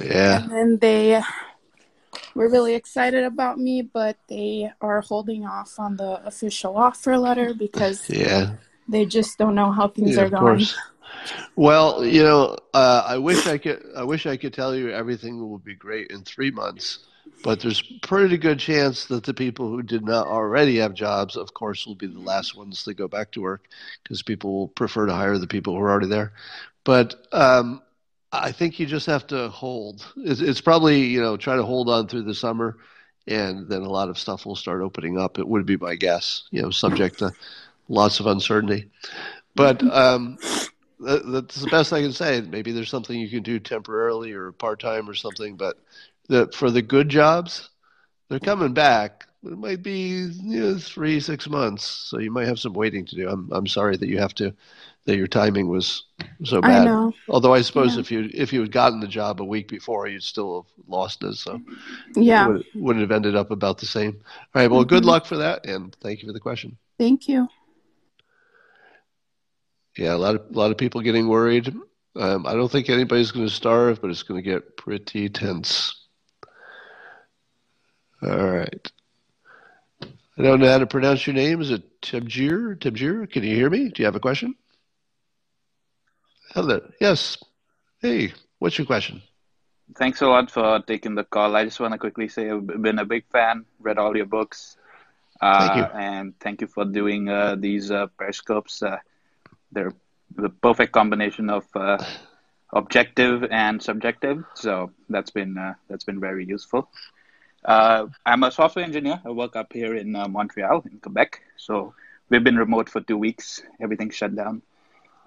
Yeah. 0.01 0.43
And 0.43 0.51
then 0.51 0.79
they 0.79 1.23
were 2.37 2.49
really 2.49 2.75
excited 2.75 3.25
about 3.25 3.59
me, 3.59 3.83
but 3.83 4.17
they 4.29 4.71
are 4.81 5.01
holding 5.01 5.47
off 5.47 5.79
on 5.79 5.97
the 5.97 6.25
official 6.27 6.77
offer 6.77 7.17
letter 7.19 7.55
because 7.55 8.09
Yeah. 8.11 8.57
they 8.89 9.05
just 9.07 9.39
don't 9.39 9.55
know 9.55 9.73
how 9.73 9.89
things 9.89 10.17
Yeah, 10.17 10.25
are 10.25 10.31
going. 10.31 10.59
course. 10.59 10.79
Well, 11.57 12.05
you 12.05 12.23
know, 12.23 12.57
uh, 12.75 13.03
I 13.07 13.19
wish 13.19 13.47
I 13.47 13.59
could. 13.59 13.83
I 13.97 14.05
wish 14.05 14.27
I 14.27 14.37
could 14.37 14.53
tell 14.53 14.75
you 14.77 14.91
everything 14.91 15.39
will 15.41 15.59
be 15.59 15.75
great 15.75 16.11
in 16.11 16.23
three 16.23 16.51
months, 16.51 16.99
but 17.43 17.61
there's 17.61 17.83
pretty 18.03 18.37
good 18.37 18.59
chance 18.59 19.07
that 19.07 19.25
the 19.25 19.35
people 19.35 19.71
who 19.71 19.83
did 19.83 20.05
not 20.05 20.27
already 20.27 20.77
have 20.79 20.95
jobs, 20.95 21.37
of 21.37 21.55
course, 21.55 21.87
will 21.87 21.95
be 21.95 22.07
the 22.07 22.21
last 22.21 22.57
ones 22.57 22.85
to 22.85 22.95
go 22.95 23.09
back 23.09 23.33
to 23.33 23.41
work 23.41 23.65
because 24.03 24.23
people 24.23 24.53
will 24.53 24.69
prefer 24.69 25.07
to 25.07 25.15
hire 25.15 25.39
the 25.39 25.47
people 25.47 25.75
who 25.75 25.81
are 25.81 25.91
already 25.91 26.09
there. 26.09 26.33
But 26.85 27.15
um, 27.33 27.83
I 28.43 28.53
think 28.53 28.79
you 28.79 28.87
just 28.87 29.07
have 29.07 29.27
to 29.29 29.49
hold. 29.49 30.07
It's, 30.17 30.41
it's 30.41 30.61
probably 30.61 31.05
you 31.05 31.21
know 31.21 31.37
try 31.37 31.57
to 31.57 31.63
hold 31.63 31.89
on 31.89 32.09
through 32.09 32.23
the 32.23 32.35
summer, 32.35 32.77
and 33.27 33.69
then 33.69 33.83
a 33.83 33.89
lot 33.89 34.09
of 34.09 34.19
stuff 34.19 34.47
will 34.47 34.57
start 34.57 34.83
opening 34.83 35.19
up. 35.19 35.39
It 35.39 35.49
would 35.49 35.67
be 35.67 35.77
my 35.77 35.97
guess. 35.97 36.45
You 36.51 36.63
know, 36.63 36.71
subject 36.71 37.19
to 37.19 37.33
lots 37.89 38.21
of 38.21 38.27
uncertainty. 38.27 38.91
But 39.55 39.83
um, 39.83 40.39
that, 41.01 41.23
that's 41.27 41.61
the 41.61 41.71
best 41.71 41.93
I 41.93 42.03
can 42.03 42.13
say. 42.13 42.41
Maybe 42.41 42.73
there's 42.73 42.91
something 42.91 43.19
you 43.19 43.29
can 43.29 43.43
do 43.43 43.59
temporarily 43.59 44.33
or 44.33 44.53
part 44.53 44.81
time 44.81 45.09
or 45.09 45.15
something. 45.15 45.57
But 45.57 45.79
the, 46.29 46.49
for 46.53 46.71
the 46.71 46.83
good 46.83 47.09
jobs, 47.09 47.71
they're 48.29 48.41
coming 48.41 48.75
back. 48.75 49.27
It 49.45 49.59
might 49.59 49.83
be 49.83 50.29
you 50.43 50.61
know, 50.61 50.79
three, 50.79 51.21
six 51.21 51.49
months, 51.49 51.85
so 51.85 52.19
you 52.19 52.33
might 52.33 52.49
have 52.49 52.59
some 52.59 52.73
waiting 52.73 53.07
to 53.07 53.17
do. 53.17 53.29
I'm 53.29 53.49
I'm 53.53 53.67
sorry 53.67 53.97
that 53.97 54.09
you 54.09 54.19
have 54.19 54.35
to 54.37 54.55
that 55.07 55.17
your 55.17 55.27
timing 55.29 55.69
was 55.69 56.05
so 56.45 56.61
bad. 56.61 56.83
I 56.83 56.85
know. 56.85 57.13
Although 57.29 57.55
I 57.55 57.63
suppose 57.63 57.95
Yeah. 57.95 58.01
if 58.01 58.11
you 58.11 58.31
if 58.35 58.53
you 58.53 58.61
had 58.61 58.73
gotten 58.73 59.01
the 59.01 59.07
job 59.09 59.41
a 59.41 59.45
week 59.45 59.69
before, 59.69 60.07
you'd 60.09 60.23
still 60.23 60.63
have 60.63 60.85
lost 60.89 61.23
it. 61.23 61.35
So 61.35 61.61
Yeah. 62.15 62.47
it 62.47 62.53
would, 62.53 62.65
would 62.75 62.97
have 62.97 63.13
ended 63.13 63.35
up 63.37 63.51
about 63.51 63.79
the 63.79 63.87
same. 63.87 64.21
All 64.55 64.63
right. 64.63 64.71
Well, 64.71 64.85
good 64.85 65.05
Mhm. 65.05 65.07
luck 65.07 65.27
for 65.27 65.37
that, 65.39 65.65
and 65.65 65.95
thank 66.03 66.23
you 66.23 66.29
for 66.29 66.33
the 66.33 66.41
question. 66.41 66.77
Thank 66.99 67.29
you. 67.29 67.49
Yeah, 69.97 70.15
a 70.15 70.19
lot 70.19 70.35
of 70.35 70.43
a 70.51 70.59
lot 70.59 70.71
of 70.71 70.77
people 70.77 71.01
getting 71.01 71.29
worried. 71.29 71.75
Um, 72.17 72.47
I 72.47 72.55
don't 72.55 72.71
think 72.71 72.89
anybody's 72.91 73.31
going 73.31 73.47
to 73.47 73.53
starve, 73.53 74.01
but 74.01 74.11
it's 74.11 74.23
going 74.23 74.43
to 74.43 74.51
get 74.51 74.77
pretty 74.77 75.29
tense. 75.29 75.95
All 78.23 78.47
right. 78.47 78.93
I 80.39 80.43
don't 80.43 80.61
know 80.61 80.69
how 80.71 80.79
to 80.79 80.87
pronounce 80.87 81.27
your 81.27 81.35
name. 81.35 81.61
Is 81.61 81.71
it 81.71 82.01
Tibjir? 82.03 82.77
Tibjir? 82.79 83.31
Can 83.31 83.43
you 83.43 83.55
hear 83.55 83.71
me? 83.71 83.89
Do 83.89 84.03
you 84.03 84.07
have 84.07 84.17
a 84.17 84.21
question? 84.21 84.55
Hello. 86.57 86.81
Yes. 87.03 87.37
Hey, 88.01 88.33
what's 88.61 88.79
your 88.79 88.87
question? 88.87 89.21
Thanks 89.95 90.23
a 90.23 90.27
lot 90.27 90.51
for 90.51 90.81
taking 90.87 91.15
the 91.15 91.25
call. 91.25 91.55
I 91.55 91.65
just 91.65 91.79
want 91.81 91.93
to 91.93 91.99
quickly 91.99 92.29
say 92.29 92.49
I've 92.51 92.67
been 92.81 92.99
a 92.99 93.05
big 93.05 93.27
fan, 93.31 93.67
read 93.79 93.99
all 93.99 94.17
your 94.17 94.25
books, 94.25 94.79
uh, 95.43 95.59
Thank 95.59 95.77
you. 95.77 96.01
and 96.01 96.41
thank 96.41 96.63
you 96.63 96.67
for 96.67 96.87
doing 96.87 97.29
uh, 97.29 97.57
these 97.57 97.91
uh, 97.91 98.07
periscopes. 98.19 98.83
Uh, 98.83 98.97
they're 99.71 99.93
the 100.35 100.49
perfect 100.49 100.93
combination 100.93 101.51
of 101.51 101.67
uh, 101.75 102.03
objective 102.73 103.45
and 103.51 103.83
subjective, 103.83 104.43
so 104.55 104.91
that's 105.11 105.31
been 105.31 105.59
uh, 105.59 105.75
that's 105.89 106.05
been 106.05 106.21
very 106.21 106.47
useful. 106.47 106.89
Uh, 107.67 108.07
I'm 108.25 108.43
a 108.45 108.51
software 108.51 108.85
engineer. 108.87 109.21
I 109.27 109.31
work 109.31 109.57
up 109.57 109.75
here 109.75 109.95
in 109.95 110.17
uh, 110.17 110.27
Montreal, 110.27 110.85
in 110.91 111.01
Quebec. 111.01 111.43
So 111.59 111.93
we've 112.31 112.43
been 112.43 112.57
remote 112.57 112.89
for 112.89 113.03
two 113.03 113.19
weeks. 113.19 113.61
Everything's 113.79 114.15
shut 114.15 114.35
down. 114.35 114.63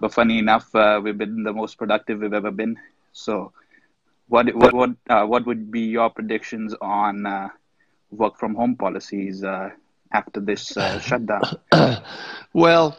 But 0.00 0.14
funny 0.14 0.38
enough, 0.38 0.74
uh, 0.74 1.00
we've 1.02 1.18
been 1.18 1.42
the 1.42 1.52
most 1.52 1.76
productive 1.76 2.20
we've 2.20 2.32
ever 2.32 2.50
been. 2.50 2.78
So 3.12 3.52
what 4.28 4.54
what 4.54 4.72
what 4.72 4.90
uh, 5.08 5.26
what 5.26 5.46
would 5.46 5.70
be 5.70 5.80
your 5.80 6.08
predictions 6.10 6.74
on 6.80 7.26
uh, 7.26 7.48
work 8.10 8.38
from 8.38 8.54
home 8.54 8.76
policies 8.76 9.44
uh, 9.44 9.70
after 10.12 10.40
this 10.40 10.76
uh, 10.76 10.98
shutdown? 11.08 11.42
well, 12.52 12.98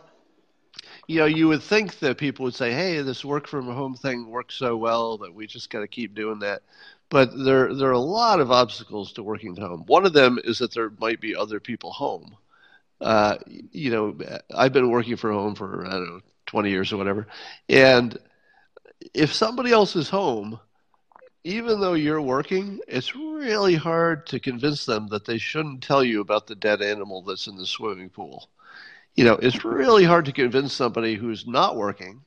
you 1.08 1.20
know, 1.20 1.26
you 1.26 1.48
would 1.48 1.64
think 1.64 2.00
that 2.00 2.18
people 2.18 2.44
would 2.44 2.56
say, 2.56 2.72
"Hey, 2.72 3.02
this 3.02 3.26
work 3.26 3.48
from 3.48 3.66
home 3.66 3.96
thing 3.96 4.30
works 4.30 4.56
so 4.56 4.78
well 4.78 5.18
that 5.20 5.34
we 5.34 5.48
just 5.48 5.70
got 5.70 5.80
to 5.80 5.88
keep 5.88 6.14
doing 6.14 6.40
that." 6.40 6.62
But 7.10 7.32
there 7.36 7.74
there 7.74 7.90
are 7.90 7.94
a 7.94 8.00
lot 8.00 8.40
of 8.40 8.52
obstacles 8.52 9.14
to 9.14 9.24
working 9.24 9.58
at 9.58 9.64
home. 9.64 9.84
One 9.88 10.06
of 10.06 10.14
them 10.14 10.38
is 10.44 10.60
that 10.60 10.74
there 10.74 10.92
might 11.00 11.20
be 11.20 11.36
other 11.36 11.60
people 11.60 11.92
home. 11.92 12.36
Uh, 13.00 13.38
you 13.72 13.90
know, 13.90 14.16
I've 14.56 14.74
been 14.74 14.92
working 14.92 15.18
from 15.18 15.34
home 15.34 15.56
for 15.56 15.86
I 15.86 15.92
don't 15.92 16.08
know 16.08 16.22
twenty 16.52 16.70
years 16.70 16.92
or 16.92 16.98
whatever, 16.98 17.28
and 17.70 18.18
if 19.14 19.34
somebody 19.34 19.72
else 19.72 19.96
is 19.96 20.10
home, 20.10 20.60
even 21.44 21.80
though 21.80 21.96
you're 21.96 22.22
working, 22.22 22.80
it's 22.88 23.16
really 23.16 23.76
hard 23.76 24.28
to 24.28 24.40
convince 24.40 24.86
them 24.86 25.08
that 25.08 25.26
they 25.26 25.38
shouldn't 25.38 25.82
tell 25.82 26.04
you 26.04 26.22
about 26.22 26.46
the 26.46 26.56
dead 26.56 26.82
animal 26.82 27.24
that's 27.24 27.48
in 27.48 27.58
the 27.58 27.66
swimming 27.66 28.10
pool. 28.10 28.50
You 29.16 29.24
know, 29.24 29.34
it's 29.34 29.66
really 29.66 30.04
hard 30.04 30.26
to 30.26 30.32
convince 30.32 30.74
somebody 30.74 31.16
who's 31.16 31.48
not 31.48 31.78
working, 31.78 32.22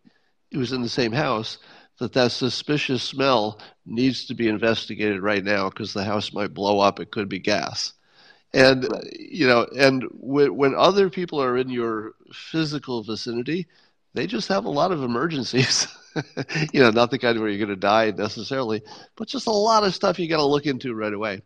who's 0.50 0.72
in 0.72 0.82
the 0.82 0.88
same 0.88 1.12
house, 1.12 1.58
that 1.98 2.12
that 2.14 2.32
suspicious 2.32 3.02
smell 3.02 3.60
needs 3.86 4.26
to 4.26 4.34
be 4.34 4.48
investigated 4.48 5.22
right 5.22 5.44
now 5.44 5.68
because 5.68 5.92
the 5.92 6.02
house 6.02 6.32
might 6.32 6.52
blow 6.54 6.80
up. 6.80 6.98
It 6.98 7.12
could 7.12 7.28
be 7.28 7.38
gas. 7.38 7.92
And, 8.52 8.88
you 9.18 9.46
know, 9.46 9.66
and 9.76 10.04
when 10.12 10.74
other 10.74 11.08
people 11.08 11.40
are 11.40 11.56
in 11.56 11.68
your 11.68 12.14
physical 12.32 13.02
vicinity, 13.02 13.66
they 14.14 14.26
just 14.26 14.48
have 14.48 14.64
a 14.64 14.70
lot 14.70 14.92
of 14.92 15.02
emergencies. 15.02 15.86
you 16.72 16.80
know, 16.80 16.90
not 16.90 17.10
the 17.10 17.18
kind 17.18 17.38
where 17.38 17.48
you're 17.48 17.58
going 17.58 17.68
to 17.68 17.76
die 17.76 18.12
necessarily, 18.12 18.82
but 19.16 19.28
just 19.28 19.48
a 19.48 19.50
lot 19.50 19.84
of 19.84 19.94
stuff 19.94 20.18
you 20.18 20.28
got 20.28 20.36
to 20.36 20.44
look 20.44 20.66
into 20.66 20.94
right 20.94 21.12
away. 21.12 21.42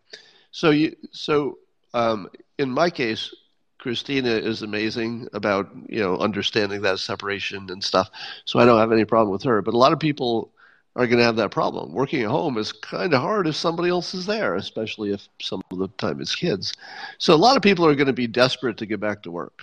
So 0.51 0.71
you, 0.71 0.95
so 1.11 1.59
um, 1.95 2.29
in 2.59 2.71
my 2.71 2.91
case, 2.91 3.35
Christina 3.79 4.31
is 4.31 4.63
amazing 4.63 5.29
about 5.33 5.71
you 5.89 6.01
know 6.01 6.19
understanding 6.19 6.83
that 6.83 6.99
separation 6.99 7.71
and 7.71 7.83
stuff. 7.83 8.11
So 8.45 8.59
I 8.59 8.65
don't 8.65 8.79
have 8.79 8.93
any 8.93 9.05
problem 9.05 9.33
with 9.33 9.45
her. 9.45 9.63
But 9.63 9.75
a 9.75 9.79
lot 9.79 9.93
of 9.93 10.01
people 10.01 10.53
are 10.97 11.07
going 11.07 11.19
to 11.19 11.25
have 11.25 11.37
that 11.37 11.53
problem. 11.53 11.93
Working 11.93 12.23
at 12.23 12.31
home 12.31 12.59
is 12.59 12.73
kind 12.73 13.15
of 13.15 13.23
hard 13.23 13.47
if 13.47 13.55
somebody 13.55 13.89
else 13.89 14.15
is 14.15 14.27
there, 14.27 14.57
especially 14.57 15.13
if 15.13 15.29
some 15.41 15.63
of 15.71 15.79
the 15.79 15.89
time 15.97 16.21
it's 16.21 16.35
kids. 16.35 16.75
So 17.19 17.35
a 17.35 17.37
lot 17.37 17.57
of 17.57 17.63
people 17.63 17.87
are 17.87 17.95
going 17.95 18.09
to 18.09 18.13
be 18.13 18.27
desperate 18.27 18.77
to 18.79 18.87
get 18.87 18.99
back 18.99 19.23
to 19.23 19.31
work. 19.31 19.63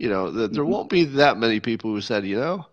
You 0.00 0.08
know, 0.08 0.30
there 0.30 0.48
mm-hmm. 0.48 0.64
won't 0.64 0.88
be 0.88 1.04
that 1.04 1.36
many 1.36 1.60
people 1.60 1.90
who 1.90 2.00
said, 2.00 2.24
you 2.24 2.40
know, 2.40 2.64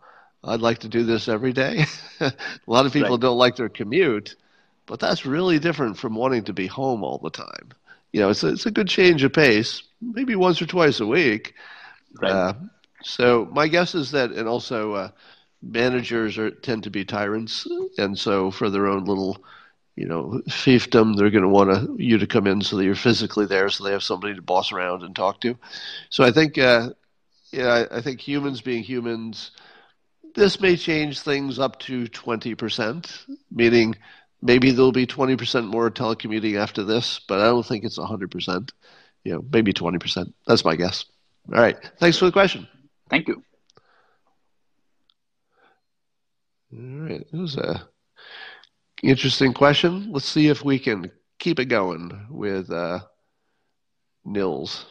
I'd 0.46 0.62
like 0.62 0.78
to 0.80 0.88
do 0.88 1.04
this 1.04 1.28
every 1.28 1.52
day. 1.52 1.84
a 2.22 2.32
lot 2.68 2.86
of 2.86 2.94
people 2.94 3.12
right. 3.12 3.20
don't 3.20 3.38
like 3.38 3.58
their 3.58 3.68
commute, 3.68 4.38
but 4.86 5.02
that's 5.02 5.26
really 5.26 5.60
different 5.60 5.98
from 5.98 6.16
wanting 6.16 6.46
to 6.46 6.54
be 6.54 6.68
home 6.68 7.04
all 7.04 7.18
the 7.18 7.30
time. 7.30 7.74
You 8.14 8.22
know, 8.22 8.30
it's 8.30 8.44
a, 8.44 8.48
it's 8.48 8.66
a 8.66 8.72
good 8.72 8.88
change 8.88 9.26
of 9.26 9.34
pace, 9.34 9.84
maybe 10.02 10.38
once 10.38 10.62
or 10.62 10.68
twice 10.68 11.02
a 11.02 11.06
week. 11.06 11.54
Right. 12.22 12.32
Uh, 12.32 12.54
so 13.04 13.46
my 13.52 13.68
guess 13.68 13.94
is 13.94 14.12
that, 14.12 14.32
and 14.32 14.48
also 14.48 14.94
uh, 14.94 15.10
managers 15.62 16.38
are 16.38 16.50
tend 16.50 16.84
to 16.84 16.90
be 16.90 17.04
tyrants, 17.04 17.68
and 17.98 18.18
so 18.18 18.52
for 18.52 18.70
their 18.70 18.88
own 18.88 19.04
little, 19.04 19.44
you 19.98 20.08
know, 20.08 20.42
fiefdom, 20.48 21.18
they're 21.18 21.30
going 21.30 21.44
to 21.44 21.50
want 21.50 22.00
you 22.00 22.20
to 22.20 22.26
come 22.26 22.48
in 22.48 22.62
so 22.62 22.78
that 22.78 22.86
you're 22.86 22.96
physically 22.96 23.48
there, 23.48 23.68
so 23.68 23.84
they 23.84 23.92
have 23.92 24.02
somebody 24.02 24.34
to 24.34 24.42
boss 24.42 24.72
around 24.72 25.04
and 25.04 25.14
talk 25.14 25.42
to. 25.42 25.58
So 26.10 26.24
I 26.24 26.32
think, 26.32 26.58
uh, 26.58 26.92
yeah, 27.52 27.86
I, 27.92 28.02
think 28.02 28.20
humans 28.20 28.62
being 28.62 28.84
humans 28.84 29.52
this 30.38 30.62
may 30.62 30.78
change 30.78 31.20
things 31.20 31.58
up 31.58 31.80
to 31.80 32.06
20%, 32.06 33.26
meaning 33.52 33.96
maybe 34.42 34.70
there'll 34.70 34.92
be 34.92 35.08
20% 35.08 35.66
more 35.66 35.90
telecommuting 35.90 36.58
after 36.58 36.84
this, 36.84 37.20
but 37.28 37.40
I 37.40 37.46
don't 37.46 37.66
think 37.66 37.84
it's 37.84 37.98
100%. 37.98 38.72
You 39.24 39.34
know, 39.34 39.46
maybe 39.52 39.74
20%. 39.74 40.32
That's 40.46 40.64
my 40.64 40.76
guess. 40.76 41.06
All 41.52 41.60
right. 41.60 41.76
Thanks 42.00 42.18
for 42.20 42.26
the 42.26 42.32
question. 42.32 42.68
Thank 43.10 43.28
you. 43.28 43.44
All 46.72 47.08
right. 47.10 47.22
It 47.22 47.36
was 47.36 47.58
a 47.58 47.90
interesting 49.02 49.54
question. 49.54 50.12
Let's 50.12 50.30
see 50.30 50.50
if 50.50 50.64
we 50.64 50.78
can 50.78 51.12
keep 51.40 51.60
it 51.60 51.66
going 51.66 52.28
with 52.30 52.72
uh, 52.72 53.00
Nils. 54.24 54.86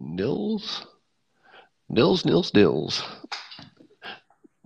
Nils? 0.00 0.86
Nils, 1.90 2.24
Nils, 2.24 2.52
Nils. 2.52 3.02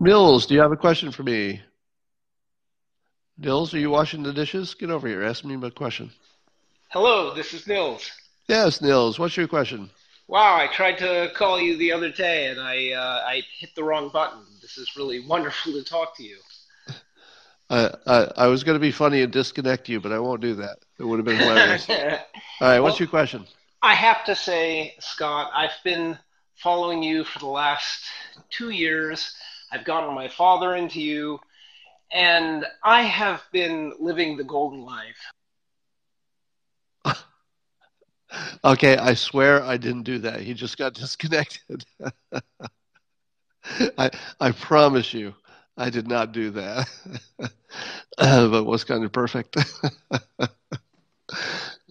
Nils, 0.00 0.46
do 0.46 0.54
you 0.54 0.60
have 0.60 0.72
a 0.72 0.76
question 0.76 1.12
for 1.12 1.22
me? 1.22 1.62
Nils, 3.38 3.72
are 3.72 3.78
you 3.78 3.90
washing 3.90 4.24
the 4.24 4.32
dishes? 4.32 4.74
Get 4.74 4.90
over 4.90 5.06
here. 5.06 5.22
Ask 5.22 5.44
me 5.44 5.54
a 5.54 5.70
question. 5.70 6.10
Hello, 6.90 7.32
this 7.32 7.54
is 7.54 7.66
Nils. 7.66 8.10
Yes, 8.48 8.82
Nils. 8.82 9.18
What's 9.18 9.36
your 9.36 9.46
question? 9.46 9.90
Wow, 10.26 10.56
I 10.56 10.66
tried 10.66 10.98
to 10.98 11.30
call 11.36 11.60
you 11.60 11.76
the 11.76 11.92
other 11.92 12.10
day 12.10 12.48
and 12.48 12.60
I 12.60 12.92
uh, 12.92 13.22
I 13.26 13.42
hit 13.58 13.74
the 13.76 13.84
wrong 13.84 14.10
button. 14.12 14.40
This 14.60 14.76
is 14.76 14.96
really 14.96 15.20
wonderful 15.26 15.72
to 15.72 15.84
talk 15.84 16.16
to 16.16 16.24
you. 16.24 16.38
I, 17.70 17.94
I, 18.06 18.32
I 18.36 18.46
was 18.48 18.64
going 18.64 18.74
to 18.76 18.80
be 18.80 18.92
funny 18.92 19.22
and 19.22 19.32
disconnect 19.32 19.88
you, 19.88 20.00
but 20.00 20.12
I 20.12 20.18
won't 20.18 20.42
do 20.42 20.54
that. 20.56 20.78
It 20.98 21.04
would 21.04 21.18
have 21.18 21.24
been 21.24 21.38
hilarious. 21.38 21.88
All 21.90 21.96
right, 22.60 22.80
what's 22.80 22.94
well, 22.94 22.98
your 22.98 23.08
question? 23.08 23.46
I 23.80 23.94
have 23.94 24.24
to 24.24 24.34
say, 24.34 24.94
Scott, 25.00 25.50
I've 25.54 25.70
been 25.82 26.18
following 26.56 27.02
you 27.02 27.24
for 27.24 27.38
the 27.38 27.46
last 27.46 28.04
two 28.50 28.70
years 28.70 29.34
I've 29.72 29.84
gotten 29.84 30.14
my 30.14 30.28
father 30.28 30.76
into 30.76 31.00
you, 31.00 31.40
and 32.12 32.66
I 32.84 33.02
have 33.02 33.42
been 33.52 33.94
living 33.98 34.36
the 34.36 34.44
golden 34.44 34.82
life. 34.84 35.16
okay, 38.64 38.98
I 38.98 39.14
swear 39.14 39.62
I 39.62 39.78
didn't 39.78 40.02
do 40.02 40.18
that. 40.18 40.40
He 40.42 40.52
just 40.52 40.76
got 40.76 40.92
disconnected. 40.94 41.84
I 43.98 44.10
I 44.40 44.50
promise 44.52 45.14
you, 45.14 45.34
I 45.76 45.88
did 45.88 46.06
not 46.06 46.32
do 46.32 46.50
that. 46.50 46.88
but 48.18 48.64
was 48.64 48.84
kind 48.84 49.04
of 49.04 49.12
perfect. 49.12 49.56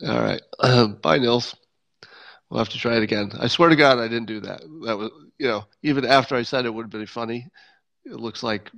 All 0.07 0.21
right. 0.21 0.41
Um, 0.59 0.95
bye, 1.01 1.17
Nils. 1.17 1.55
We'll 2.51 2.59
have 2.59 2.69
to 2.69 2.77
try 2.77 2.97
it 2.97 3.03
again. 3.03 3.31
I 3.39 3.47
swear 3.47 3.69
to 3.69 3.77
God, 3.77 3.97
I 3.97 4.09
didn't 4.09 4.25
do 4.25 4.41
that. 4.41 4.59
That 4.85 4.97
was, 4.97 5.09
you 5.39 5.47
know, 5.47 5.63
even 5.83 6.03
after 6.03 6.35
I 6.35 6.41
said 6.41 6.65
it 6.65 6.73
would 6.73 6.83
have 6.83 6.89
been 6.89 7.05
funny. 7.05 7.47
It 8.03 8.15
looks 8.15 8.43
like 8.43 8.69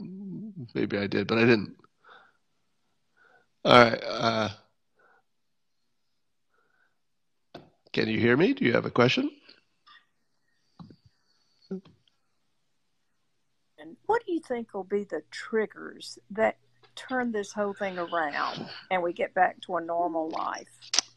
maybe 0.76 0.96
I 0.96 1.08
did, 1.08 1.26
but 1.26 1.40
I 1.40 1.42
didn't. 1.42 1.76
All 3.66 3.84
right. 3.84 4.04
Uh, 4.04 4.50
can 7.92 8.10
you 8.10 8.20
hear 8.20 8.38
me? 8.38 8.54
Do 8.54 8.64
you 8.64 8.74
have 8.74 8.86
a 8.86 8.92
question? 8.92 9.32
And 11.72 11.82
what 14.06 14.24
do 14.24 14.34
you 14.34 14.40
think 14.40 14.76
will 14.76 14.84
be 14.84 15.04
the 15.04 15.24
triggers 15.32 16.20
that 16.30 16.58
turn 16.96 17.32
this 17.32 17.52
whole 17.52 17.74
thing 17.74 17.98
around 17.98 18.70
and 18.92 19.02
we 19.02 19.14
get 19.14 19.34
back 19.34 19.60
to 19.62 19.78
a 19.78 19.82
normal 19.82 20.30
life? 20.30 20.68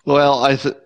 Well, 0.06 0.44
I 0.44 0.56
th- 0.56 0.76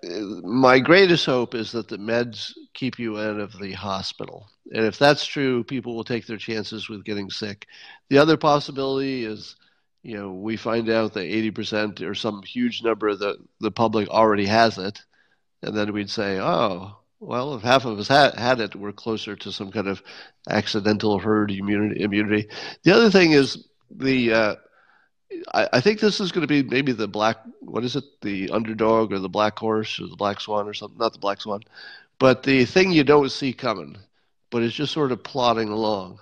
my 0.43 0.81
greatest 0.81 1.27
hope 1.27 1.55
is 1.55 1.73
that 1.73 1.89
the 1.89 1.99
meds 1.99 2.53
keep 2.75 2.99
you 2.99 3.19
out 3.19 3.39
of 3.39 3.59
the 3.59 3.73
hospital. 3.73 4.49
And 4.73 4.87
if 4.87 4.99
that's 4.99 5.27
true, 5.27 5.63
people 5.63 5.95
will 5.95 6.05
take 6.05 6.27
their 6.27 6.39
chances 6.39 6.89
with 6.89 7.05
getting 7.05 7.31
sick. 7.31 7.67
The 8.09 8.19
other 8.19 8.39
possibility 8.39 9.25
is, 9.27 9.57
you 10.03 10.17
know, 10.17 10.33
we 10.33 10.57
find 10.57 10.89
out 10.89 11.13
that 11.15 11.27
80% 11.27 12.01
or 12.03 12.15
some 12.15 12.43
huge 12.43 12.83
number 12.83 13.09
of 13.09 13.19
the, 13.19 13.37
the 13.61 13.71
public 13.71 14.09
already 14.09 14.47
has 14.47 14.79
it. 14.79 15.03
And 15.63 15.77
then 15.77 15.93
we'd 15.93 16.11
say, 16.11 16.39
oh, 16.41 16.97
well, 17.21 17.55
if 17.55 17.63
half 17.63 17.85
of 17.85 17.99
us 17.99 18.09
had, 18.09 18.35
had 18.37 18.61
it, 18.61 18.75
we're 18.75 18.93
closer 18.93 19.37
to 19.37 19.53
some 19.53 19.71
kind 19.71 19.89
of 19.89 20.03
accidental 20.49 21.19
herd 21.19 21.51
immunity. 21.51 22.03
immunity. 22.03 22.49
The 22.85 22.93
other 22.93 23.11
thing 23.11 23.33
is 23.33 23.69
the 23.91 24.33
uh, 24.33 24.57
I, 25.53 25.81
think 25.81 26.01
this 26.01 26.21
is 26.21 26.33
going 26.33 26.47
to 26.47 26.63
be 26.63 26.63
maybe 26.63 26.93
the 26.93 27.09
black. 27.09 27.39
What 27.61 27.85
is 27.85 27.97
it? 27.97 28.05
The 28.21 28.51
underdog 28.51 29.13
or 29.13 29.19
the 29.19 29.29
black 29.29 29.59
horse 29.59 30.01
or 30.01 30.07
the 30.07 30.17
black 30.17 30.41
swan 30.41 30.69
or 30.69 30.75
something? 30.75 30.99
Not 30.99 31.13
the 31.13 31.19
black 31.19 31.41
swan, 31.41 31.63
but 32.19 32.43
the 32.43 32.65
thing 32.65 32.93
you 32.93 33.05
don't 33.05 33.31
see 33.31 33.53
coming, 33.53 33.97
but 34.51 34.63
it's 34.63 34.75
just 34.75 34.93
sort 34.93 35.13
of 35.13 35.23
plodding 35.23 35.69
along. 35.69 36.21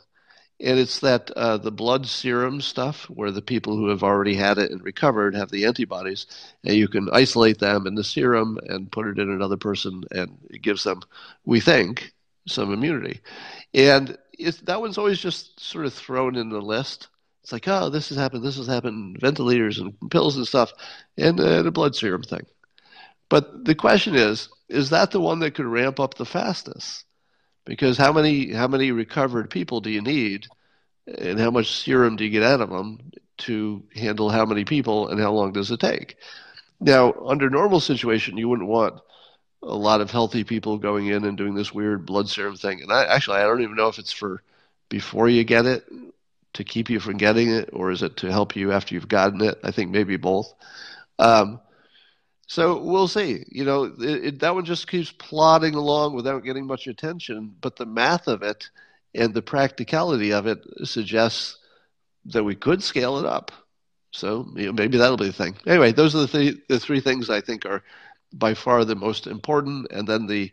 And 0.60 0.78
it's 0.78 1.00
that 1.00 1.30
uh, 1.32 1.56
the 1.56 1.70
blood 1.70 2.06
serum 2.06 2.60
stuff, 2.60 3.04
where 3.04 3.30
the 3.30 3.42
people 3.42 3.76
who 3.76 3.88
have 3.88 4.02
already 4.02 4.34
had 4.34 4.58
it 4.58 4.72
and 4.72 4.82
recovered 4.82 5.36
have 5.36 5.50
the 5.50 5.66
antibodies, 5.66 6.26
and 6.64 6.74
you 6.74 6.88
can 6.88 7.08
isolate 7.12 7.60
them 7.60 7.86
in 7.86 7.94
the 7.94 8.02
serum 8.02 8.58
and 8.66 8.90
put 8.90 9.06
it 9.06 9.18
in 9.18 9.30
another 9.30 9.56
person, 9.56 10.02
and 10.10 10.36
it 10.50 10.62
gives 10.62 10.82
them, 10.82 11.00
we 11.44 11.60
think, 11.60 12.12
some 12.48 12.72
immunity. 12.72 13.20
And 13.72 14.18
that 14.64 14.80
one's 14.80 14.98
always 14.98 15.20
just 15.20 15.60
sort 15.60 15.86
of 15.86 15.94
thrown 15.94 16.34
in 16.34 16.48
the 16.48 16.60
list 16.60 17.08
it's 17.48 17.52
like, 17.52 17.68
oh, 17.68 17.88
this 17.88 18.10
has 18.10 18.18
happened, 18.18 18.44
this 18.44 18.58
has 18.58 18.66
happened, 18.66 19.18
ventilators 19.18 19.78
and 19.78 19.94
pills 20.10 20.36
and 20.36 20.46
stuff, 20.46 20.70
and 21.16 21.40
uh, 21.40 21.62
the 21.62 21.70
blood 21.70 21.96
serum 21.96 22.22
thing. 22.22 22.44
But 23.30 23.64
the 23.64 23.74
question 23.74 24.14
is, 24.14 24.50
is 24.68 24.90
that 24.90 25.12
the 25.12 25.20
one 25.20 25.38
that 25.38 25.54
could 25.54 25.64
ramp 25.64 25.98
up 25.98 26.14
the 26.14 26.26
fastest? 26.26 27.04
Because 27.64 27.96
how 27.96 28.12
many 28.12 28.52
how 28.52 28.68
many 28.68 28.92
recovered 28.92 29.50
people 29.50 29.80
do 29.80 29.90
you 29.90 30.02
need, 30.02 30.46
and 31.06 31.40
how 31.40 31.50
much 31.50 31.72
serum 31.72 32.16
do 32.16 32.24
you 32.24 32.30
get 32.30 32.42
out 32.42 32.60
of 32.60 32.68
them? 32.70 33.12
to 33.38 33.84
handle 33.94 34.30
how 34.30 34.44
many 34.44 34.64
people 34.64 35.06
and 35.08 35.20
how 35.20 35.30
long 35.30 35.52
does 35.52 35.70
it 35.70 35.78
take. 35.78 36.16
Now, 36.80 37.12
under 37.24 37.48
normal 37.48 37.78
situation, 37.78 38.36
you 38.36 38.48
wouldn't 38.48 38.68
want 38.68 39.00
a 39.62 39.76
lot 39.76 40.00
of 40.00 40.10
healthy 40.10 40.42
people 40.42 40.76
going 40.78 41.06
in 41.06 41.24
and 41.24 41.38
doing 41.38 41.54
this 41.54 41.72
weird 41.72 42.04
blood 42.04 42.28
serum 42.28 42.56
thing. 42.56 42.82
And 42.82 42.92
I 42.92 43.04
actually 43.04 43.36
I 43.36 43.44
don't 43.44 43.62
even 43.62 43.76
know 43.76 43.86
if 43.86 43.98
it's 44.00 44.10
for 44.10 44.42
before 44.88 45.28
you 45.28 45.44
get 45.44 45.66
it 45.66 45.84
to 46.54 46.64
keep 46.64 46.90
you 46.90 47.00
from 47.00 47.16
getting 47.16 47.50
it, 47.50 47.70
or 47.72 47.90
is 47.90 48.02
it 48.02 48.16
to 48.18 48.30
help 48.30 48.56
you 48.56 48.72
after 48.72 48.94
you've 48.94 49.08
gotten 49.08 49.40
it? 49.42 49.58
I 49.62 49.70
think 49.70 49.90
maybe 49.90 50.16
both. 50.16 50.52
Um, 51.18 51.60
so 52.46 52.82
we'll 52.82 53.08
see. 53.08 53.44
You 53.50 53.64
know, 53.64 53.84
it, 53.84 54.24
it, 54.24 54.40
that 54.40 54.54
one 54.54 54.64
just 54.64 54.88
keeps 54.88 55.12
plodding 55.12 55.74
along 55.74 56.14
without 56.14 56.44
getting 56.44 56.66
much 56.66 56.86
attention. 56.86 57.54
But 57.60 57.76
the 57.76 57.86
math 57.86 58.26
of 58.26 58.42
it 58.42 58.70
and 59.14 59.34
the 59.34 59.42
practicality 59.42 60.32
of 60.32 60.46
it 60.46 60.58
suggests 60.84 61.58
that 62.26 62.44
we 62.44 62.54
could 62.54 62.82
scale 62.82 63.18
it 63.18 63.26
up. 63.26 63.52
So 64.10 64.48
you 64.56 64.66
know, 64.66 64.72
maybe 64.72 64.96
that'll 64.96 65.18
be 65.18 65.26
the 65.26 65.32
thing. 65.32 65.56
Anyway, 65.66 65.92
those 65.92 66.14
are 66.14 66.20
the, 66.20 66.26
th- 66.26 66.56
the 66.68 66.80
three 66.80 67.00
things 67.00 67.28
I 67.28 67.40
think 67.40 67.66
are 67.66 67.82
by 68.32 68.54
far 68.54 68.84
the 68.84 68.94
most 68.94 69.26
important, 69.26 69.88
and 69.90 70.06
then 70.08 70.26
the 70.26 70.50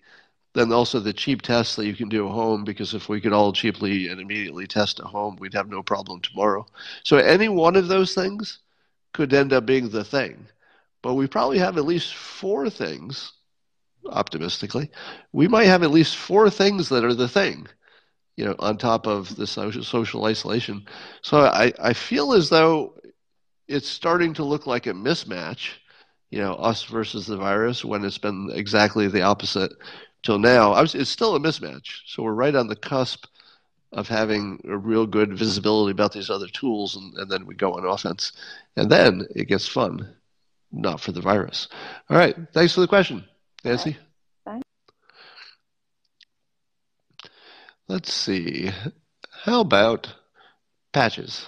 then 0.56 0.72
also 0.72 1.00
the 1.00 1.14
cheap 1.14 1.42
tests 1.42 1.76
that 1.76 1.86
you 1.86 1.94
can 1.94 2.10
do 2.10 2.28
at 2.28 2.34
home 2.34 2.64
because 2.64 2.94
if 2.94 3.10
we 3.10 3.22
could 3.22 3.34
all 3.34 3.54
cheaply 3.54 4.08
and 4.08 4.20
immediately 4.22 4.66
test 4.66 5.00
at 5.00 5.06
home, 5.06 5.36
we'd 5.40 5.54
have 5.54 5.70
no 5.70 5.84
problem 5.84 6.22
tomorrow. 6.22 6.66
So 7.04 7.18
any 7.18 7.50
one 7.50 7.76
of 7.76 7.90
those 7.90 8.16
things 8.16 8.60
could 9.14 9.34
end 9.34 9.54
up 9.54 9.66
being 9.66 9.90
the 9.90 10.04
thing. 10.04 10.48
But 11.04 11.16
we 11.16 11.28
probably 11.28 11.60
have 11.60 11.78
at 11.78 11.86
least 11.86 12.16
four 12.16 12.70
things, 12.70 13.34
optimistically. 14.10 14.90
We 15.34 15.48
might 15.48 15.66
have 15.66 15.84
at 15.84 15.92
least 15.92 16.16
four 16.16 16.50
things 16.50 16.90
that 16.90 17.04
are 17.04 17.14
the 17.14 17.28
thing, 17.28 17.68
you 18.38 18.46
know, 18.46 18.56
on 18.60 18.78
top 18.78 19.08
of 19.08 19.36
the 19.36 19.46
social, 19.46 19.84
social 19.84 20.26
isolation. 20.26 20.86
So 21.22 21.42
I, 21.42 21.74
I 21.80 21.94
feel 21.94 22.34
as 22.34 22.50
though 22.50 22.96
it's 23.68 23.90
starting 23.90 24.34
to 24.36 24.44
look 24.44 24.66
like 24.68 24.88
a 24.88 24.94
mismatch 24.94 25.74
you 26.32 26.40
know, 26.40 26.56
us 26.56 26.84
versus 26.84 27.28
the 27.28 27.38
virus 27.38 27.86
when 27.86 28.04
it's 28.04 28.18
been 28.18 28.50
exactly 28.54 29.08
the 29.08 29.22
opposite 29.22 29.72
till 30.26 30.40
now. 30.40 30.72
Was, 30.72 30.96
it's 30.96 31.10
still 31.10 31.36
a 31.36 31.40
mismatch. 31.40 32.02
So 32.06 32.24
we're 32.24 32.34
right 32.34 32.56
on 32.56 32.68
the 32.68 32.76
cusp 32.76 33.26
of 33.94 34.10
having 34.10 34.60
a 34.68 34.76
real 34.76 35.06
good 35.06 35.38
visibility 35.38 35.92
about 35.92 36.12
these 36.12 36.30
other 36.30 36.48
tools, 36.48 36.98
and, 36.98 37.14
and 37.14 37.32
then 37.32 37.46
we 37.46 37.56
go 37.56 37.76
on 37.76 37.86
offense. 37.86 38.34
And 38.76 38.92
then 38.92 39.26
it 39.34 39.46
gets 39.46 39.68
fun, 39.68 40.16
not 40.72 41.00
for 41.00 41.14
the 41.14 41.22
virus. 41.22 41.70
All 42.10 42.18
right. 42.18 42.36
Thanks 42.54 42.74
for 42.74 42.82
the 42.82 42.88
question, 42.88 43.24
Nancy. 43.64 43.96
Let's 47.88 48.12
see. 48.12 48.72
How 49.44 49.62
about 49.62 50.14
patches? 50.92 51.46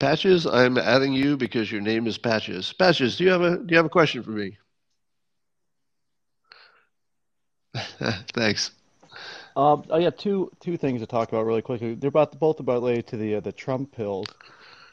Patches, 0.00 0.46
I'm 0.46 0.78
adding 0.78 1.12
you 1.12 1.36
because 1.36 1.70
your 1.70 1.80
name 1.80 2.08
is 2.08 2.18
Patches. 2.18 2.72
Patches, 2.72 3.16
do 3.16 3.24
you 3.24 3.30
have 3.30 3.42
a 3.42 3.58
do 3.58 3.66
you 3.68 3.76
have 3.76 3.86
a 3.86 3.90
question 3.90 4.22
for 4.24 4.30
me? 4.30 4.58
Thanks. 8.34 8.70
Um, 9.56 9.84
I 9.92 10.00
got 10.02 10.18
two 10.18 10.50
two 10.60 10.76
things 10.76 11.00
to 11.00 11.06
talk 11.06 11.28
about 11.28 11.44
really 11.44 11.62
quickly. 11.62 11.94
They're 11.94 12.08
about 12.08 12.38
both 12.38 12.60
about 12.60 12.74
related 12.74 13.06
to 13.08 13.16
the 13.16 13.36
uh, 13.36 13.40
the 13.40 13.52
Trump 13.52 13.92
pills, 13.92 14.26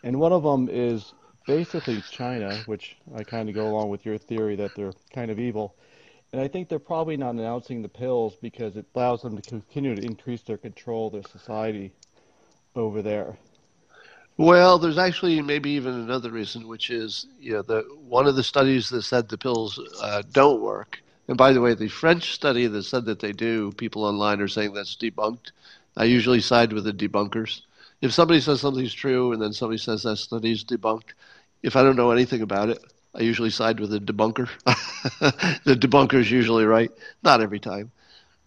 and 0.04 0.20
one 0.20 0.34
of 0.34 0.44
them 0.44 0.68
is 0.70 1.14
basically 1.48 2.02
China, 2.12 2.58
which 2.66 2.98
I 3.16 3.24
kind 3.24 3.50
of 3.50 3.56
go 3.56 3.68
along 3.68 3.90
with 3.90 4.06
your 4.06 4.18
theory 4.18 4.56
that 4.58 4.76
they're 4.76 4.94
kind 5.14 5.32
of 5.32 5.40
evil, 5.40 5.76
and 6.34 6.42
I 6.42 6.48
think 6.48 6.68
they're 6.68 6.80
probably 6.80 7.18
not 7.18 7.36
announcing 7.36 7.82
the 7.82 7.90
pills 7.90 8.36
because 8.42 8.76
it 8.76 8.86
allows 8.96 9.22
them 9.22 9.36
to 9.40 9.50
continue 9.50 9.96
to 9.96 10.06
increase 10.06 10.42
their 10.42 10.58
control 10.58 11.08
of 11.08 11.14
their 11.14 11.24
society 11.24 11.94
over 12.76 13.02
there. 13.02 13.38
Well, 14.38 14.78
there's 14.78 14.98
actually 14.98 15.42
maybe 15.42 15.72
even 15.72 15.94
another 15.96 16.32
reason, 16.32 16.68
which 16.68 16.90
is 16.90 17.28
you 17.40 17.54
know 17.54 17.62
the 17.62 17.82
one 18.08 18.28
of 18.28 18.36
the 18.36 18.44
studies 18.44 18.90
that 18.90 19.04
said 19.04 19.30
the 19.30 19.38
pills 19.38 19.80
uh, 20.02 20.24
don't 20.32 20.62
work. 20.62 21.02
And 21.30 21.38
by 21.38 21.54
the 21.54 21.62
way, 21.62 21.76
the 21.76 21.90
French 21.90 22.34
study 22.34 22.66
that 22.66 22.84
said 22.84 23.06
that 23.06 23.20
they 23.20 23.34
do, 23.34 23.72
people 23.74 24.04
online 24.04 24.42
are 24.42 24.48
saying 24.48 24.74
that's 24.74 24.96
debunked. 24.96 25.52
I 25.96 26.06
usually 26.06 26.42
side 26.42 26.74
with 26.74 26.86
the 26.86 26.92
debunkers. 26.92 27.62
If 28.02 28.14
somebody 28.14 28.42
says 28.42 28.62
something's 28.62 28.96
true 28.96 29.32
and 29.32 29.40
then 29.40 29.54
somebody 29.54 29.78
says 29.78 30.02
that 30.04 30.18
study's 30.18 30.64
debunked, 30.64 31.12
if 31.62 31.76
I 31.76 31.84
don't 31.84 31.98
know 31.98 32.10
anything 32.10 32.42
about 32.42 32.70
it, 32.70 32.84
I 33.14 33.22
usually 33.22 33.52
side 33.52 33.80
with 33.80 33.92
the 33.92 34.00
debunker. 34.00 34.50
the 35.66 35.76
debunker 35.76 36.16
is 36.16 36.32
usually 36.32 36.66
right, 36.66 36.90
not 37.22 37.42
every 37.42 37.60
time. 37.60 37.92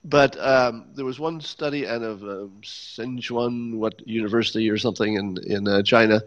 But 0.04 0.36
um, 0.40 0.86
there 0.96 1.04
was 1.04 1.20
one 1.20 1.40
study 1.40 1.86
out 1.86 2.02
of 2.02 2.24
uh, 2.24 2.48
Sichuan, 2.62 3.76
what 3.76 4.04
university 4.08 4.68
or 4.68 4.76
something 4.76 5.14
in 5.14 5.38
in 5.46 5.68
uh, 5.68 5.82
China, 5.84 6.22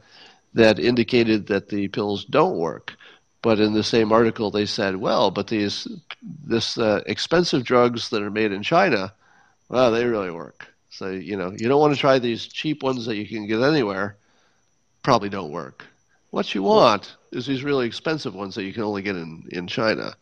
that 0.54 0.80
indicated 0.80 1.48
that 1.48 1.68
the 1.68 1.90
pills 1.90 2.24
don't 2.24 2.58
work. 2.58 2.96
But 3.46 3.60
in 3.60 3.74
the 3.74 3.84
same 3.84 4.12
article, 4.12 4.50
they 4.50 4.66
said, 4.66 4.96
well, 4.96 5.30
but 5.30 5.46
these 5.46 5.88
this 6.24 6.80
uh, 6.80 7.04
expensive 7.06 7.64
drugs 7.64 8.10
that 8.10 8.24
are 8.24 8.32
made 8.32 8.52
in 8.52 8.64
China, 8.64 9.14
well, 9.70 9.92
they 9.92 10.04
really 10.04 10.32
work. 10.32 10.66
So 10.90 11.12
you 11.12 11.38
know, 11.38 11.52
you 11.52 11.68
don't 11.68 11.80
want 11.80 11.94
to 11.94 12.00
try 12.00 12.18
these 12.18 12.48
cheap 12.48 12.82
ones 12.82 13.06
that 13.06 13.18
you 13.18 13.28
can 13.28 13.46
get 13.46 13.62
anywhere. 13.62 14.18
Probably 15.04 15.30
don't 15.30 15.52
work. 15.52 15.86
What 16.32 16.56
you 16.56 16.64
want 16.64 17.18
is 17.32 17.46
these 17.46 17.64
really 17.64 17.86
expensive 17.86 18.34
ones 18.34 18.56
that 18.56 18.64
you 18.64 18.74
can 18.74 18.82
only 18.82 19.04
get 19.04 19.16
in 19.16 19.48
in 19.52 19.68
China. 19.68 20.16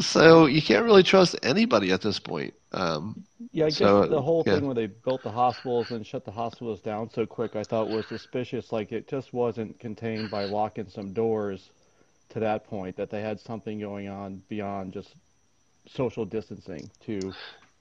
So 0.00 0.46
you 0.46 0.62
can't 0.62 0.86
really 0.86 1.02
trust 1.02 1.36
anybody 1.42 1.92
at 1.92 2.00
this 2.00 2.18
point. 2.18 2.54
Um, 2.72 3.22
yeah, 3.52 3.66
I 3.66 3.68
guess 3.68 3.76
so, 3.76 4.06
the 4.06 4.22
whole 4.22 4.44
yeah. 4.46 4.54
thing 4.54 4.64
where 4.64 4.74
they 4.74 4.86
built 4.86 5.22
the 5.22 5.30
hospitals 5.30 5.90
and 5.90 6.06
shut 6.06 6.24
the 6.24 6.30
hospitals 6.30 6.80
down 6.80 7.10
so 7.10 7.26
quick, 7.26 7.54
I 7.54 7.64
thought 7.64 7.90
was 7.90 8.06
suspicious. 8.06 8.72
Like 8.72 8.92
it 8.92 9.08
just 9.08 9.34
wasn't 9.34 9.78
contained 9.78 10.30
by 10.30 10.46
locking 10.46 10.88
some 10.88 11.12
doors 11.12 11.68
to 12.34 12.40
that 12.40 12.64
point. 12.64 12.96
That 12.96 13.10
they 13.10 13.22
had 13.22 13.40
something 13.40 13.80
going 13.80 14.08
on 14.08 14.42
beyond 14.48 14.92
just 14.92 15.16
social 15.86 16.24
distancing 16.24 16.90
to 17.00 17.34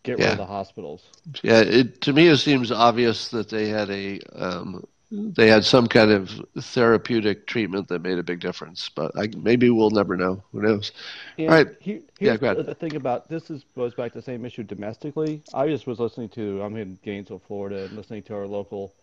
get 0.03 0.19
rid 0.19 0.31
of 0.31 0.37
the 0.37 0.45
hospitals. 0.45 1.03
Yeah, 1.43 1.61
it, 1.61 2.01
to 2.01 2.13
me 2.13 2.27
it 2.27 2.37
seems 2.37 2.71
obvious 2.71 3.29
that 3.29 3.49
they 3.49 3.67
had 3.69 3.89
a 3.89 4.19
um, 4.35 4.83
they 5.11 5.47
had 5.47 5.63
some 5.63 5.87
kind 5.87 6.11
of 6.11 6.31
therapeutic 6.59 7.45
treatment 7.47 7.87
that 7.89 8.01
made 8.01 8.17
a 8.17 8.23
big 8.23 8.39
difference. 8.39 8.89
But 8.89 9.11
I, 9.17 9.29
maybe 9.37 9.69
we'll 9.69 9.91
never 9.91 10.17
know. 10.17 10.43
Who 10.51 10.61
knows? 10.61 10.91
And 11.37 11.49
All 11.49 11.55
right. 11.55 11.67
Yeah, 11.85 11.99
here's 12.19 12.37
go 12.37 12.47
ahead. 12.47 12.57
the, 12.57 12.63
the 12.63 12.75
thing 12.75 12.95
about 12.95 13.29
this 13.29 13.49
is 13.49 13.65
goes 13.75 13.93
back 13.93 14.11
to 14.13 14.17
the 14.19 14.23
same 14.23 14.45
issue 14.45 14.63
domestically. 14.63 15.43
I 15.53 15.67
just 15.67 15.87
was 15.87 15.99
listening 15.99 16.29
to 16.29 16.61
I'm 16.63 16.75
in 16.77 16.99
Gainesville, 17.03 17.39
Florida, 17.47 17.83
and 17.83 17.93
listening 17.93 18.23
to 18.23 18.35
our 18.35 18.47
local 18.47 18.93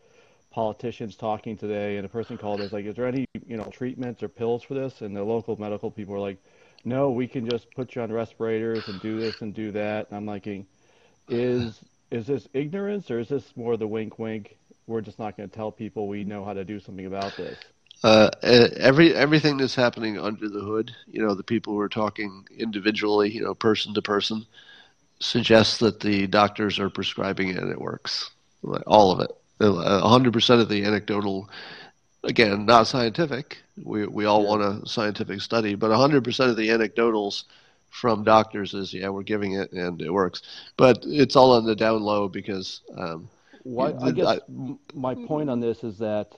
politicians 0.51 1.17
talking 1.17 1.57
today, 1.57 1.97
and 1.97 2.05
a 2.05 2.09
person 2.09 2.37
called 2.37 2.61
us 2.61 2.73
like, 2.73 2.85
"Is 2.85 2.97
there 2.97 3.07
any 3.07 3.25
you 3.47 3.57
know 3.57 3.65
treatments 3.65 4.23
or 4.23 4.29
pills 4.29 4.63
for 4.63 4.75
this?" 4.75 5.01
And 5.01 5.17
the 5.17 5.23
local 5.25 5.57
medical 5.57 5.91
people 5.91 6.15
are 6.15 6.21
like, 6.21 6.39
"No, 6.85 7.11
we 7.11 7.27
can 7.27 7.49
just 7.49 7.73
put 7.75 7.95
you 7.95 8.03
on 8.03 8.13
respirators 8.13 8.89
and 8.89 9.01
do 9.01 9.21
this 9.21 9.43
and 9.43 9.55
do 9.55 9.73
that." 9.73 10.09
And 10.09 10.17
I'm 10.17 10.27
like, 10.27 10.47
"Is 11.29 11.81
is 12.11 12.27
this 12.27 12.49
ignorance 12.53 13.11
or 13.11 13.21
is 13.21 13.29
this 13.29 13.57
more 13.57 13.77
the 13.77 13.87
wink, 13.87 14.19
wink? 14.19 14.57
We're 14.87 15.01
just 15.01 15.19
not 15.19 15.37
going 15.37 15.49
to 15.49 15.55
tell 15.55 15.71
people 15.71 16.09
we 16.09 16.25
know 16.25 16.45
how 16.45 16.53
to 16.53 16.65
do 16.65 16.81
something 16.81 17.07
about 17.07 17.37
this." 17.37 17.59
Uh, 18.03 18.31
every 18.43 19.15
everything 19.15 19.59
that's 19.59 19.75
happening 19.75 20.19
under 20.19 20.49
the 20.49 20.61
hood, 20.61 20.91
you 21.07 21.23
know, 21.23 21.35
the 21.35 21.43
people 21.43 21.75
who 21.75 21.81
are 21.81 21.89
talking 21.89 22.47
individually, 22.57 23.31
you 23.31 23.43
know, 23.43 23.55
person 23.55 23.93
to 23.95 24.03
person, 24.03 24.47
suggests 25.21 25.79
that 25.79 26.01
the 26.01 26.27
doctors 26.27 26.79
are 26.79 26.89
prescribing 26.89 27.49
it 27.49 27.59
and 27.59 27.71
it 27.71 27.81
works. 27.81 28.31
All 28.87 29.13
of 29.13 29.21
it, 29.21 29.31
a 29.61 30.09
hundred 30.09 30.33
percent 30.33 30.61
of 30.61 30.69
the 30.69 30.85
anecdotal. 30.85 31.49
Again, 32.23 32.67
not 32.67 32.87
scientific. 32.87 33.59
We 33.83 34.07
we 34.07 34.25
all 34.27 34.47
want 34.47 34.63
a 34.63 34.87
scientific 34.87 35.41
study, 35.41 35.75
but 35.75 35.95
hundred 35.95 36.25
percent 36.25 36.51
of 36.51 36.57
the 36.57 36.69
anecdotals 36.69 37.45
from 37.91 38.25
doctors 38.25 38.75
is 38.75 38.93
yeah, 38.95 39.09
we're 39.09 39.23
giving 39.23 39.53
it 39.55 39.73
and 39.73 40.01
it 40.01 40.13
works. 40.13 40.43
But 40.77 41.05
it's 41.07 41.37
all 41.37 41.53
on 41.53 41.65
the 41.65 41.75
down 41.75 42.03
low 42.03 42.29
because 42.29 42.81
um, 42.97 43.29
Why, 43.65 43.95
I 44.01 44.11
guess 44.13 44.39
I- 44.49 44.77
my 44.95 45.15
point 45.15 45.51
on 45.51 45.61
this 45.61 45.83
is 45.85 45.99
that 45.99 46.33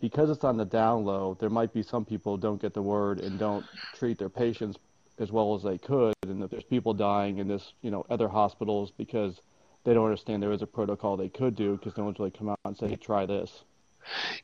because 0.00 0.30
it's 0.30 0.44
on 0.44 0.56
the 0.56 0.64
down 0.64 1.04
low, 1.04 1.36
there 1.40 1.50
might 1.50 1.72
be 1.72 1.82
some 1.82 2.04
people 2.04 2.36
who 2.36 2.40
don't 2.40 2.60
get 2.60 2.74
the 2.74 2.82
word 2.82 3.20
and 3.20 3.38
don't 3.38 3.64
treat 3.94 4.18
their 4.18 4.28
patients 4.28 4.78
as 5.18 5.32
well 5.32 5.54
as 5.56 5.62
they 5.64 5.78
could, 5.78 6.14
and 6.22 6.42
if 6.44 6.50
there's 6.50 6.64
people 6.64 6.94
dying 6.94 7.38
in 7.38 7.48
this, 7.48 7.72
you 7.82 7.90
know, 7.90 8.06
other 8.08 8.28
hospitals 8.28 8.92
because 8.96 9.40
they 9.88 9.94
don't 9.94 10.04
understand 10.04 10.42
there 10.42 10.52
is 10.52 10.60
a 10.60 10.66
protocol 10.66 11.16
they 11.16 11.30
could 11.30 11.56
do 11.56 11.78
because 11.78 11.96
no 11.96 12.04
one's 12.04 12.18
really 12.18 12.30
come 12.30 12.50
out 12.50 12.58
and 12.66 12.76
say, 12.76 12.88
hey, 12.88 12.96
try 12.96 13.24
this. 13.24 13.62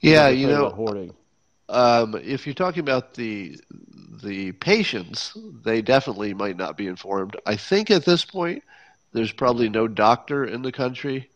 Yeah, 0.01 0.29
you 0.29 0.47
know, 0.47 0.71
hoarding. 0.71 1.15
um, 1.69 2.15
if 2.15 2.47
you're 2.47 2.55
talking 2.55 2.81
about 2.81 3.13
the 3.13 3.61
the 4.23 4.53
patients, 4.53 5.37
they 5.63 5.83
definitely 5.83 6.33
might 6.33 6.57
not 6.57 6.79
be 6.79 6.87
informed. 6.87 7.37
I 7.45 7.57
think 7.57 7.91
at 7.91 8.07
this 8.07 8.25
point, 8.25 8.63
there's 9.13 9.33
probably 9.33 9.69
no 9.69 9.87
doctor 9.87 10.47
in 10.47 10.63
the 10.63 10.73
country 10.73 11.29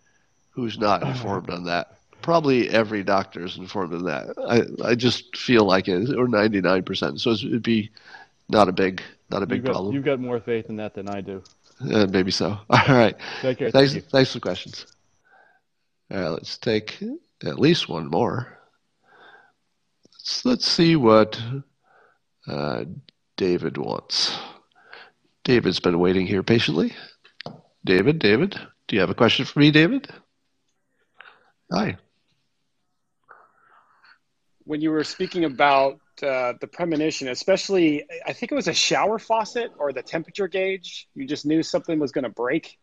who's 0.51 0.79
not 0.79 1.03
informed 1.03 1.51
on 1.51 1.65
that. 1.65 1.99
Probably 2.23 2.71
every 2.71 3.05
doctor 3.05 3.45
is 3.45 3.59
informed 3.59 3.93
on 3.93 4.05
that. 4.05 4.35
I 4.83 4.91
I 4.91 4.95
just 4.95 5.37
feel 5.37 5.65
like 5.67 5.87
it, 5.87 6.15
or 6.17 6.27
99%. 6.29 7.21
So 7.21 7.33
it'd 7.33 7.63
be 7.63 7.91
not 8.49 8.71
a 8.71 8.73
big 8.73 9.03
not 9.31 9.43
a 9.43 9.47
big 9.47 9.59
you've 9.59 9.67
got, 9.67 9.73
problem. 9.73 9.95
You've 9.95 10.05
got 10.05 10.19
more 10.19 10.41
faith 10.41 10.71
in 10.71 10.77
that 10.77 10.95
than 10.95 11.11
I 11.11 11.21
do. 11.21 11.43
Uh, 11.81 12.07
maybe 12.11 12.31
so. 12.31 12.59
All 12.71 12.85
right. 12.89 13.17
Take 13.41 13.59
care. 13.59 13.71
Thanks, 13.71 13.93
Thank 13.93 14.05
you. 14.05 14.11
thanks 14.11 14.33
for 14.33 14.37
the 14.39 14.43
questions. 14.43 14.87
All 16.11 16.19
right, 16.21 16.29
let's 16.29 16.59
take 16.59 17.03
at 17.45 17.59
least 17.59 17.89
one 17.89 18.09
more. 18.09 18.59
Let's, 20.13 20.45
let's 20.45 20.67
see 20.67 20.97
what 20.97 21.41
uh, 22.47 22.85
David 23.37 23.77
wants. 23.77 24.37
David's 25.45 25.81
been 25.81 25.99
waiting 25.99 26.27
here 26.27 26.43
patiently. 26.43 26.95
David, 27.85 28.19
David, 28.19 28.59
do 28.87 28.97
you 28.97 29.01
have 29.01 29.11
a 29.11 29.15
question 29.15 29.45
for 29.45 29.61
me, 29.61 29.71
David? 29.71 30.09
Hi. 31.73 31.97
When 34.65 34.81
you 34.81 34.91
were 34.91 35.05
speaking 35.05 35.45
about 35.45 35.99
uh, 36.23 36.55
the 36.61 36.67
premonition, 36.67 37.29
especially, 37.29 38.05
I 38.27 38.33
think 38.33 38.53
it 38.53 38.55
was 38.55 38.69
a 38.69 38.75
shower 38.75 39.19
faucet 39.19 39.73
or 39.79 39.93
the 39.93 40.03
temperature 40.03 40.49
gauge. 40.49 41.09
You 41.15 41.27
just 41.27 41.47
knew 41.47 41.63
something 41.63 41.99
was 41.99 42.13
going 42.13 42.25
to 42.25 42.31
break. 42.31 42.79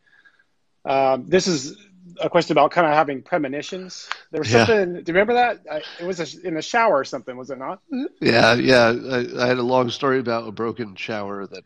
Um, 0.86 1.26
this 1.28 1.48
is 1.48 1.76
a 2.22 2.30
question 2.30 2.52
about 2.54 2.72
kind 2.72 2.86
of 2.88 2.94
having 2.94 3.24
premonitions. 3.24 4.08
There 4.32 4.40
was 4.40 4.52
Yeah. 4.52 4.66
something. 4.66 4.94
Do 5.04 5.12
you 5.12 5.14
remember 5.20 5.34
that? 5.34 5.60
I, 5.72 5.82
it 6.00 6.06
was 6.06 6.20
a, 6.20 6.48
in 6.48 6.54
the 6.54 6.62
shower 6.62 7.00
or 7.00 7.04
something, 7.06 7.36
was 7.36 7.50
it 7.50 7.58
not? 7.58 7.80
Yeah, 8.22 8.54
yeah. 8.54 8.94
I, 9.12 9.44
I 9.44 9.48
had 9.48 9.58
a 9.58 9.64
long 9.64 9.90
story 9.90 10.20
about 10.20 10.48
a 10.48 10.52
broken 10.52 10.96
shower 10.96 11.48
that 11.48 11.64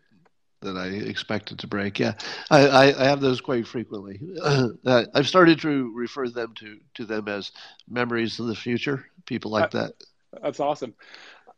that 0.61 0.75
I 0.75 0.87
expected 0.87 1.59
to 1.59 1.67
break. 1.67 1.99
Yeah, 1.99 2.15
I, 2.51 2.67
I, 2.67 3.01
I 3.01 3.05
have 3.05 3.21
those 3.21 3.39
quite 3.41 3.65
frequently. 3.67 4.19
Uh, 4.85 5.03
I've 5.13 5.27
started 5.27 5.61
to 5.61 5.93
refer 5.95 6.27
them 6.29 6.53
to 6.55 6.79
to 6.95 7.05
them 7.05 7.27
as 7.27 7.51
memories 7.89 8.39
of 8.39 8.47
the 8.47 8.55
future. 8.55 9.05
People 9.25 9.51
like 9.51 9.71
that. 9.71 9.93
That's 10.41 10.59
awesome. 10.59 10.93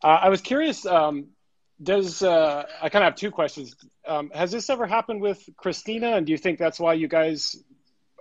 Uh, 0.03 0.07
I 0.07 0.29
was 0.29 0.41
curious. 0.41 0.85
Um, 0.85 1.27
does 1.81 2.21
uh, 2.21 2.63
I 2.81 2.89
kind 2.89 3.03
of 3.03 3.11
have 3.11 3.15
two 3.15 3.31
questions? 3.31 3.75
Um, 4.07 4.29
has 4.33 4.51
this 4.51 4.69
ever 4.69 4.85
happened 4.85 5.21
with 5.21 5.47
Christina, 5.57 6.15
and 6.15 6.25
do 6.25 6.31
you 6.31 6.37
think 6.37 6.59
that's 6.59 6.79
why 6.79 6.93
you 6.93 7.07
guys 7.07 7.55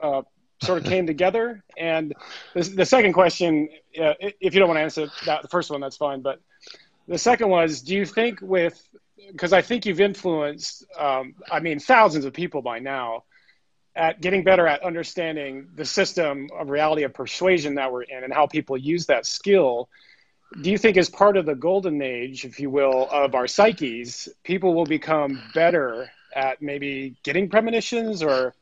uh, 0.03 0.23
sort 0.63 0.79
of 0.79 0.85
came 0.85 1.07
together? 1.07 1.63
And 1.77 2.15
the, 2.55 2.63
the 2.63 2.87
second 2.87 3.13
question, 3.13 3.69
uh, 4.01 4.15
if 4.21 4.55
you 4.55 4.61
don't 4.61 4.69
want 4.69 4.79
to 4.79 4.83
answer 4.83 5.07
that, 5.27 5.43
the 5.43 5.49
first 5.49 5.71
one, 5.71 5.81
that's 5.81 5.97
fine. 5.97 6.23
But 6.23 6.41
the 7.07 7.19
second 7.19 7.49
was, 7.49 7.83
do 7.83 7.95
you 7.95 8.07
think 8.07 8.41
with 8.41 8.81
because 9.33 9.53
I 9.53 9.63
think 9.63 9.87
you've 9.87 10.01
influenced, 10.01 10.85
um, 10.99 11.35
I 11.51 11.61
mean, 11.61 11.79
thousands 11.79 12.25
of 12.25 12.33
people 12.33 12.63
by 12.63 12.79
now 12.79 13.25
at 13.95 14.21
getting 14.21 14.45
better 14.45 14.67
at 14.67 14.83
understanding 14.83 15.69
the 15.75 15.85
system 15.85 16.49
of 16.59 16.71
reality 16.71 17.03
of 17.03 17.13
persuasion 17.13 17.75
that 17.75 17.93
we're 17.93 18.03
in 18.03 18.25
and 18.25 18.33
how 18.33 18.47
people 18.47 18.77
use 18.77 19.07
that 19.07 19.27
skill 19.27 19.89
do 20.61 20.71
you 20.71 20.79
think 20.79 20.97
as 20.97 21.09
part 21.09 21.37
of 21.37 21.47
the 21.47 21.55
golden 21.55 22.01
age 22.03 22.45
if 22.45 22.59
you 22.59 22.71
will 22.71 23.09
of 23.11 23.35
our 23.35 23.47
psyches 23.47 24.29
people 24.45 24.75
will 24.75 24.87
become 24.87 25.41
better 25.55 26.11
at 26.35 26.61
maybe 26.61 27.15
getting 27.23 27.49
premonitions 27.49 28.23
or 28.23 28.55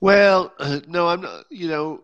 Well, 0.00 0.52
no, 0.88 1.08
I'm 1.08 1.20
not. 1.22 1.44
You 1.50 1.68
know, 1.68 2.02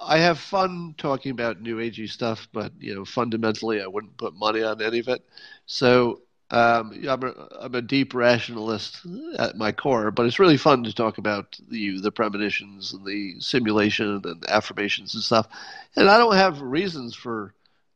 I 0.00 0.18
have 0.18 0.38
fun 0.38 0.94
talking 0.98 1.30
about 1.32 1.60
new 1.60 1.76
agey 1.78 2.08
stuff, 2.08 2.48
but 2.52 2.72
you 2.78 2.94
know, 2.94 3.04
fundamentally, 3.04 3.80
I 3.82 3.86
wouldn't 3.86 4.16
put 4.18 4.34
money 4.34 4.62
on 4.62 4.80
any 4.82 4.98
of 5.00 5.08
it. 5.08 5.22
So 5.66 6.20
um, 6.50 6.92
I'm 7.08 7.22
a, 7.22 7.48
I'm 7.60 7.74
a 7.74 7.82
deep 7.82 8.14
rationalist 8.14 9.06
at 9.38 9.56
my 9.56 9.72
core, 9.72 10.10
but 10.10 10.26
it's 10.26 10.38
really 10.38 10.56
fun 10.56 10.84
to 10.84 10.92
talk 10.94 11.18
about 11.18 11.58
the 11.68 12.00
the 12.00 12.12
premonitions 12.12 12.92
and 12.92 13.06
the 13.06 13.40
simulation 13.40 14.20
and 14.24 14.44
affirmations 14.48 15.14
and 15.14 15.22
stuff. 15.22 15.48
And 15.96 16.08
I 16.08 16.18
don't 16.18 16.34
have 16.36 16.60
reasons 16.60 17.14
for 17.14 17.54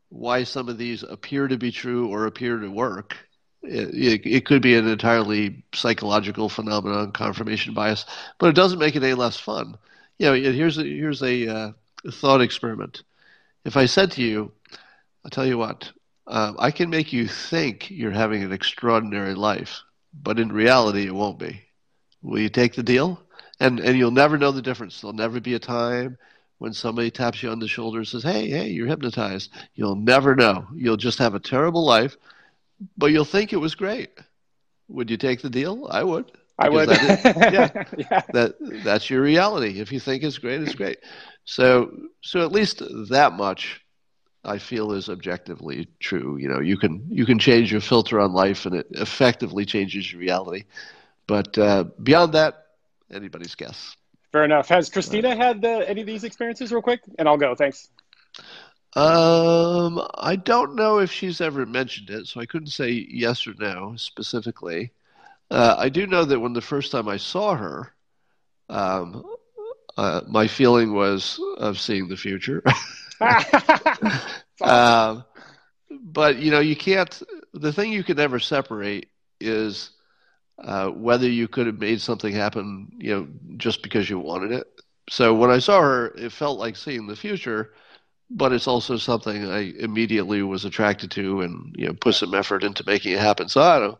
why 0.08 0.44
some 0.44 0.68
of 0.68 0.78
these 0.78 1.02
appear 1.02 1.48
to 1.48 1.56
be 1.56 1.70
true 1.70 2.08
or 2.08 2.26
appear 2.26 2.58
to 2.58 2.68
work. 2.68 3.16
It, 3.62 4.24
it, 4.24 4.46
could 4.46 4.62
be 4.62 4.76
an 4.76 4.86
entirely 4.86 5.64
psychological 5.74 6.48
phenomenon, 6.48 7.10
confirmation 7.10 7.74
bias, 7.74 8.04
but 8.38 8.48
it 8.48 8.54
doesn't 8.54 8.78
make 8.78 8.94
it 8.94 9.02
any 9.02 9.14
less 9.14 9.38
fun. 9.38 9.76
You 10.18 10.26
know, 10.26 10.34
here's 10.34 10.78
a, 10.78 10.84
here's 10.84 11.22
a 11.22 11.48
uh, 11.48 11.72
thought 12.12 12.42
experiment. 12.42 13.02
If 13.64 13.76
I 13.76 13.86
said 13.86 14.12
to 14.12 14.22
you, 14.22 14.52
I'll 15.24 15.30
tell 15.30 15.46
you 15.46 15.58
what, 15.58 15.90
uh, 16.28 16.52
I 16.58 16.70
can 16.70 16.90
make 16.90 17.12
you 17.12 17.26
think 17.26 17.90
you're 17.90 18.12
having 18.12 18.44
an 18.44 18.52
extraordinary 18.52 19.34
life, 19.34 19.82
but 20.14 20.38
in 20.38 20.52
reality, 20.52 21.06
it 21.06 21.14
won't 21.14 21.40
be. 21.40 21.62
Will 22.22 22.40
you 22.40 22.48
take 22.48 22.74
the 22.74 22.82
deal? 22.82 23.20
And 23.58 23.80
and 23.80 23.96
you'll 23.96 24.10
never 24.10 24.36
know 24.36 24.52
the 24.52 24.62
difference. 24.62 25.00
There'll 25.00 25.14
never 25.14 25.40
be 25.40 25.54
a 25.54 25.58
time 25.58 26.18
when 26.58 26.72
somebody 26.72 27.10
taps 27.10 27.42
you 27.42 27.50
on 27.50 27.58
the 27.58 27.68
shoulder 27.68 27.98
and 27.98 28.08
says, 28.08 28.22
"Hey, 28.22 28.48
hey, 28.48 28.68
you're 28.70 28.86
hypnotized." 28.86 29.50
You'll 29.74 29.96
never 29.96 30.34
know. 30.34 30.66
You'll 30.74 30.96
just 30.96 31.18
have 31.18 31.34
a 31.34 31.40
terrible 31.40 31.84
life, 31.84 32.16
but 32.96 33.06
you'll 33.12 33.24
think 33.24 33.52
it 33.52 33.56
was 33.58 33.74
great. 33.74 34.10
Would 34.88 35.10
you 35.10 35.16
take 35.16 35.42
the 35.42 35.50
deal? 35.50 35.86
I 35.90 36.02
would. 36.04 36.32
I 36.58 36.68
would. 36.70 36.88
that 36.88 37.02
is- 37.02 37.24
yeah, 37.52 37.84
Yeah. 38.10 38.22
that 38.32 38.54
that's 38.84 39.10
your 39.10 39.20
reality. 39.22 39.80
If 39.80 39.92
you 39.92 40.00
think 40.00 40.22
it's 40.22 40.38
great, 40.38 40.62
it's 40.62 40.74
great. 40.74 40.98
So 41.44 41.90
so 42.22 42.40
at 42.44 42.52
least 42.52 42.82
that 43.10 43.32
much 43.34 43.82
I 44.44 44.58
feel 44.58 44.92
is 44.92 45.08
objectively 45.10 45.88
true. 46.00 46.36
You 46.38 46.48
know, 46.48 46.60
you 46.60 46.76
can 46.78 47.04
you 47.10 47.26
can 47.26 47.38
change 47.38 47.70
your 47.72 47.80
filter 47.80 48.20
on 48.20 48.32
life, 48.32 48.64
and 48.64 48.74
it 48.76 48.86
effectively 48.92 49.64
changes 49.66 50.10
your 50.10 50.20
reality. 50.20 50.64
But 51.26 51.58
uh, 51.58 51.84
beyond 52.02 52.32
that, 52.34 52.54
anybody's 53.12 53.54
guess. 53.56 53.96
Fair 54.32 54.44
enough 54.44 54.68
has 54.68 54.88
christina 54.88 55.34
had 55.34 55.64
uh, 55.64 55.78
any 55.86 56.00
of 56.00 56.06
these 56.06 56.24
experiences 56.24 56.72
real 56.72 56.82
quick 56.82 57.00
and 57.18 57.28
i'll 57.28 57.36
go 57.36 57.54
thanks 57.54 57.88
Um, 58.96 60.00
I 60.14 60.36
don't 60.36 60.74
know 60.74 61.00
if 61.00 61.12
she's 61.12 61.42
ever 61.42 61.66
mentioned 61.66 62.08
it, 62.08 62.26
so 62.26 62.40
I 62.40 62.46
couldn't 62.46 62.68
say 62.68 63.06
yes 63.10 63.46
or 63.46 63.52
no 63.58 63.94
specifically. 63.96 64.92
Uh, 65.50 65.74
I 65.78 65.90
do 65.90 66.06
know 66.06 66.24
that 66.24 66.40
when 66.40 66.54
the 66.54 66.62
first 66.62 66.92
time 66.92 67.06
I 67.06 67.18
saw 67.18 67.54
her, 67.54 67.92
um, 68.70 69.22
uh, 69.98 70.22
my 70.26 70.46
feeling 70.46 70.94
was 70.94 71.38
of 71.58 71.78
seeing 71.78 72.08
the 72.08 72.16
future. 72.16 72.62
um, 74.62 75.24
but 75.90 76.38
you 76.38 76.50
know, 76.50 76.60
you 76.60 76.76
can't. 76.76 77.22
The 77.52 77.72
thing 77.72 77.92
you 77.92 78.02
can 78.02 78.16
never 78.16 78.38
separate 78.38 79.10
is 79.40 79.90
uh, 80.58 80.88
whether 80.90 81.28
you 81.28 81.48
could 81.48 81.66
have 81.66 81.78
made 81.78 82.00
something 82.00 82.32
happen, 82.32 82.90
you 82.98 83.14
know, 83.14 83.28
just 83.56 83.82
because 83.82 84.08
you 84.08 84.18
wanted 84.18 84.52
it. 84.52 84.66
So 85.08 85.34
when 85.34 85.50
I 85.50 85.58
saw 85.58 85.80
her, 85.80 86.06
it 86.16 86.32
felt 86.32 86.58
like 86.58 86.76
seeing 86.76 87.06
the 87.06 87.16
future, 87.16 87.72
but 88.30 88.52
it's 88.52 88.66
also 88.66 88.96
something 88.96 89.48
I 89.50 89.72
immediately 89.78 90.42
was 90.42 90.64
attracted 90.64 91.10
to, 91.12 91.42
and 91.42 91.74
you 91.78 91.86
know, 91.86 91.94
put 91.94 92.14
some 92.14 92.34
effort 92.34 92.64
into 92.64 92.84
making 92.86 93.12
it 93.12 93.20
happen. 93.20 93.48
So 93.48 93.60
I 93.60 93.78
don't 93.78 93.90
know. 93.92 93.98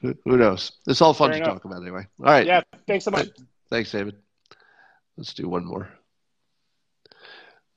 Who, 0.00 0.14
who 0.24 0.36
knows? 0.36 0.72
It's 0.86 1.00
all 1.00 1.14
fun 1.14 1.30
Fair 1.30 1.38
to 1.38 1.44
enough. 1.44 1.54
talk 1.54 1.64
about 1.64 1.82
anyway. 1.82 2.06
All 2.20 2.26
right. 2.26 2.46
yeah 2.46 2.62
thanks 2.86 3.04
so 3.04 3.10
much 3.10 3.28
Thanks, 3.70 3.92
David. 3.92 4.16
Let's 5.16 5.34
do 5.34 5.48
one 5.48 5.64
more. 5.64 5.88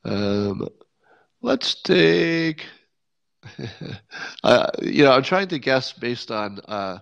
Um, 0.03 0.67
let's 1.41 1.75
take. 1.81 2.65
uh, 4.43 4.67
you 4.81 5.03
know, 5.03 5.11
I'm 5.11 5.23
trying 5.23 5.47
to 5.49 5.59
guess 5.59 5.91
based 5.91 6.31
on 6.31 6.59
uh, 6.67 6.99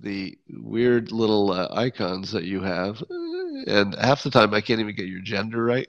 the 0.00 0.38
weird 0.48 1.12
little 1.12 1.52
uh, 1.52 1.68
icons 1.72 2.32
that 2.32 2.44
you 2.44 2.60
have, 2.60 3.02
and 3.10 3.94
half 3.94 4.22
the 4.22 4.30
time 4.30 4.54
I 4.54 4.60
can't 4.60 4.80
even 4.80 4.94
get 4.94 5.06
your 5.06 5.22
gender 5.22 5.64
right. 5.64 5.88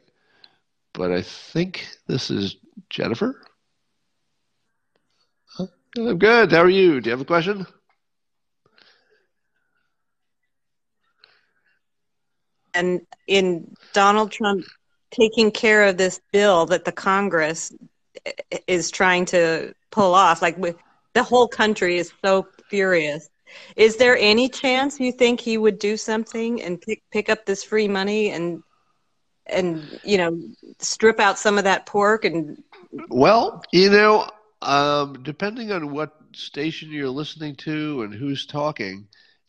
But 0.93 1.11
I 1.11 1.21
think 1.21 1.87
this 2.07 2.29
is 2.29 2.55
Jennifer. 2.89 3.41
Huh? 5.47 5.67
I'm 5.97 6.17
good. 6.17 6.51
How 6.51 6.61
are 6.61 6.69
you? 6.69 7.01
Do 7.01 7.09
you 7.09 7.11
have 7.11 7.21
a 7.21 7.25
question? 7.25 7.67
and 12.75 13.01
in 13.27 13.73
Donald 13.93 14.31
Trump 14.31 14.65
taking 15.09 15.49
care 15.49 15.85
of 15.85 15.97
this 15.97 16.19
bill 16.31 16.65
that 16.67 16.85
the 16.85 16.91
Congress 16.91 17.71
is 18.67 18.91
trying 18.91 19.25
to 19.25 19.73
pull 19.91 20.13
off, 20.13 20.41
like 20.41 20.57
with, 20.57 20.75
the 21.13 21.23
whole 21.23 21.47
country 21.47 21.97
is 21.97 22.11
so 22.23 22.47
furious. 22.69 23.29
Is 23.75 23.97
there 23.97 24.17
any 24.17 24.49
chance 24.49 24.99
you 24.99 25.11
think 25.11 25.39
he 25.41 25.57
would 25.57 25.79
do 25.79 25.97
something 25.97 26.61
and 26.61 26.81
pick 26.81 27.01
pick 27.11 27.29
up 27.29 27.45
this 27.45 27.63
free 27.63 27.87
money 27.87 28.31
and 28.31 28.63
and 29.47 29.99
you 30.03 30.17
know 30.17 30.37
strip 30.79 31.19
out 31.19 31.37
some 31.39 31.57
of 31.57 31.63
that 31.65 31.85
pork 31.85 32.25
and 32.25 32.57
Well, 33.09 33.63
you 33.71 33.89
know, 33.89 34.27
um, 34.61 35.21
depending 35.23 35.71
on 35.71 35.91
what 35.91 36.11
station 36.33 36.91
you're 36.91 37.09
listening 37.09 37.55
to 37.57 38.01
and 38.03 38.13
who's 38.13 38.45
talking, 38.45 39.07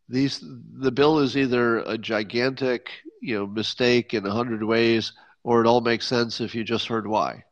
these 0.08 0.42
the 0.42 0.90
bill 0.92 1.18
is 1.18 1.36
either 1.36 1.78
a 1.78 1.98
gigantic, 1.98 2.90
you 3.20 3.36
know, 3.38 3.46
mistake 3.46 4.14
in 4.14 4.26
a 4.26 4.32
hundred 4.32 4.62
ways, 4.62 5.12
or 5.44 5.60
it 5.62 5.66
all 5.66 5.80
makes 5.80 6.06
sense 6.06 6.40
if 6.40 6.54
you 6.54 6.64
just 6.64 6.88
heard 6.88 7.06
why. 7.06 7.44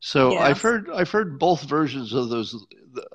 So 0.00 0.36
Yes. 0.36 0.38
I've 0.38 0.60
heard 0.60 0.88
I've 0.92 1.10
heard 1.10 1.38
both 1.38 1.62
versions 1.64 2.12
of 2.12 2.28
those 2.28 2.54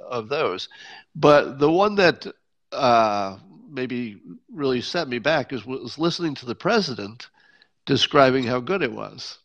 of 0.09 0.29
those, 0.29 0.69
but 1.15 1.59
the 1.59 1.71
one 1.71 1.95
that 1.95 2.25
uh, 2.71 3.37
maybe 3.69 4.19
really 4.51 4.81
set 4.81 5.07
me 5.07 5.19
back 5.19 5.53
is 5.53 5.65
was 5.65 5.97
listening 5.97 6.35
to 6.35 6.45
the 6.45 6.55
president 6.55 7.29
describing 7.85 8.43
how 8.45 8.59
good 8.59 8.81
it 8.83 8.91
was. 8.93 9.39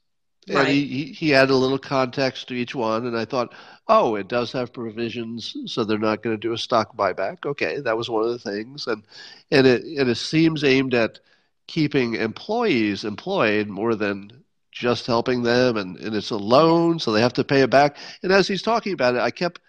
And 0.48 0.58
Right. 0.58 0.68
he, 0.68 0.86
he, 0.86 1.04
he 1.12 1.34
added 1.34 1.52
a 1.52 1.56
little 1.56 1.78
context 1.78 2.48
to 2.48 2.54
each 2.54 2.74
one, 2.74 3.06
and 3.06 3.16
I 3.16 3.24
thought, 3.24 3.54
oh, 3.88 4.16
it 4.16 4.28
does 4.28 4.52
have 4.52 4.72
provisions, 4.74 5.56
so 5.66 5.84
they're 5.84 5.98
not 5.98 6.22
going 6.22 6.36
to 6.36 6.40
do 6.40 6.52
a 6.52 6.58
stock 6.58 6.96
buyback. 6.96 7.46
Okay, 7.46 7.80
that 7.80 7.96
was 7.96 8.10
one 8.10 8.24
of 8.24 8.30
the 8.30 8.38
things, 8.38 8.86
and 8.86 9.04
and 9.50 9.66
it 9.66 9.84
and 9.84 10.08
it 10.10 10.16
seems 10.16 10.62
aimed 10.64 10.94
at 10.94 11.20
keeping 11.66 12.14
employees 12.14 13.04
employed 13.04 13.68
more 13.68 13.94
than 13.94 14.44
just 14.70 15.06
helping 15.06 15.42
them, 15.42 15.76
and, 15.78 15.96
and 15.98 16.14
it's 16.14 16.30
a 16.30 16.36
loan, 16.36 16.98
so 16.98 17.12
they 17.12 17.20
have 17.22 17.32
to 17.34 17.44
pay 17.44 17.62
it 17.62 17.70
back. 17.70 17.96
And 18.22 18.32
as 18.32 18.46
he's 18.48 18.62
talking 18.62 18.92
about 18.92 19.14
it, 19.14 19.20
I 19.20 19.30
kept 19.30 19.60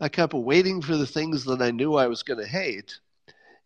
I 0.00 0.08
kept 0.08 0.34
waiting 0.34 0.82
for 0.82 0.96
the 0.96 1.06
things 1.06 1.44
that 1.44 1.62
I 1.62 1.70
knew 1.70 1.94
I 1.94 2.08
was 2.08 2.22
going 2.22 2.40
to 2.40 2.46
hate, 2.48 2.98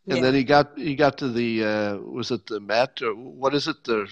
and 0.09 0.17
Yeah. 0.19 0.23
then 0.23 0.35
he 0.35 0.45
got 0.45 0.77
he 0.79 0.95
got 0.97 1.19
to 1.19 1.29
the 1.29 1.65
uh, 1.65 1.97
was 1.99 2.31
it 2.31 2.47
the 2.47 2.61
Met 2.61 3.03
or 3.03 3.15
what 3.15 3.55
is 3.55 3.69
it 3.69 3.85
the, 3.85 4.09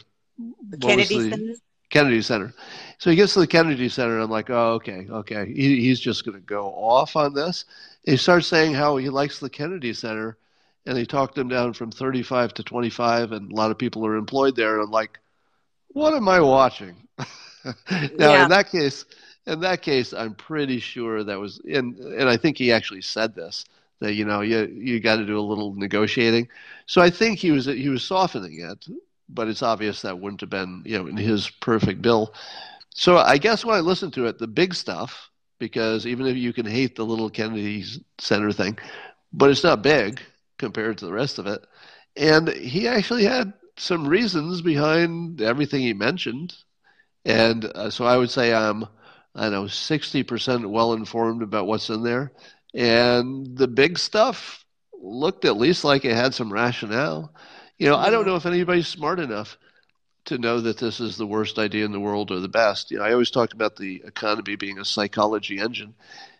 The 0.70 0.76
Kennedy 0.78 1.18
the- 1.18 1.30
Center. 1.30 1.52
Kennedy 1.88 2.20
Center. 2.20 2.52
So 2.98 3.10
he 3.10 3.16
gets 3.16 3.34
to 3.34 3.40
the 3.40 3.46
Kennedy 3.46 3.88
Center. 3.88 4.18
I'm 4.18 4.28
like, 4.30 4.50
oh, 4.50 4.72
okay, 4.74 5.06
okay. 5.08 5.46
He, 5.46 5.80
he's 5.82 6.00
just 6.00 6.24
going 6.24 6.34
to 6.34 6.44
go 6.44 6.66
off 6.74 7.14
on 7.14 7.32
this. 7.32 7.64
He 8.02 8.16
starts 8.16 8.48
saying 8.48 8.74
how 8.74 8.96
he 8.96 9.08
likes 9.08 9.38
the 9.38 9.48
Kennedy 9.48 9.92
Center, 9.94 10.36
and 10.84 10.98
he 10.98 11.06
talked 11.06 11.38
him 11.38 11.46
down 11.48 11.74
from 11.74 11.92
35 11.92 12.54
to 12.54 12.64
25, 12.64 13.30
and 13.30 13.52
a 13.52 13.54
lot 13.54 13.70
of 13.70 13.78
people 13.78 14.04
are 14.04 14.16
employed 14.16 14.56
there. 14.56 14.74
And 14.74 14.82
I'm 14.82 14.90
like, 14.90 15.20
what 15.88 16.12
am 16.12 16.28
I 16.28 16.40
watching? 16.40 16.96
now, 17.64 17.74
Yeah. 18.18 18.42
in 18.42 18.50
that 18.50 18.68
case, 18.70 19.04
in 19.46 19.60
that 19.60 19.80
case, 19.80 20.12
I'm 20.12 20.34
pretty 20.34 20.80
sure 20.80 21.22
that 21.22 21.38
was, 21.38 21.60
and 21.72 21.96
and 21.98 22.28
I 22.28 22.36
think 22.36 22.58
he 22.58 22.72
actually 22.72 23.02
said 23.02 23.32
this 23.36 23.64
that 24.00 24.14
you 24.14 24.24
know 24.24 24.40
you 24.40 24.66
you 24.66 25.00
got 25.00 25.16
to 25.16 25.26
do 25.26 25.38
a 25.38 25.40
little 25.40 25.74
negotiating. 25.74 26.48
So 26.86 27.00
I 27.00 27.10
think 27.10 27.38
he 27.38 27.50
was 27.50 27.66
he 27.66 27.88
was 27.88 28.04
softening 28.04 28.60
it, 28.60 28.86
but 29.28 29.48
it's 29.48 29.62
obvious 29.62 30.02
that 30.02 30.18
wouldn't 30.18 30.40
have 30.40 30.50
been 30.50 30.82
you 30.84 30.98
know 30.98 31.06
in 31.06 31.16
his 31.16 31.50
perfect 31.50 32.02
bill. 32.02 32.34
So 32.94 33.18
I 33.18 33.38
guess 33.38 33.64
when 33.64 33.76
I 33.76 33.80
listen 33.80 34.10
to 34.12 34.26
it, 34.26 34.38
the 34.38 34.46
big 34.46 34.74
stuff, 34.74 35.30
because 35.58 36.06
even 36.06 36.26
if 36.26 36.36
you 36.36 36.52
can 36.52 36.66
hate 36.66 36.96
the 36.96 37.04
little 37.04 37.30
Kennedy 37.30 37.84
Center 38.18 38.52
thing, 38.52 38.78
but 39.32 39.50
it's 39.50 39.64
not 39.64 39.82
big 39.82 40.20
compared 40.58 40.98
to 40.98 41.06
the 41.06 41.12
rest 41.12 41.38
of 41.38 41.46
it. 41.46 41.64
And 42.16 42.48
he 42.48 42.88
actually 42.88 43.24
had 43.24 43.52
some 43.76 44.08
reasons 44.08 44.62
behind 44.62 45.40
everything 45.42 45.82
he 45.82 45.92
mentioned. 45.92 46.54
And 47.24 47.64
uh, 47.66 47.90
so 47.90 48.04
I 48.04 48.16
would 48.16 48.30
say 48.30 48.54
I'm, 48.54 48.84
I 49.34 49.44
don't 49.44 49.52
know, 49.52 49.68
60% 49.68 50.66
well 50.66 50.92
informed 50.94 51.42
about 51.42 51.66
what's 51.66 51.90
in 51.90 52.02
there. 52.02 52.32
And 52.76 53.56
the 53.56 53.68
big 53.68 53.98
stuff 53.98 54.64
looked 55.00 55.46
at 55.46 55.56
least 55.56 55.82
like 55.82 56.04
it 56.04 56.14
had 56.14 56.34
some 56.34 56.52
rationale. 56.52 57.34
You 57.78 57.88
know, 57.88 57.96
I 57.96 58.10
don't 58.10 58.26
know 58.26 58.36
if 58.36 58.44
anybody's 58.44 58.86
smart 58.86 59.18
enough 59.18 59.56
to 60.26 60.38
know 60.38 60.60
that 60.60 60.76
this 60.78 61.00
is 61.00 61.16
the 61.16 61.26
worst 61.26 61.58
idea 61.58 61.84
in 61.86 61.92
the 61.92 62.00
world 62.00 62.30
or 62.30 62.40
the 62.40 62.48
best. 62.48 62.90
You 62.90 62.98
know, 62.98 63.04
I 63.04 63.12
always 63.12 63.30
talk 63.30 63.54
about 63.54 63.76
the 63.76 64.02
economy 64.04 64.56
being 64.56 64.78
a 64.78 64.84
psychology 64.84 65.58
engine. 65.58 65.94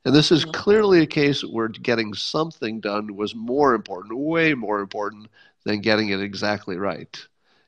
And 0.05 0.15
this 0.15 0.31
is 0.31 0.45
clearly 0.45 1.01
a 1.01 1.07
case 1.07 1.43
where 1.43 1.69
getting 1.69 2.13
something 2.13 2.81
done 2.81 3.17
was 3.17 3.35
more 3.35 3.75
important, 3.75 4.19
way 4.19 4.55
more 4.55 4.81
important 4.81 5.29
than 5.65 5.81
getting 5.81 6.11
it 6.11 6.21
exactly 6.21 6.77
right. 6.77 7.17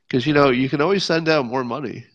Because, 0.06 0.26
you 0.26 0.34
know, 0.34 0.50
you 0.50 0.68
can 0.68 0.80
always 0.80 1.04
send 1.04 1.28
out 1.28 1.46
more 1.46 1.64
money. 1.64 2.06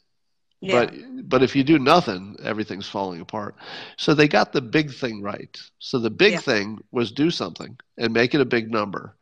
Yeah. 0.63 0.71
But 0.71 0.93
but 1.29 1.43
if 1.43 1.55
you 1.55 1.63
do 1.63 1.79
nothing, 1.79 2.37
everything's 2.43 2.87
falling 2.87 3.21
apart. 3.21 3.55
So 3.97 4.13
they 4.13 4.27
got 4.27 4.53
the 4.53 4.61
big 4.61 4.93
thing 4.93 5.21
right. 5.21 5.57
So 5.79 5.99
the 5.99 6.09
big 6.11 6.33
Yeah. 6.33 6.39
thing 6.39 6.79
was 6.91 7.11
do 7.11 7.31
something 7.31 7.77
and 7.97 8.13
make 8.13 8.35
it 8.35 8.41
a 8.41 8.45
big 8.45 8.71
number. 8.71 9.15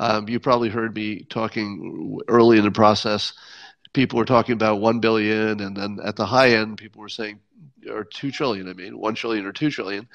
Um, 0.00 0.28
you 0.28 0.40
probably 0.40 0.70
heard 0.70 0.94
me 0.94 1.24
talking 1.30 2.20
early 2.28 2.58
in 2.58 2.64
the 2.64 2.72
process. 2.72 3.34
People 3.94 4.18
were 4.18 4.26
talking 4.26 4.54
about 4.54 4.80
one 4.80 5.00
billion, 5.00 5.60
and 5.60 5.76
then 5.76 5.98
at 6.04 6.16
the 6.16 6.26
high 6.26 6.50
end, 6.50 6.78
people 6.78 7.00
were 7.02 7.08
saying, 7.08 7.40
or 7.90 8.04
two 8.04 8.30
trillion. 8.32 8.68
I 8.68 8.74
mean, 8.74 8.98
one 8.98 9.14
trillion 9.14 9.46
or 9.46 9.52
two 9.52 9.70
trillion. 9.70 10.08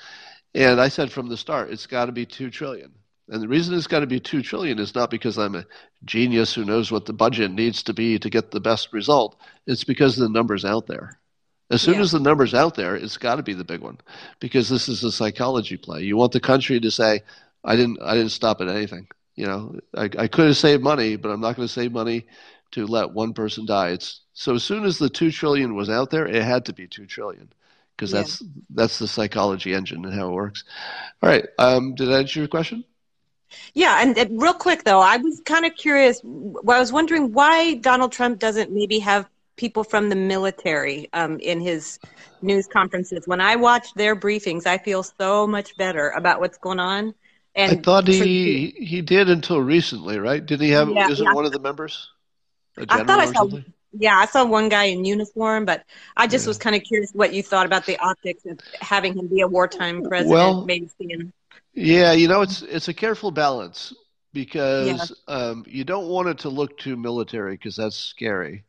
And 0.55 0.81
I 0.81 0.89
said 0.89 1.11
from 1.11 1.29
the 1.29 1.37
start, 1.37 1.71
it's 1.71 1.87
got 1.87 2.07
to 2.07 2.13
be 2.13 2.25
two 2.25 2.51
trillion. 2.51 2.93
And 3.31 3.41
the 3.41 3.47
reason 3.47 3.73
it's 3.73 3.87
got 3.87 4.01
to 4.01 4.07
be 4.07 4.19
two 4.19 4.41
trillion 4.41 4.77
is 4.77 4.93
not 4.93 5.09
because 5.09 5.37
I'm 5.37 5.55
a 5.55 5.65
genius 6.03 6.53
who 6.53 6.65
knows 6.65 6.91
what 6.91 7.05
the 7.05 7.13
budget 7.13 7.49
needs 7.49 7.81
to 7.83 7.93
be 7.93 8.19
to 8.19 8.29
get 8.29 8.51
the 8.51 8.59
best 8.59 8.91
result. 8.91 9.39
It's 9.65 9.85
because 9.85 10.17
the 10.17 10.27
number's 10.27 10.65
out 10.65 10.85
there. 10.87 11.17
As 11.69 11.81
soon 11.81 11.95
Yeah. 11.95 12.01
as 12.01 12.11
the 12.11 12.19
number's 12.19 12.53
out 12.53 12.75
there, 12.75 12.97
it's 12.97 13.15
got 13.15 13.37
to 13.37 13.43
be 13.43 13.53
the 13.53 13.63
big 13.63 13.79
one, 13.79 13.99
because 14.41 14.67
this 14.67 14.89
is 14.89 15.01
a 15.05 15.11
psychology 15.13 15.77
play. 15.77 16.03
You 16.03 16.17
want 16.17 16.33
the 16.33 16.41
country 16.41 16.81
to 16.81 16.91
say, 16.91 17.21
"I 17.63 17.77
didn't, 17.77 17.99
I 18.01 18.15
didn't 18.15 18.31
stop 18.33 18.59
at 18.59 18.67
anything." 18.67 19.07
You 19.37 19.45
know, 19.47 19.79
I, 19.95 20.09
I 20.17 20.27
could 20.27 20.47
have 20.47 20.57
saved 20.57 20.83
money, 20.83 21.15
but 21.15 21.29
I'm 21.29 21.39
not 21.39 21.55
going 21.55 21.65
to 21.69 21.73
save 21.73 21.93
money 21.93 22.25
to 22.71 22.85
let 22.85 23.13
one 23.13 23.31
person 23.33 23.65
die. 23.65 23.91
It's 23.91 24.19
so 24.33 24.55
as 24.55 24.63
soon 24.65 24.83
as 24.83 24.97
the 24.97 25.09
two 25.09 25.31
trillion 25.31 25.73
was 25.73 25.89
out 25.89 26.09
there, 26.09 26.27
it 26.27 26.43
had 26.43 26.65
to 26.65 26.73
be 26.73 26.87
two 26.87 27.05
trillion, 27.05 27.53
because 27.95 28.11
Yeah. 28.11 28.19
that's 28.19 28.43
that's 28.71 28.99
the 28.99 29.07
psychology 29.07 29.73
engine 29.73 30.03
and 30.03 30.13
how 30.13 30.27
it 30.27 30.33
works. 30.33 30.65
All 31.23 31.29
right, 31.29 31.47
um, 31.57 31.95
did 31.95 32.11
I 32.11 32.19
answer 32.19 32.39
your 32.39 32.49
question? 32.49 32.83
Yeah, 33.73 34.01
and, 34.01 34.17
and 34.17 34.41
real 34.41 34.53
quick 34.53 34.83
though, 34.83 34.99
I 34.99 35.17
was 35.17 35.41
kind 35.45 35.65
of 35.65 35.75
curious. 35.75 36.21
Well, 36.23 36.77
I 36.77 36.79
was 36.79 36.91
wondering 36.91 37.31
why 37.33 37.75
Donald 37.75 38.11
Trump 38.11 38.39
doesn't 38.39 38.71
maybe 38.71 38.99
have 38.99 39.27
people 39.57 39.83
from 39.83 40.09
the 40.09 40.15
military 40.15 41.09
um, 41.13 41.39
in 41.39 41.59
his 41.61 41.99
news 42.41 42.67
conferences. 42.67 43.23
When 43.27 43.41
I 43.41 43.55
watch 43.57 43.93
their 43.93 44.15
briefings, 44.15 44.65
I 44.65 44.77
feel 44.77 45.03
so 45.03 45.47
much 45.47 45.75
better 45.77 46.09
about 46.09 46.39
what's 46.39 46.57
going 46.57 46.79
on. 46.79 47.13
And 47.55 47.79
I 47.79 47.81
thought 47.81 48.07
for- 48.07 48.13
he 48.13 48.71
he 48.77 49.01
did 49.01 49.29
until 49.29 49.61
recently, 49.61 50.17
right? 50.19 50.43
Didn't 50.45 50.65
he 50.65 50.71
have? 50.71 50.89
Yeah, 50.89 51.09
isn't 51.09 51.25
yeah. 51.25 51.33
one 51.33 51.45
of 51.45 51.51
the 51.51 51.59
members 51.59 52.09
a 52.77 52.85
I 52.89 52.99
thought 53.03 53.19
I 53.19 53.25
saw, 53.25 53.43
something? 53.43 53.73
yeah, 53.93 54.15
I 54.17 54.25
saw 54.25 54.45
one 54.45 54.69
guy 54.69 54.85
in 54.85 55.05
uniform, 55.05 55.65
but 55.65 55.83
I 56.15 56.27
just 56.27 56.45
Yeah. 56.45 56.49
was 56.49 56.57
kind 56.57 56.75
of 56.75 56.83
curious 56.83 57.11
what 57.13 57.33
you 57.33 57.43
thought 57.43 57.65
about 57.65 57.85
the 57.85 57.97
optics 57.99 58.45
of 58.45 58.59
having 58.79 59.17
him 59.17 59.27
be 59.27 59.41
a 59.41 59.47
wartime 59.47 60.01
president. 60.03 60.29
Well, 60.29 60.65
maybe 60.65 60.89
seeing, 60.97 61.33
Yeah, 61.73 62.11
you 62.11 62.27
know, 62.27 62.41
it's 62.41 62.61
it's 62.61 62.87
a 62.87 62.93
careful 62.93 63.31
balance 63.31 63.93
because 64.33 65.13
um, 65.27 65.63
you 65.67 65.83
don't 65.83 66.07
want 66.07 66.27
it 66.29 66.39
to 66.39 66.49
look 66.49 66.77
too 66.77 66.95
military 66.97 67.53
because 67.55 67.75
that's 67.75 67.95
scary. 67.95 68.63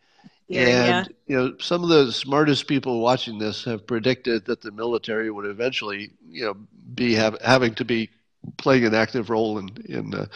Yeah, 0.48 0.68
yeah. 0.68 1.04
and 1.04 1.12
you 1.26 1.36
know, 1.36 1.54
some 1.60 1.82
of 1.84 1.88
the 1.90 2.12
smartest 2.12 2.68
people 2.68 3.00
watching 3.00 3.38
this 3.38 3.64
have 3.64 3.86
predicted 3.86 4.46
that 4.46 4.62
the 4.62 4.72
military 4.72 5.30
would 5.30 5.46
eventually, 5.46 6.12
you 6.28 6.44
know, 6.46 6.54
be 6.94 7.14
have, 7.14 7.40
having 7.42 7.74
to 7.76 7.84
be 7.84 8.10
playing 8.58 8.84
an 8.86 8.94
active 8.94 9.30
role 9.30 9.58
in 9.58 9.70
in 9.86 10.14
uh, 10.14 10.26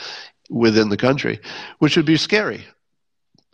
within 0.50 0.90
the 0.90 0.96
country, 0.98 1.40
which 1.80 1.96
would 1.96 2.06
be 2.06 2.16
scary. 2.16 2.64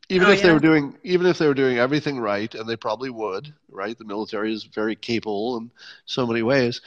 Even 0.08 0.28
Oh, 0.28 0.32
if 0.32 0.42
they 0.42 0.52
were 0.52 0.60
doing, 0.60 0.98
even 1.04 1.26
if 1.26 1.38
they 1.38 1.46
were 1.48 1.54
doing 1.54 1.78
everything 1.78 2.18
right, 2.20 2.54
and 2.54 2.68
they 2.68 2.76
probably 2.76 3.10
would, 3.10 3.54
right? 3.70 3.96
The 3.96 4.04
military 4.04 4.52
is 4.52 4.64
very 4.64 4.94
capable 4.96 5.56
in 5.56 5.70
so 6.04 6.26
many 6.26 6.42
ways. 6.42 6.80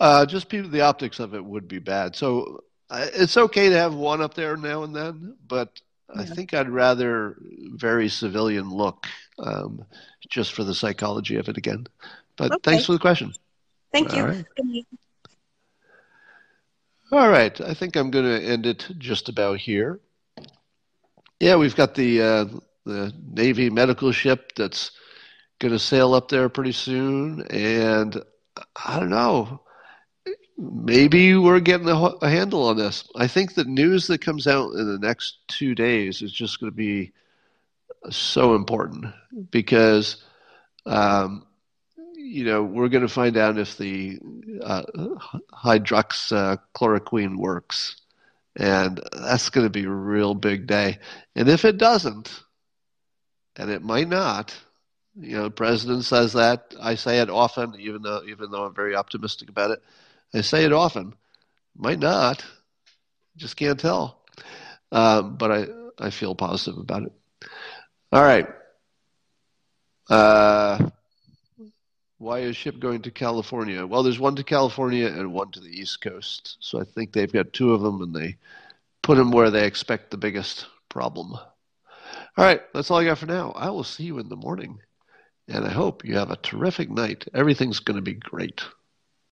Uh, 0.00 0.24
just 0.24 0.48
people, 0.48 0.70
the 0.70 0.80
optics 0.82 1.18
of 1.18 1.34
it 1.34 1.44
would 1.44 1.66
be 1.66 1.78
bad. 1.78 2.14
So 2.14 2.62
uh, 2.90 3.06
it's 3.12 3.36
okay 3.36 3.68
to 3.68 3.76
have 3.76 3.94
one 3.94 4.20
up 4.20 4.34
there 4.34 4.56
now 4.56 4.84
and 4.84 4.94
then, 4.94 5.36
but 5.46 5.80
I 6.16 6.24
think 6.24 6.54
I'd 6.54 6.70
rather 6.70 7.36
very 7.74 8.08
civilian 8.08 8.70
look, 8.70 9.06
um, 9.38 9.84
just 10.30 10.54
for 10.54 10.64
the 10.64 10.74
psychology 10.74 11.36
of 11.36 11.48
it 11.48 11.58
again. 11.58 11.86
But 12.36 12.52
Okay. 12.52 12.60
thanks 12.62 12.86
for 12.86 12.92
the 12.92 12.98
question. 12.98 13.34
thank 13.92 14.12
you. 14.14 14.22
All 14.22 14.28
right. 14.28 14.46
All 17.10 17.28
right, 17.30 17.58
I 17.60 17.72
think 17.74 17.96
I'm 17.96 18.10
going 18.10 18.26
to 18.26 18.42
end 18.46 18.66
it 18.66 18.86
just 18.98 19.28
about 19.28 19.58
here. 19.58 20.00
Yeah, 21.40 21.56
we've 21.56 21.76
got 21.76 21.94
the 21.94 22.20
uh, 22.20 22.44
the 22.84 23.12
Navy 23.32 23.70
medical 23.70 24.12
ship 24.12 24.52
that's 24.56 24.90
going 25.58 25.72
to 25.72 25.78
sail 25.78 26.14
up 26.14 26.28
there 26.28 26.48
pretty 26.48 26.72
soon, 26.72 27.42
and 27.50 28.22
I 28.84 28.98
don't 29.00 29.10
know. 29.10 29.62
Maybe 30.60 31.36
we're 31.36 31.60
getting 31.60 31.88
a, 31.88 32.28
handle 32.28 32.66
on 32.66 32.76
this. 32.76 33.08
I 33.14 33.28
think 33.28 33.54
the 33.54 33.64
news 33.64 34.08
that 34.08 34.20
comes 34.20 34.48
out 34.48 34.72
in 34.72 34.90
the 34.90 34.98
next 34.98 35.38
two 35.46 35.76
days 35.76 36.20
is 36.20 36.32
just 36.32 36.58
going 36.58 36.72
to 36.72 36.76
be 36.76 37.12
so 38.10 38.56
important 38.56 39.06
because, 39.52 40.16
um, 40.84 41.46
you 42.16 42.44
know, 42.44 42.64
we're 42.64 42.88
going 42.88 43.06
to 43.06 43.08
find 43.08 43.36
out 43.36 43.56
if 43.56 43.78
the 43.78 44.18
uh, 44.60 44.82
hydroxychloroquine 45.52 47.36
works. 47.36 47.96
And 48.56 49.00
that's 49.12 49.50
going 49.50 49.66
to 49.66 49.70
be 49.70 49.84
a 49.84 49.90
real 49.90 50.34
big 50.34 50.66
day. 50.66 50.98
And 51.36 51.48
if 51.48 51.64
it 51.64 51.78
doesn't, 51.78 52.42
and 53.54 53.70
it 53.70 53.82
might 53.82 54.08
not, 54.08 54.56
you 55.20 55.36
know, 55.36 55.44
the 55.44 55.50
president 55.50 56.04
says 56.04 56.32
that. 56.32 56.74
I 56.80 56.96
say 56.96 57.20
it 57.20 57.30
often, 57.30 57.76
even 57.78 58.02
though 58.02 58.22
even 58.28 58.50
though 58.50 58.64
I'm 58.64 58.74
very 58.74 58.96
optimistic 58.96 59.48
about 59.48 59.70
it. 59.70 59.82
I 60.34 60.42
say 60.42 60.64
it 60.64 60.72
often. 60.72 61.14
Might 61.76 61.98
not. 61.98 62.44
Just 63.36 63.56
can't 63.56 63.78
tell. 63.78 64.20
Um, 64.90 65.36
but 65.36 65.50
I 65.52 65.66
I 65.98 66.10
feel 66.10 66.34
positive 66.34 66.78
about 66.78 67.04
it. 67.04 67.12
All 68.12 68.22
right. 68.22 68.48
Uh, 70.08 70.88
why 72.18 72.40
is 72.40 72.56
ship 72.56 72.78
going 72.80 73.02
to 73.02 73.10
California? 73.10 73.86
Well, 73.86 74.02
there's 74.02 74.18
one 74.18 74.36
to 74.36 74.44
California 74.44 75.06
and 75.06 75.32
one 75.32 75.50
to 75.52 75.60
the 75.60 75.68
East 75.68 76.00
Coast. 76.00 76.56
So 76.60 76.80
I 76.80 76.84
think 76.84 77.12
they've 77.12 77.32
got 77.32 77.52
two 77.52 77.74
of 77.74 77.82
them, 77.82 78.02
and 78.02 78.14
they 78.14 78.36
put 79.02 79.16
them 79.16 79.30
where 79.30 79.50
they 79.50 79.66
expect 79.66 80.10
the 80.10 80.16
biggest 80.16 80.66
problem. 80.88 81.32
All 81.34 82.44
right, 82.44 82.60
that's 82.72 82.90
all 82.90 82.98
I 82.98 83.04
got 83.04 83.18
for 83.18 83.26
now. 83.26 83.52
I 83.52 83.70
will 83.70 83.84
see 83.84 84.04
you 84.04 84.18
in 84.18 84.28
the 84.28 84.36
morning, 84.36 84.80
and 85.46 85.64
I 85.64 85.70
hope 85.70 86.04
you 86.04 86.16
have 86.16 86.30
a 86.30 86.36
terrific 86.36 86.90
night. 86.90 87.26
Everything's 87.34 87.80
going 87.80 87.96
to 87.96 88.02
be 88.02 88.14
great. 88.14 88.62